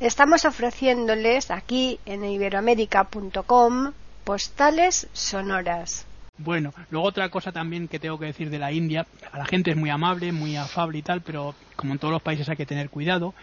Estamos 0.00 0.44
ofreciéndoles 0.44 1.50
aquí 1.50 1.98
en 2.06 2.24
iberoamérica.com 2.24 3.92
postales 4.24 5.08
sonoras. 5.12 6.06
Bueno, 6.38 6.72
luego 6.90 7.06
otra 7.06 7.28
cosa 7.28 7.52
también 7.52 7.88
que 7.88 7.98
tengo 7.98 8.18
que 8.18 8.26
decir 8.26 8.50
de 8.50 8.58
la 8.58 8.72
India, 8.72 9.06
a 9.30 9.38
la 9.38 9.44
gente 9.44 9.70
es 9.70 9.76
muy 9.76 9.90
amable, 9.90 10.32
muy 10.32 10.56
afable 10.56 10.98
y 10.98 11.02
tal, 11.02 11.20
pero 11.20 11.54
como 11.76 11.92
en 11.92 11.98
todos 11.98 12.12
los 12.12 12.22
países 12.22 12.48
hay 12.48 12.56
que 12.56 12.66
tener 12.66 12.88
cuidado 12.90 13.34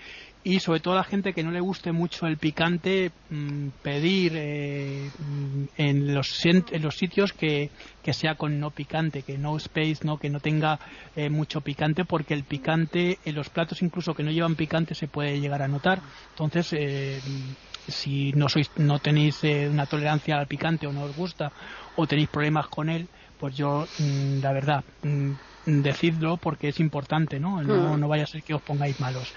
y 0.43 0.59
sobre 0.59 0.79
todo 0.79 0.93
a 0.93 0.97
la 0.97 1.03
gente 1.03 1.33
que 1.33 1.43
no 1.43 1.51
le 1.51 1.59
guste 1.59 1.91
mucho 1.91 2.25
el 2.25 2.37
picante 2.37 3.11
mm, 3.29 3.67
pedir 3.83 4.33
eh, 4.35 5.09
mm, 5.19 5.63
en, 5.75 6.13
los, 6.13 6.45
en 6.45 6.81
los 6.81 6.95
sitios 6.95 7.33
que, 7.33 7.69
que, 8.01 8.13
sea 8.13 8.35
con 8.35 8.59
no 8.59 8.71
picante 8.71 9.21
que 9.23 9.37
no 9.37 9.57
space 9.57 9.99
no 10.03 10.17
que 10.17 10.29
no 10.29 10.39
tenga 10.39 10.79
eh, 11.15 11.29
mucho 11.29 11.59
picante 11.61 12.05
porque 12.05 12.33
el 12.33 12.43
picante 12.43 13.19
en 13.25 13.35
los 13.35 13.49
platos 13.49 13.81
incluso 13.81 14.13
que 14.13 14.23
no 14.23 14.31
llevan 14.31 14.55
picante 14.55 14.95
se 14.95 15.07
puede 15.07 15.39
llegar 15.39 15.61
a 15.61 15.67
notar. 15.67 16.01
Entonces 16.31 16.73
eh, 16.73 17.19
si 17.87 18.31
no 18.31 18.47
sois 18.47 18.71
no 18.77 18.99
tenéis 18.99 19.43
una 19.43 19.87
tolerancia 19.87 20.37
al 20.37 20.47
picante 20.47 20.87
o 20.87 20.93
no 20.93 21.03
os 21.03 21.15
gusta 21.15 21.51
o 21.95 22.07
tenéis 22.07 22.29
problemas 22.29 22.67
con 22.67 22.89
él 22.89 23.07
pues 23.39 23.55
yo 23.55 23.85
mm, 23.99 24.41
la 24.41 24.53
verdad 24.53 24.83
decidlo 25.81 26.37
porque 26.37 26.69
es 26.69 26.79
importante 26.79 27.39
no 27.39 27.61
no, 27.61 27.97
no 27.97 28.07
vaya 28.07 28.23
a 28.23 28.27
ser 28.27 28.43
que 28.43 28.53
os 28.53 28.61
pongáis 28.61 28.99
malos 28.99 29.33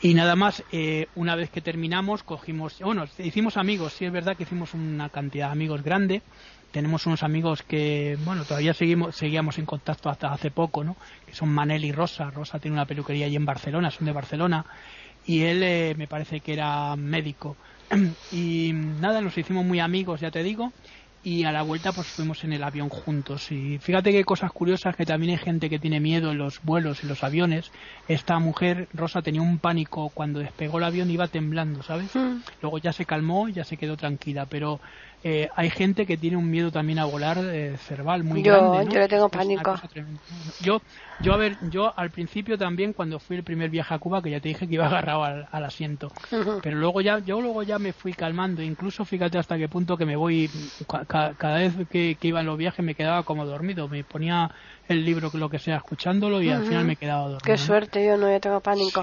y 0.00 0.14
nada 0.14 0.36
más, 0.36 0.62
eh, 0.70 1.08
una 1.16 1.34
vez 1.34 1.50
que 1.50 1.60
terminamos, 1.60 2.22
cogimos, 2.22 2.78
bueno, 2.80 3.04
hicimos 3.18 3.56
amigos, 3.56 3.94
sí 3.94 4.04
es 4.04 4.12
verdad 4.12 4.36
que 4.36 4.44
hicimos 4.44 4.72
una 4.74 5.08
cantidad 5.08 5.46
de 5.46 5.52
amigos 5.52 5.82
grande. 5.82 6.22
Tenemos 6.70 7.06
unos 7.06 7.24
amigos 7.24 7.62
que, 7.62 8.16
bueno, 8.24 8.44
todavía 8.44 8.74
seguimos, 8.74 9.16
seguíamos 9.16 9.58
en 9.58 9.66
contacto 9.66 10.08
hasta 10.08 10.28
hace 10.32 10.52
poco, 10.52 10.84
¿no? 10.84 10.96
Que 11.26 11.34
son 11.34 11.48
Manel 11.48 11.84
y 11.84 11.90
Rosa. 11.90 12.30
Rosa 12.30 12.60
tiene 12.60 12.76
una 12.76 12.86
peluquería 12.86 13.26
allí 13.26 13.34
en 13.34 13.46
Barcelona, 13.46 13.90
son 13.90 14.06
de 14.06 14.12
Barcelona. 14.12 14.64
Y 15.26 15.42
él 15.42 15.62
eh, 15.64 15.94
me 15.98 16.06
parece 16.06 16.40
que 16.40 16.52
era 16.52 16.94
médico. 16.94 17.56
y 18.30 18.70
nada, 18.72 19.20
nos 19.20 19.36
hicimos 19.36 19.64
muy 19.64 19.80
amigos, 19.80 20.20
ya 20.20 20.30
te 20.30 20.44
digo 20.44 20.72
y 21.28 21.44
a 21.44 21.52
la 21.52 21.60
vuelta 21.60 21.92
pues 21.92 22.06
fuimos 22.06 22.42
en 22.44 22.54
el 22.54 22.62
avión 22.64 22.88
juntos. 22.88 23.52
Y 23.52 23.76
fíjate 23.78 24.12
qué 24.12 24.24
cosas 24.24 24.50
curiosas 24.50 24.96
que 24.96 25.04
también 25.04 25.32
hay 25.32 25.38
gente 25.38 25.68
que 25.68 25.78
tiene 25.78 26.00
miedo 26.00 26.30
en 26.30 26.38
los 26.38 26.62
vuelos 26.62 27.04
y 27.04 27.06
los 27.06 27.22
aviones. 27.22 27.70
Esta 28.08 28.38
mujer 28.38 28.88
Rosa 28.94 29.20
tenía 29.20 29.42
un 29.42 29.58
pánico 29.58 30.08
cuando 30.08 30.38
despegó 30.38 30.78
el 30.78 30.84
avión 30.84 31.10
iba 31.10 31.28
temblando 31.28 31.82
sabes 31.82 32.16
mm. 32.16 32.38
luego 32.62 32.78
ya 32.78 32.94
se 32.94 33.04
calmó 33.04 33.50
ya 33.50 33.64
se 33.64 33.76
quedó 33.76 33.98
tranquila. 33.98 34.46
Pero 34.46 34.80
eh, 35.24 35.48
hay 35.56 35.68
gente 35.68 36.06
que 36.06 36.16
tiene 36.16 36.36
un 36.36 36.48
miedo 36.48 36.70
también 36.70 37.00
a 37.00 37.04
volar 37.04 37.38
eh, 37.38 37.76
cerval 37.76 38.22
muy 38.22 38.40
grande. 38.40 38.86
Yo 38.92 39.00
le 39.00 39.08
tengo 39.08 39.28
pánico. 39.28 39.74
Yo, 40.60 40.80
yo, 41.20 41.34
a 41.34 41.36
ver, 41.36 41.56
yo 41.70 41.92
al 41.98 42.10
principio 42.10 42.56
también 42.56 42.92
cuando 42.92 43.18
fui 43.18 43.36
el 43.36 43.42
primer 43.42 43.68
viaje 43.68 43.92
a 43.94 43.98
Cuba, 43.98 44.22
que 44.22 44.30
ya 44.30 44.38
te 44.38 44.48
dije 44.48 44.68
que 44.68 44.74
iba 44.74 44.86
agarrado 44.86 45.24
al, 45.24 45.64
asiento, 45.64 46.12
pero 46.62 46.78
luego 46.78 47.00
ya, 47.00 47.18
yo 47.18 47.40
luego 47.40 47.64
ya 47.64 47.80
me 47.80 47.92
fui 47.92 48.12
calmando, 48.12 48.62
incluso 48.62 49.04
fíjate 49.04 49.38
hasta 49.38 49.58
qué 49.58 49.68
punto 49.68 49.96
que 49.96 50.06
me 50.06 50.14
voy, 50.14 50.48
cada 50.86 51.58
vez 51.58 51.74
que, 51.90 52.16
iba 52.22 52.40
en 52.40 52.46
los 52.46 52.56
viajes 52.56 52.84
me 52.84 52.94
quedaba 52.94 53.24
como 53.24 53.44
dormido, 53.44 53.88
me 53.88 54.04
ponía 54.04 54.50
el 54.86 55.04
libro, 55.04 55.30
lo 55.34 55.50
que 55.50 55.58
sea, 55.58 55.76
escuchándolo 55.78 56.40
y 56.40 56.50
al 56.50 56.64
final 56.64 56.84
me 56.84 56.94
quedaba 56.94 57.22
dormido. 57.22 57.40
Qué 57.44 57.58
suerte, 57.58 58.04
yo 58.04 58.16
no, 58.16 58.30
yo 58.30 58.40
tengo 58.40 58.60
pánico. 58.60 59.02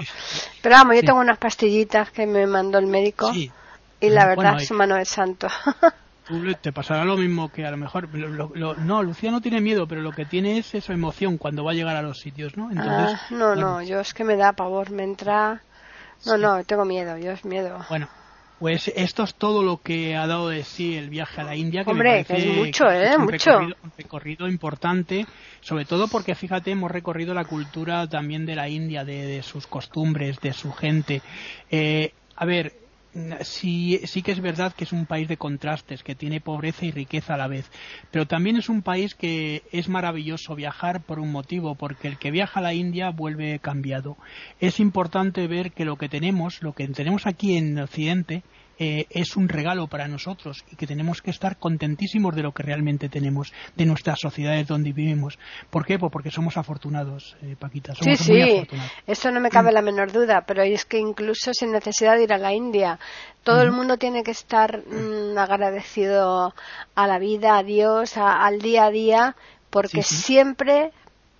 Pero 0.62 0.74
vamos, 0.76 0.96
yo 0.96 1.02
tengo 1.02 1.20
unas 1.20 1.38
pastillitas 1.38 2.10
que 2.10 2.26
me 2.26 2.46
mandó 2.46 2.78
el 2.78 2.86
médico. 2.86 3.32
Y 3.98 4.10
la 4.10 4.26
verdad 4.26 4.60
es 4.60 4.70
mano 4.72 4.96
de 4.96 5.04
santo. 5.04 5.48
te 6.60 6.72
pasará 6.72 7.04
lo 7.04 7.16
mismo 7.16 7.50
que 7.50 7.64
a 7.64 7.70
lo 7.70 7.76
mejor. 7.76 8.08
no, 8.78 9.02
Lucía 9.02 9.30
no 9.30 9.40
tiene 9.40 9.60
miedo, 9.60 9.86
pero 9.86 10.02
lo 10.02 10.12
que 10.12 10.24
tiene 10.24 10.58
es 10.58 10.74
esa 10.74 10.92
emoción 10.92 11.38
cuando 11.38 11.64
va 11.64 11.70
a 11.70 11.74
llegar 11.74 11.96
a 11.96 12.02
los 12.02 12.18
sitios, 12.18 12.56
¿no? 12.56 12.70
Entonces, 12.70 13.18
ah, 13.20 13.26
no, 13.30 13.54
no, 13.54 13.82
yo 13.82 14.00
es 14.00 14.12
que 14.12 14.24
me 14.24 14.36
da 14.36 14.52
pavor, 14.52 14.90
me 14.90 15.04
entra. 15.04 15.62
No, 16.24 16.36
no, 16.36 16.64
tengo 16.64 16.84
miedo, 16.84 17.16
yo 17.18 17.32
es 17.32 17.44
miedo. 17.44 17.78
Bueno, 17.88 18.08
Pues 18.58 18.88
esto 18.96 19.22
es 19.22 19.34
todo 19.34 19.62
lo 19.62 19.82
que 19.82 20.16
ha 20.16 20.26
dado 20.26 20.48
de 20.48 20.64
sí 20.64 20.96
el 20.96 21.10
viaje 21.10 21.42
a 21.42 21.44
la 21.44 21.54
India, 21.54 21.84
que 21.84 21.90
Hombre, 21.90 22.10
me 22.10 22.24
parece 22.24 22.34
que 22.34 22.50
es 22.50 22.56
mucho, 22.56 22.90
¿eh? 22.90 23.16
un 23.16 23.24
mucho. 23.24 23.50
Recorrido, 23.50 23.76
un 23.84 23.92
recorrido 23.96 24.48
importante, 24.48 25.26
sobre 25.60 25.84
todo 25.84 26.08
porque, 26.08 26.34
fíjate, 26.34 26.70
hemos 26.70 26.90
recorrido 26.90 27.34
la 27.34 27.44
cultura 27.44 28.08
también 28.08 28.46
de 28.46 28.56
la 28.56 28.68
India, 28.68 29.04
de, 29.04 29.26
de 29.26 29.42
sus 29.42 29.66
costumbres, 29.66 30.40
de 30.40 30.54
su 30.54 30.72
gente. 30.72 31.20
Eh, 31.70 32.12
a 32.34 32.46
ver, 32.46 32.72
sí, 33.42 34.00
sí 34.04 34.22
que 34.22 34.32
es 34.32 34.40
verdad 34.40 34.72
que 34.74 34.84
es 34.84 34.92
un 34.92 35.06
país 35.06 35.28
de 35.28 35.36
contrastes, 35.36 36.02
que 36.02 36.14
tiene 36.14 36.40
pobreza 36.40 36.84
y 36.84 36.90
riqueza 36.90 37.34
a 37.34 37.38
la 37.38 37.48
vez, 37.48 37.70
pero 38.10 38.26
también 38.26 38.56
es 38.56 38.68
un 38.68 38.82
país 38.82 39.14
que 39.14 39.62
es 39.72 39.88
maravilloso 39.88 40.54
viajar 40.54 41.02
por 41.02 41.18
un 41.18 41.32
motivo, 41.32 41.74
porque 41.74 42.08
el 42.08 42.18
que 42.18 42.30
viaja 42.30 42.60
a 42.60 42.62
la 42.62 42.74
India 42.74 43.10
vuelve 43.10 43.58
cambiado. 43.58 44.16
Es 44.60 44.80
importante 44.80 45.46
ver 45.46 45.72
que 45.72 45.84
lo 45.84 45.96
que 45.96 46.08
tenemos, 46.08 46.62
lo 46.62 46.72
que 46.72 46.88
tenemos 46.88 47.26
aquí 47.26 47.56
en 47.56 47.78
Occidente, 47.78 48.42
eh, 48.78 49.06
es 49.10 49.36
un 49.36 49.48
regalo 49.48 49.86
para 49.88 50.06
nosotros 50.08 50.64
y 50.70 50.76
que 50.76 50.86
tenemos 50.86 51.22
que 51.22 51.30
estar 51.30 51.56
contentísimos 51.58 52.34
de 52.34 52.42
lo 52.42 52.52
que 52.52 52.62
realmente 52.62 53.08
tenemos, 53.08 53.52
de 53.74 53.86
nuestras 53.86 54.20
sociedades 54.20 54.66
donde 54.66 54.92
vivimos. 54.92 55.38
¿Por 55.70 55.84
qué? 55.86 55.98
Pues 55.98 56.12
porque 56.12 56.30
somos 56.30 56.56
afortunados, 56.56 57.36
eh, 57.42 57.56
Paquita. 57.58 57.94
Somos 57.94 58.20
sí, 58.20 58.32
muy 58.32 58.42
sí, 58.42 58.52
afortunados. 58.56 58.92
eso 59.06 59.30
no 59.30 59.40
me 59.40 59.50
cabe 59.50 59.72
la 59.72 59.82
menor 59.82 60.12
duda, 60.12 60.44
pero 60.46 60.62
es 60.62 60.84
que 60.84 60.98
incluso 60.98 61.52
sin 61.54 61.72
necesidad 61.72 62.16
de 62.16 62.24
ir 62.24 62.32
a 62.32 62.38
la 62.38 62.52
India, 62.52 62.98
todo 63.44 63.62
el 63.62 63.72
mundo 63.72 63.96
tiene 63.96 64.22
que 64.22 64.32
estar 64.32 64.82
mm, 64.86 65.38
agradecido 65.38 66.54
a 66.94 67.06
la 67.06 67.18
vida, 67.18 67.58
a 67.58 67.62
Dios, 67.62 68.16
a- 68.16 68.44
al 68.44 68.60
día 68.60 68.84
a 68.86 68.90
día, 68.90 69.36
porque 69.70 70.02
Sí, 70.02 70.16
sí. 70.16 70.22
siempre, 70.22 70.90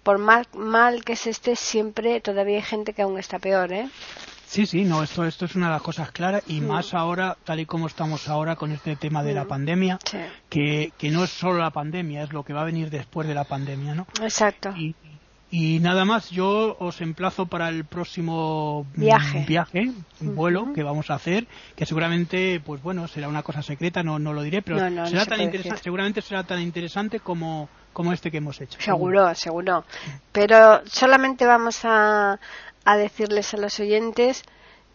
por 0.03 0.19
más 0.19 0.47
mal 0.55 1.05
que 1.05 1.17
se 1.17 1.31
esté, 1.31 1.57
siempre 1.57 2.21
todavía 2.21 2.57
hay 2.57 2.63
gente 2.63 2.93
que 2.93 3.03
aún 3.03 3.19
está 3.19 3.39
peor, 3.39 3.73
¿eh? 3.73 3.89
Sí, 4.47 4.65
sí, 4.65 4.85
no, 4.85 5.03
esto, 5.03 5.25
esto 5.25 5.45
es 5.47 5.57
una 5.57 5.67
de 5.67 5.73
las 5.73 5.83
cosas 5.83 6.13
claras 6.13 6.43
y 6.47 6.61
Mm. 6.61 6.67
más 6.69 6.95
ahora, 6.95 7.37
tal 7.45 7.61
y 7.61 7.67
como 7.67 7.87
estamos 7.89 8.29
ahora 8.29 8.55
con 8.57 8.71
este 8.73 8.95
tema 8.97 9.23
de 9.23 9.35
la 9.35 9.45
Mm. 9.45 9.49
pandemia, 9.49 9.99
Sí, 10.09 10.19
que, 10.49 10.93
que 10.97 11.11
no 11.11 11.25
es 11.25 11.31
solo 11.31 11.59
la 11.59 11.71
pandemia, 11.71 12.23
es 12.23 12.33
lo 12.33 12.45
que 12.45 12.53
va 12.53 12.63
a 12.63 12.65
venir 12.65 12.89
después 12.91 13.27
de 13.27 13.35
la 13.35 13.45
pandemia, 13.45 13.95
¿no? 13.95 14.07
exacto. 14.23 14.71
Y, 14.77 14.95
y 15.51 15.79
nada 15.81 16.05
más, 16.05 16.31
yo 16.31 16.77
os 16.79 17.01
emplazo 17.01 17.47
para 17.47 17.69
el 17.69 17.85
próximo 17.85 18.85
mm, 18.95 19.01
Viaje. 19.01 19.45
viaje, 19.49 19.91
vuelo 20.21 20.73
que 20.75 20.83
vamos 20.83 21.11
a 21.11 21.15
hacer, 21.15 21.47
que 21.75 21.85
seguramente, 21.87 22.61
pues 22.65 22.83
bueno, 22.83 23.07
será 23.09 23.29
una 23.29 23.43
cosa 23.43 23.63
secreta, 23.63 24.03
no, 24.03 24.19
no 24.19 24.33
lo 24.33 24.43
diré, 24.43 24.63
pero 24.63 24.79
No, 24.79 24.91
no, 24.91 25.03
no 25.03 25.07
será 25.09 25.25
se 25.25 25.31
tan 25.31 25.41
interesante, 25.41 25.83
seguramente 25.83 26.23
será 26.23 26.43
tan 26.45 26.61
interesante 26.61 27.21
como, 27.21 27.69
como 27.93 28.13
este 28.13 28.31
que 28.31 28.39
hemos 28.39 28.61
hecho. 28.61 28.81
Seguro, 28.81 29.35
seguro. 29.35 29.85
Pero 30.33 30.83
solamente 30.87 31.47
vamos 31.47 31.81
a, 31.85 32.39
a 32.87 32.97
decirles 32.97 33.53
a 33.55 33.59
los 33.59 33.79
oyentes 33.81 34.43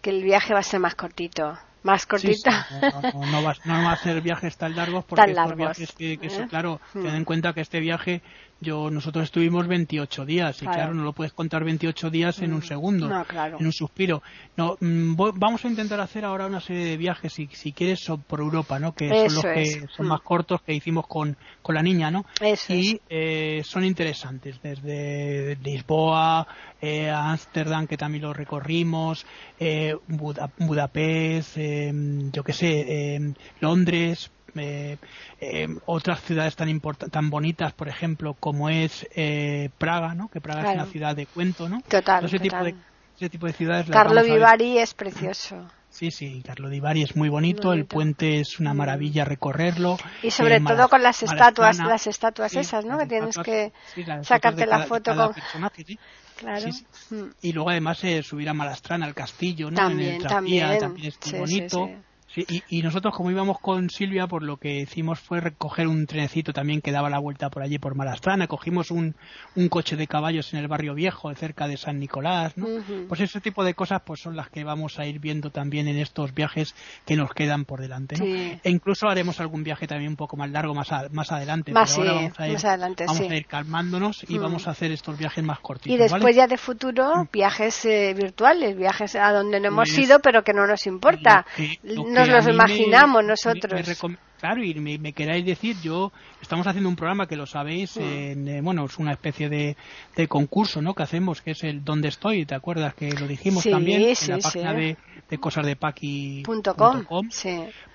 que 0.01 0.09
el 0.09 0.23
viaje 0.23 0.53
va 0.53 0.59
a 0.61 0.63
ser 0.63 0.79
más 0.79 0.95
cortito. 0.95 1.57
Más 1.83 2.01
Sí, 2.03 2.07
cortito. 2.07 2.51
sí, 2.51 2.75
no, 2.81 3.01
no, 3.13 3.25
no 3.31 3.43
va, 3.43 3.55
no 3.65 3.83
va 3.83 3.91
a 3.93 3.97
ser 3.97 4.21
viajes 4.21 4.57
tan 4.57 4.75
largos 4.75 5.05
porque 5.09 5.21
Tan 5.21 5.29
estos 5.31 5.55
largos, 5.57 5.77
viajes 5.77 5.91
que, 5.93 6.17
que 6.17 6.27
¿eh? 6.27 6.47
claro, 6.49 6.79
Mm. 6.93 7.03
ten 7.03 7.15
en 7.15 7.25
cuenta 7.25 7.53
que 7.53 7.61
este 7.61 7.79
viaje 7.79 8.21
yo 8.61 8.89
nosotros 8.91 9.25
estuvimos 9.25 9.67
28 9.67 10.25
días 10.25 10.61
y 10.61 10.65
Claro. 10.67 10.93
no 10.93 11.03
lo 11.03 11.13
puedes 11.13 11.33
contar 11.33 11.63
28 11.63 12.09
días 12.09 12.39
en 12.41 12.53
un 12.53 12.59
Mm. 12.59 12.63
segundo, 12.63 13.09
No, 13.09 13.25
claro. 13.25 13.57
en 13.59 13.65
un 13.65 13.73
suspiro. 13.73 14.21
No, 14.55 14.77
mm, 14.79 15.15
vamos 15.35 15.65
a 15.65 15.67
intentar 15.67 15.99
hacer 15.99 16.23
ahora 16.23 16.45
una 16.45 16.61
serie 16.61 16.85
de 16.85 16.95
viajes 16.97 17.33
si, 17.33 17.47
si 17.51 17.73
quieres 17.73 17.99
por 18.27 18.39
Europa, 18.39 18.79
¿no? 18.79 18.93
Que 18.93 19.09
Eso 19.09 19.29
son 19.29 19.35
los 19.35 19.45
que 19.53 19.87
son 19.95 20.05
Mm. 20.05 20.09
más 20.09 20.21
cortos 20.21 20.61
que 20.61 20.73
hicimos 20.73 21.07
con, 21.07 21.35
con 21.61 21.75
la 21.75 21.81
niña, 21.81 22.11
¿no? 22.11 22.25
Eso 22.39 22.73
y 22.73 22.91
es. 22.91 23.01
eh, 23.09 23.61
son 23.65 23.83
interesantes 23.83 24.61
desde 24.61 25.57
Lisboa 25.63 26.47
eh, 26.81 27.09
a 27.09 27.31
Ámsterdam 27.31 27.87
que 27.87 27.97
también 27.97 28.23
lo 28.23 28.33
recorrimos 28.33 29.25
eh, 29.59 29.95
Buda- 30.07 30.51
Budapest 30.57 31.57
eh, 31.57 31.91
yo 32.31 32.43
que 32.43 32.53
sé 32.53 32.85
eh, 33.15 33.33
Londres 33.59 34.31
eh, 34.55 34.97
eh, 35.39 35.67
otras 35.85 36.21
ciudades 36.21 36.55
tan 36.55 36.79
tan 37.11 37.29
bonitas 37.29 37.73
por 37.73 37.87
ejemplo 37.87 38.35
como 38.39 38.69
es 38.69 39.07
eh, 39.15 39.69
Praga 39.77 40.13
no 40.13 40.29
que 40.29 40.41
Praga 40.41 40.69
es 40.69 40.75
una 40.75 40.85
ciudad 40.85 41.15
de 41.15 41.25
cuento 41.25 41.69
no 41.69 41.81
Total, 41.87 42.25
ese 42.25 42.39
tipo 42.39 42.63
de 42.63 42.75
ese 43.15 43.29
tipo 43.29 43.45
de 43.45 43.53
ciudades 43.53 43.89
Carlo. 43.89 44.23
Vivari 44.23 44.79
es 44.79 44.95
precioso. 44.95 45.69
Sí, 45.89 46.09
sí, 46.09 46.41
Carlo 46.43 46.69
Di 46.69 46.79
Bari 46.79 47.03
es 47.03 47.15
muy 47.17 47.27
bonito, 47.27 47.73
el 47.73 47.85
puente 47.85 48.39
es 48.39 48.59
una 48.59 48.73
maravilla 48.73 49.25
recorrerlo. 49.25 49.97
Y 50.23 50.31
sobre 50.31 50.55
eh, 50.55 50.61
todo 50.65 50.87
con 50.87 51.03
las 51.03 51.21
estatuas, 51.21 51.77
las 51.79 52.07
estatuas 52.07 52.51
sí, 52.53 52.59
esas, 52.59 52.85
¿no? 52.85 52.97
Que 52.97 53.05
tienes 53.07 53.37
que 53.37 53.73
sí, 53.93 54.03
sacarte 54.23 54.65
la 54.65 54.77
cada- 54.77 54.87
foto 54.87 55.15
con... 55.15 55.33
personaje, 55.33 55.83
sí. 55.85 55.99
Claro. 56.37 56.69
Mm. 57.11 57.23
Y 57.41 57.51
luego 57.51 57.69
además 57.69 58.03
eh, 58.03 58.23
subir 58.23 58.49
a 58.49 58.53
Malastrana, 58.53 59.05
al 59.05 59.13
castillo, 59.13 59.69
¿no? 59.69 59.71
en 59.71 59.75
También, 59.75 60.15
el 60.15 60.21
tranvía, 60.23 60.61
también. 60.79 60.79
también 60.79 61.07
es 61.07 61.31
muy 61.31 61.39
bonito. 61.41 61.89
Sí. 62.33 62.45
Y, 62.49 62.63
y 62.79 62.81
nosotros 62.81 63.13
como 63.15 63.31
íbamos 63.31 63.59
con 63.59 63.89
Silvia, 63.89 64.27
por 64.27 64.43
lo 64.43 64.57
que 64.57 64.79
hicimos 64.81 65.19
fue 65.19 65.39
recoger 65.41 65.87
un 65.87 66.05
trenecito 66.05 66.53
también 66.53 66.81
que 66.81 66.91
daba 66.91 67.09
la 67.09 67.19
vuelta 67.19 67.49
por 67.49 67.63
allí 67.63 67.77
por 67.79 67.95
Malastrana, 67.95 68.47
cogimos 68.47 68.91
un, 68.91 69.15
un 69.55 69.69
coche 69.69 69.95
de 69.95 70.07
caballos 70.07 70.53
en 70.53 70.59
el 70.59 70.67
barrio 70.67 70.93
viejo, 70.93 71.33
cerca 71.35 71.67
de 71.67 71.77
San 71.77 71.99
Nicolás, 71.99 72.57
¿no? 72.57 72.67
Pues 73.07 73.19
ese 73.21 73.41
tipo 73.41 73.63
de 73.63 73.73
cosas 73.73 74.01
pues 74.05 74.19
son 74.21 74.35
las 74.35 74.49
que 74.49 74.63
vamos 74.63 74.99
a 74.99 75.05
ir 75.05 75.19
viendo 75.19 75.49
también 75.51 75.87
en 75.87 75.97
estos 75.97 76.33
viajes 76.33 76.75
que 77.05 77.15
nos 77.15 77.31
quedan 77.33 77.65
por 77.65 77.81
delante, 77.81 78.15
¿no? 78.17 78.25
Sí. 78.25 78.59
E 78.63 78.69
incluso 78.69 79.07
haremos 79.09 79.39
algún 79.39 79.63
viaje 79.63 79.87
también 79.87 80.09
un 80.11 80.17
poco 80.17 80.37
más 80.37 80.49
largo 80.49 80.73
más, 80.73 80.91
a- 80.91 81.09
más 81.11 81.31
adelante, 81.31 81.71
Más, 81.71 81.95
pero 81.95 82.09
ahora 82.09 82.21
vamos 82.21 82.39
a 82.39 82.47
ir, 82.47 82.53
más 82.53 82.65
adelante, 82.65 83.05
vamos 83.05 83.21
a 83.29 83.35
ir 83.35 83.45
calmándonos 83.45 84.25
y 84.29 84.37
Mm. 84.37 84.41
vamos 84.41 84.67
a 84.67 84.71
hacer 84.71 84.91
estos 84.91 85.17
viajes 85.17 85.43
más 85.43 85.59
cortitos, 85.59 85.93
Y 85.95 85.97
después 85.97 86.21
¿vale? 86.23 86.35
ya 86.35 86.47
de 86.47 86.57
futuro, 86.57 87.27
viajes 87.31 87.85
eh, 87.85 88.13
virtuales, 88.15 88.75
viajes 88.77 89.15
a 89.15 89.31
donde 89.31 89.59
no 89.59 89.67
hemos 89.69 89.97
ido, 89.97 90.19
pero 90.19 90.43
que 90.43 90.53
no 90.53 90.65
nos 90.67 90.85
importa. 90.87 91.45
Lo 91.47 91.55
que- 91.55 91.79
lo 91.83 92.03
nos 92.03 92.13
que 92.13 92.20
a 92.29 92.35
los 92.37 92.47
imaginamos 92.47 93.21
me- 93.23 93.27
nosotros. 93.29 93.73
me 93.73 94.17
claro, 94.39 94.63
y 94.63 94.73
me, 94.75 95.13
queráis 95.13 95.45
decir, 95.45 95.75
yo 95.83 96.11
estamos 96.41 96.65
haciendo 96.65 96.89
un 96.89 96.95
programa 96.95 97.27
que 97.27 97.35
lo 97.35 97.45
sabéis, 97.45 97.95
Mm. 97.97 98.01
en, 98.01 98.47
eh, 98.47 98.61
bueno, 98.61 98.85
es 98.85 98.97
una 98.97 99.11
especie 99.11 99.49
de, 99.49 99.77
de 100.15 100.27
concurso, 100.27 100.81
¿no? 100.81 100.93
Que 100.95 101.03
hacemos, 101.03 101.41
que 101.41 101.51
es 101.51 101.63
el 101.63 101.83
¿Dónde 101.83 102.07
estoy? 102.07 102.45
¿Te 102.45 102.55
acuerdas 102.55 102.93
que 102.95 103.11
lo 103.11 103.27
dijimos 103.27 103.63
Sí, 103.63 103.69
también 103.71 104.15
sí, 104.15 104.31
en 104.31 104.37
la 104.37 104.43
página 104.43 104.71
sí. 104.71 104.77
de, 104.77 104.97
de. 105.29 105.37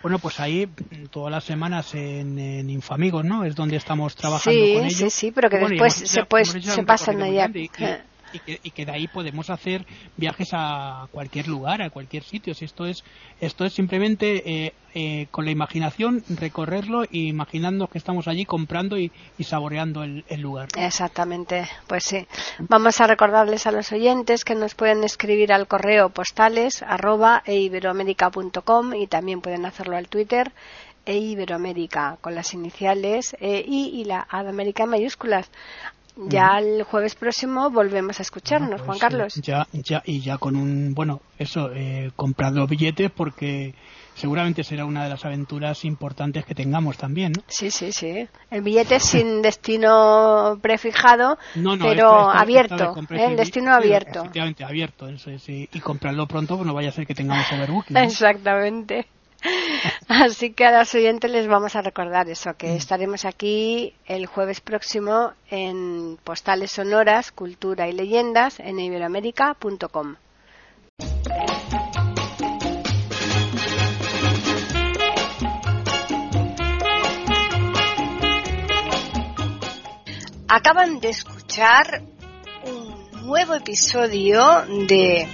Bueno, 0.02 0.18
pues 0.20 0.38
ahí 0.40 0.68
todas 1.10 1.30
las 1.32 1.44
semanas 1.44 1.94
en, 1.94 2.38
en 2.38 2.70
Infamigos, 2.70 3.24
¿no? 3.24 3.44
Es 3.44 3.54
donde 3.56 3.76
estamos 3.76 4.14
trabajando 4.14 4.58
Sí, 4.64 4.74
con 4.74 4.84
ellos. 4.84 4.98
sí, 4.98 5.10
sí, 5.10 5.32
pero 5.32 5.50
que 5.50 5.56
Bueno, 5.58 5.70
después 5.70 5.98
hemos 5.98 6.10
se 6.10 6.24
pues- 6.24 6.48
se 6.62 6.82
pasan 6.84 7.22
allá. 7.22 7.50
y-. 7.52 7.68
y 8.32 8.38
que, 8.40 8.60
y 8.62 8.70
que 8.70 8.84
de 8.84 8.92
ahí 8.92 9.08
podemos 9.08 9.50
hacer 9.50 9.86
viajes 10.16 10.48
a 10.52 11.06
cualquier 11.12 11.48
lugar, 11.48 11.82
a 11.82 11.90
cualquier 11.90 12.22
sitio. 12.22 12.54
Si 12.54 12.64
esto 12.64 12.86
es, 12.86 13.04
esto 13.40 13.64
es 13.64 13.72
simplemente 13.72 14.66
eh, 14.66 14.74
eh, 14.94 15.26
con 15.30 15.44
la 15.44 15.50
imaginación 15.50 16.24
recorrerlo 16.28 17.04
y 17.10 17.28
imaginando 17.28 17.86
que 17.86 17.98
estamos 17.98 18.28
allí 18.28 18.44
comprando 18.44 18.98
y, 18.98 19.12
saboreando 19.40 20.02
el, 20.02 20.24
el 20.28 20.40
lugar. 20.40 20.68
Exactamente, 20.76 21.68
pues 21.86 22.04
sí. 22.04 22.26
Vamos 22.58 23.00
a 23.00 23.06
recordarles 23.06 23.66
a 23.66 23.72
los 23.72 23.92
oyentes 23.92 24.44
que 24.44 24.54
nos 24.54 24.74
pueden 24.74 25.04
escribir 25.04 25.52
al 25.52 25.66
correo 25.66 26.10
postales 26.10 26.82
arroba 26.82 27.42
eiberoamerica.com 27.46 28.94
y 28.94 29.06
también 29.06 29.40
pueden 29.40 29.66
hacerlo 29.66 29.96
al 29.96 30.08
Twitter 30.08 30.52
e 31.06 31.18
Iberoamérica 31.18 32.18
con 32.20 32.34
las 32.34 32.52
iniciales 32.52 33.36
e 33.40 33.64
I 33.66 34.00
y 34.00 34.04
la 34.04 34.26
A 34.28 34.40
en 34.42 34.88
mayúsculas. 34.88 35.48
Ya 36.16 36.58
el 36.58 36.82
jueves 36.84 37.14
próximo 37.14 37.70
volvemos 37.70 38.18
a 38.18 38.22
escucharnos, 38.22 38.80
Pues, 38.80 38.82
Juan 38.86 38.96
eh, 38.96 39.00
Carlos. 39.00 39.34
ya, 39.42 39.66
ya, 39.72 40.02
y 40.06 40.20
ya 40.20 40.38
con 40.38 40.56
un, 40.56 40.94
bueno, 40.94 41.20
eso, 41.38 41.70
eh, 41.74 42.10
comprad 42.16 42.54
los 42.54 42.68
billetes 42.68 43.10
porque 43.10 43.74
seguramente 44.14 44.64
será 44.64 44.86
una 44.86 45.04
de 45.04 45.10
las 45.10 45.24
aventuras 45.26 45.84
importantes 45.84 46.46
que 46.46 46.54
tengamos 46.54 46.96
también, 46.96 47.32
¿no? 47.32 47.42
Sí, 47.48 47.70
sí, 47.70 47.92
sí. 47.92 48.26
El 48.50 48.62
billete 48.62 48.98
sin 49.00 49.42
destino 49.42 50.58
prefijado, 50.62 51.36
No, 51.56 51.76
no, 51.76 51.84
pero 51.84 52.30
abierto. 52.30 52.94
¿eh? 53.10 53.24
El 53.24 53.30
bi- 53.32 53.36
destino 53.36 53.72
sí, 53.72 53.76
abierto. 53.84 54.20
Efectivamente, 54.20 54.64
abierto. 54.64 55.08
Eso 55.08 55.30
es, 55.30 55.46
y, 55.50 55.66
comprarlo 55.80 56.26
pronto, 56.26 56.56
pues 56.56 56.66
no 56.66 56.72
vaya 56.72 56.88
a 56.88 56.92
ser 56.92 57.06
que 57.06 57.14
tengamos 57.14 57.44
overbooking. 57.52 57.94
Exactamente. 57.98 59.06
Así 60.08 60.52
que 60.52 60.64
a 60.66 60.78
los 60.78 60.94
oyentes 60.94 61.30
les 61.30 61.46
vamos 61.46 61.76
a 61.76 61.82
recordar 61.82 62.28
eso, 62.28 62.54
que 62.56 62.68
Mm. 62.72 62.76
estaremos 62.76 63.24
aquí 63.24 63.94
el 64.06 64.26
jueves 64.26 64.60
próximo 64.60 65.32
en 65.50 66.18
Postales 66.24 66.72
Sonoras, 66.72 67.32
Cultura 67.32 67.88
y 67.88 67.92
Leyendas 67.92 68.60
en 68.60 68.78
iberoamérica.com. 68.80 70.16
Acaban 80.48 81.00
de 81.00 81.08
escuchar 81.10 82.02
un 82.64 83.26
nuevo 83.26 83.54
episodio 83.54 84.62
de 84.88 85.26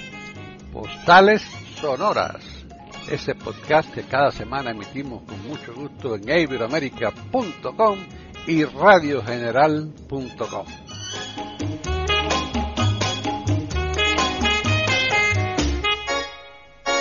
Postales 0.72 1.42
Sonoras. 1.80 2.42
Ese 3.12 3.34
podcast 3.34 3.92
que 3.92 4.04
cada 4.04 4.32
semana 4.32 4.70
emitimos 4.70 5.22
con 5.24 5.46
mucho 5.46 5.74
gusto 5.74 6.16
en 6.16 6.30
iberoamerica.com 6.30 7.98
y 8.46 8.64
radiogeneral.com. 8.64 10.66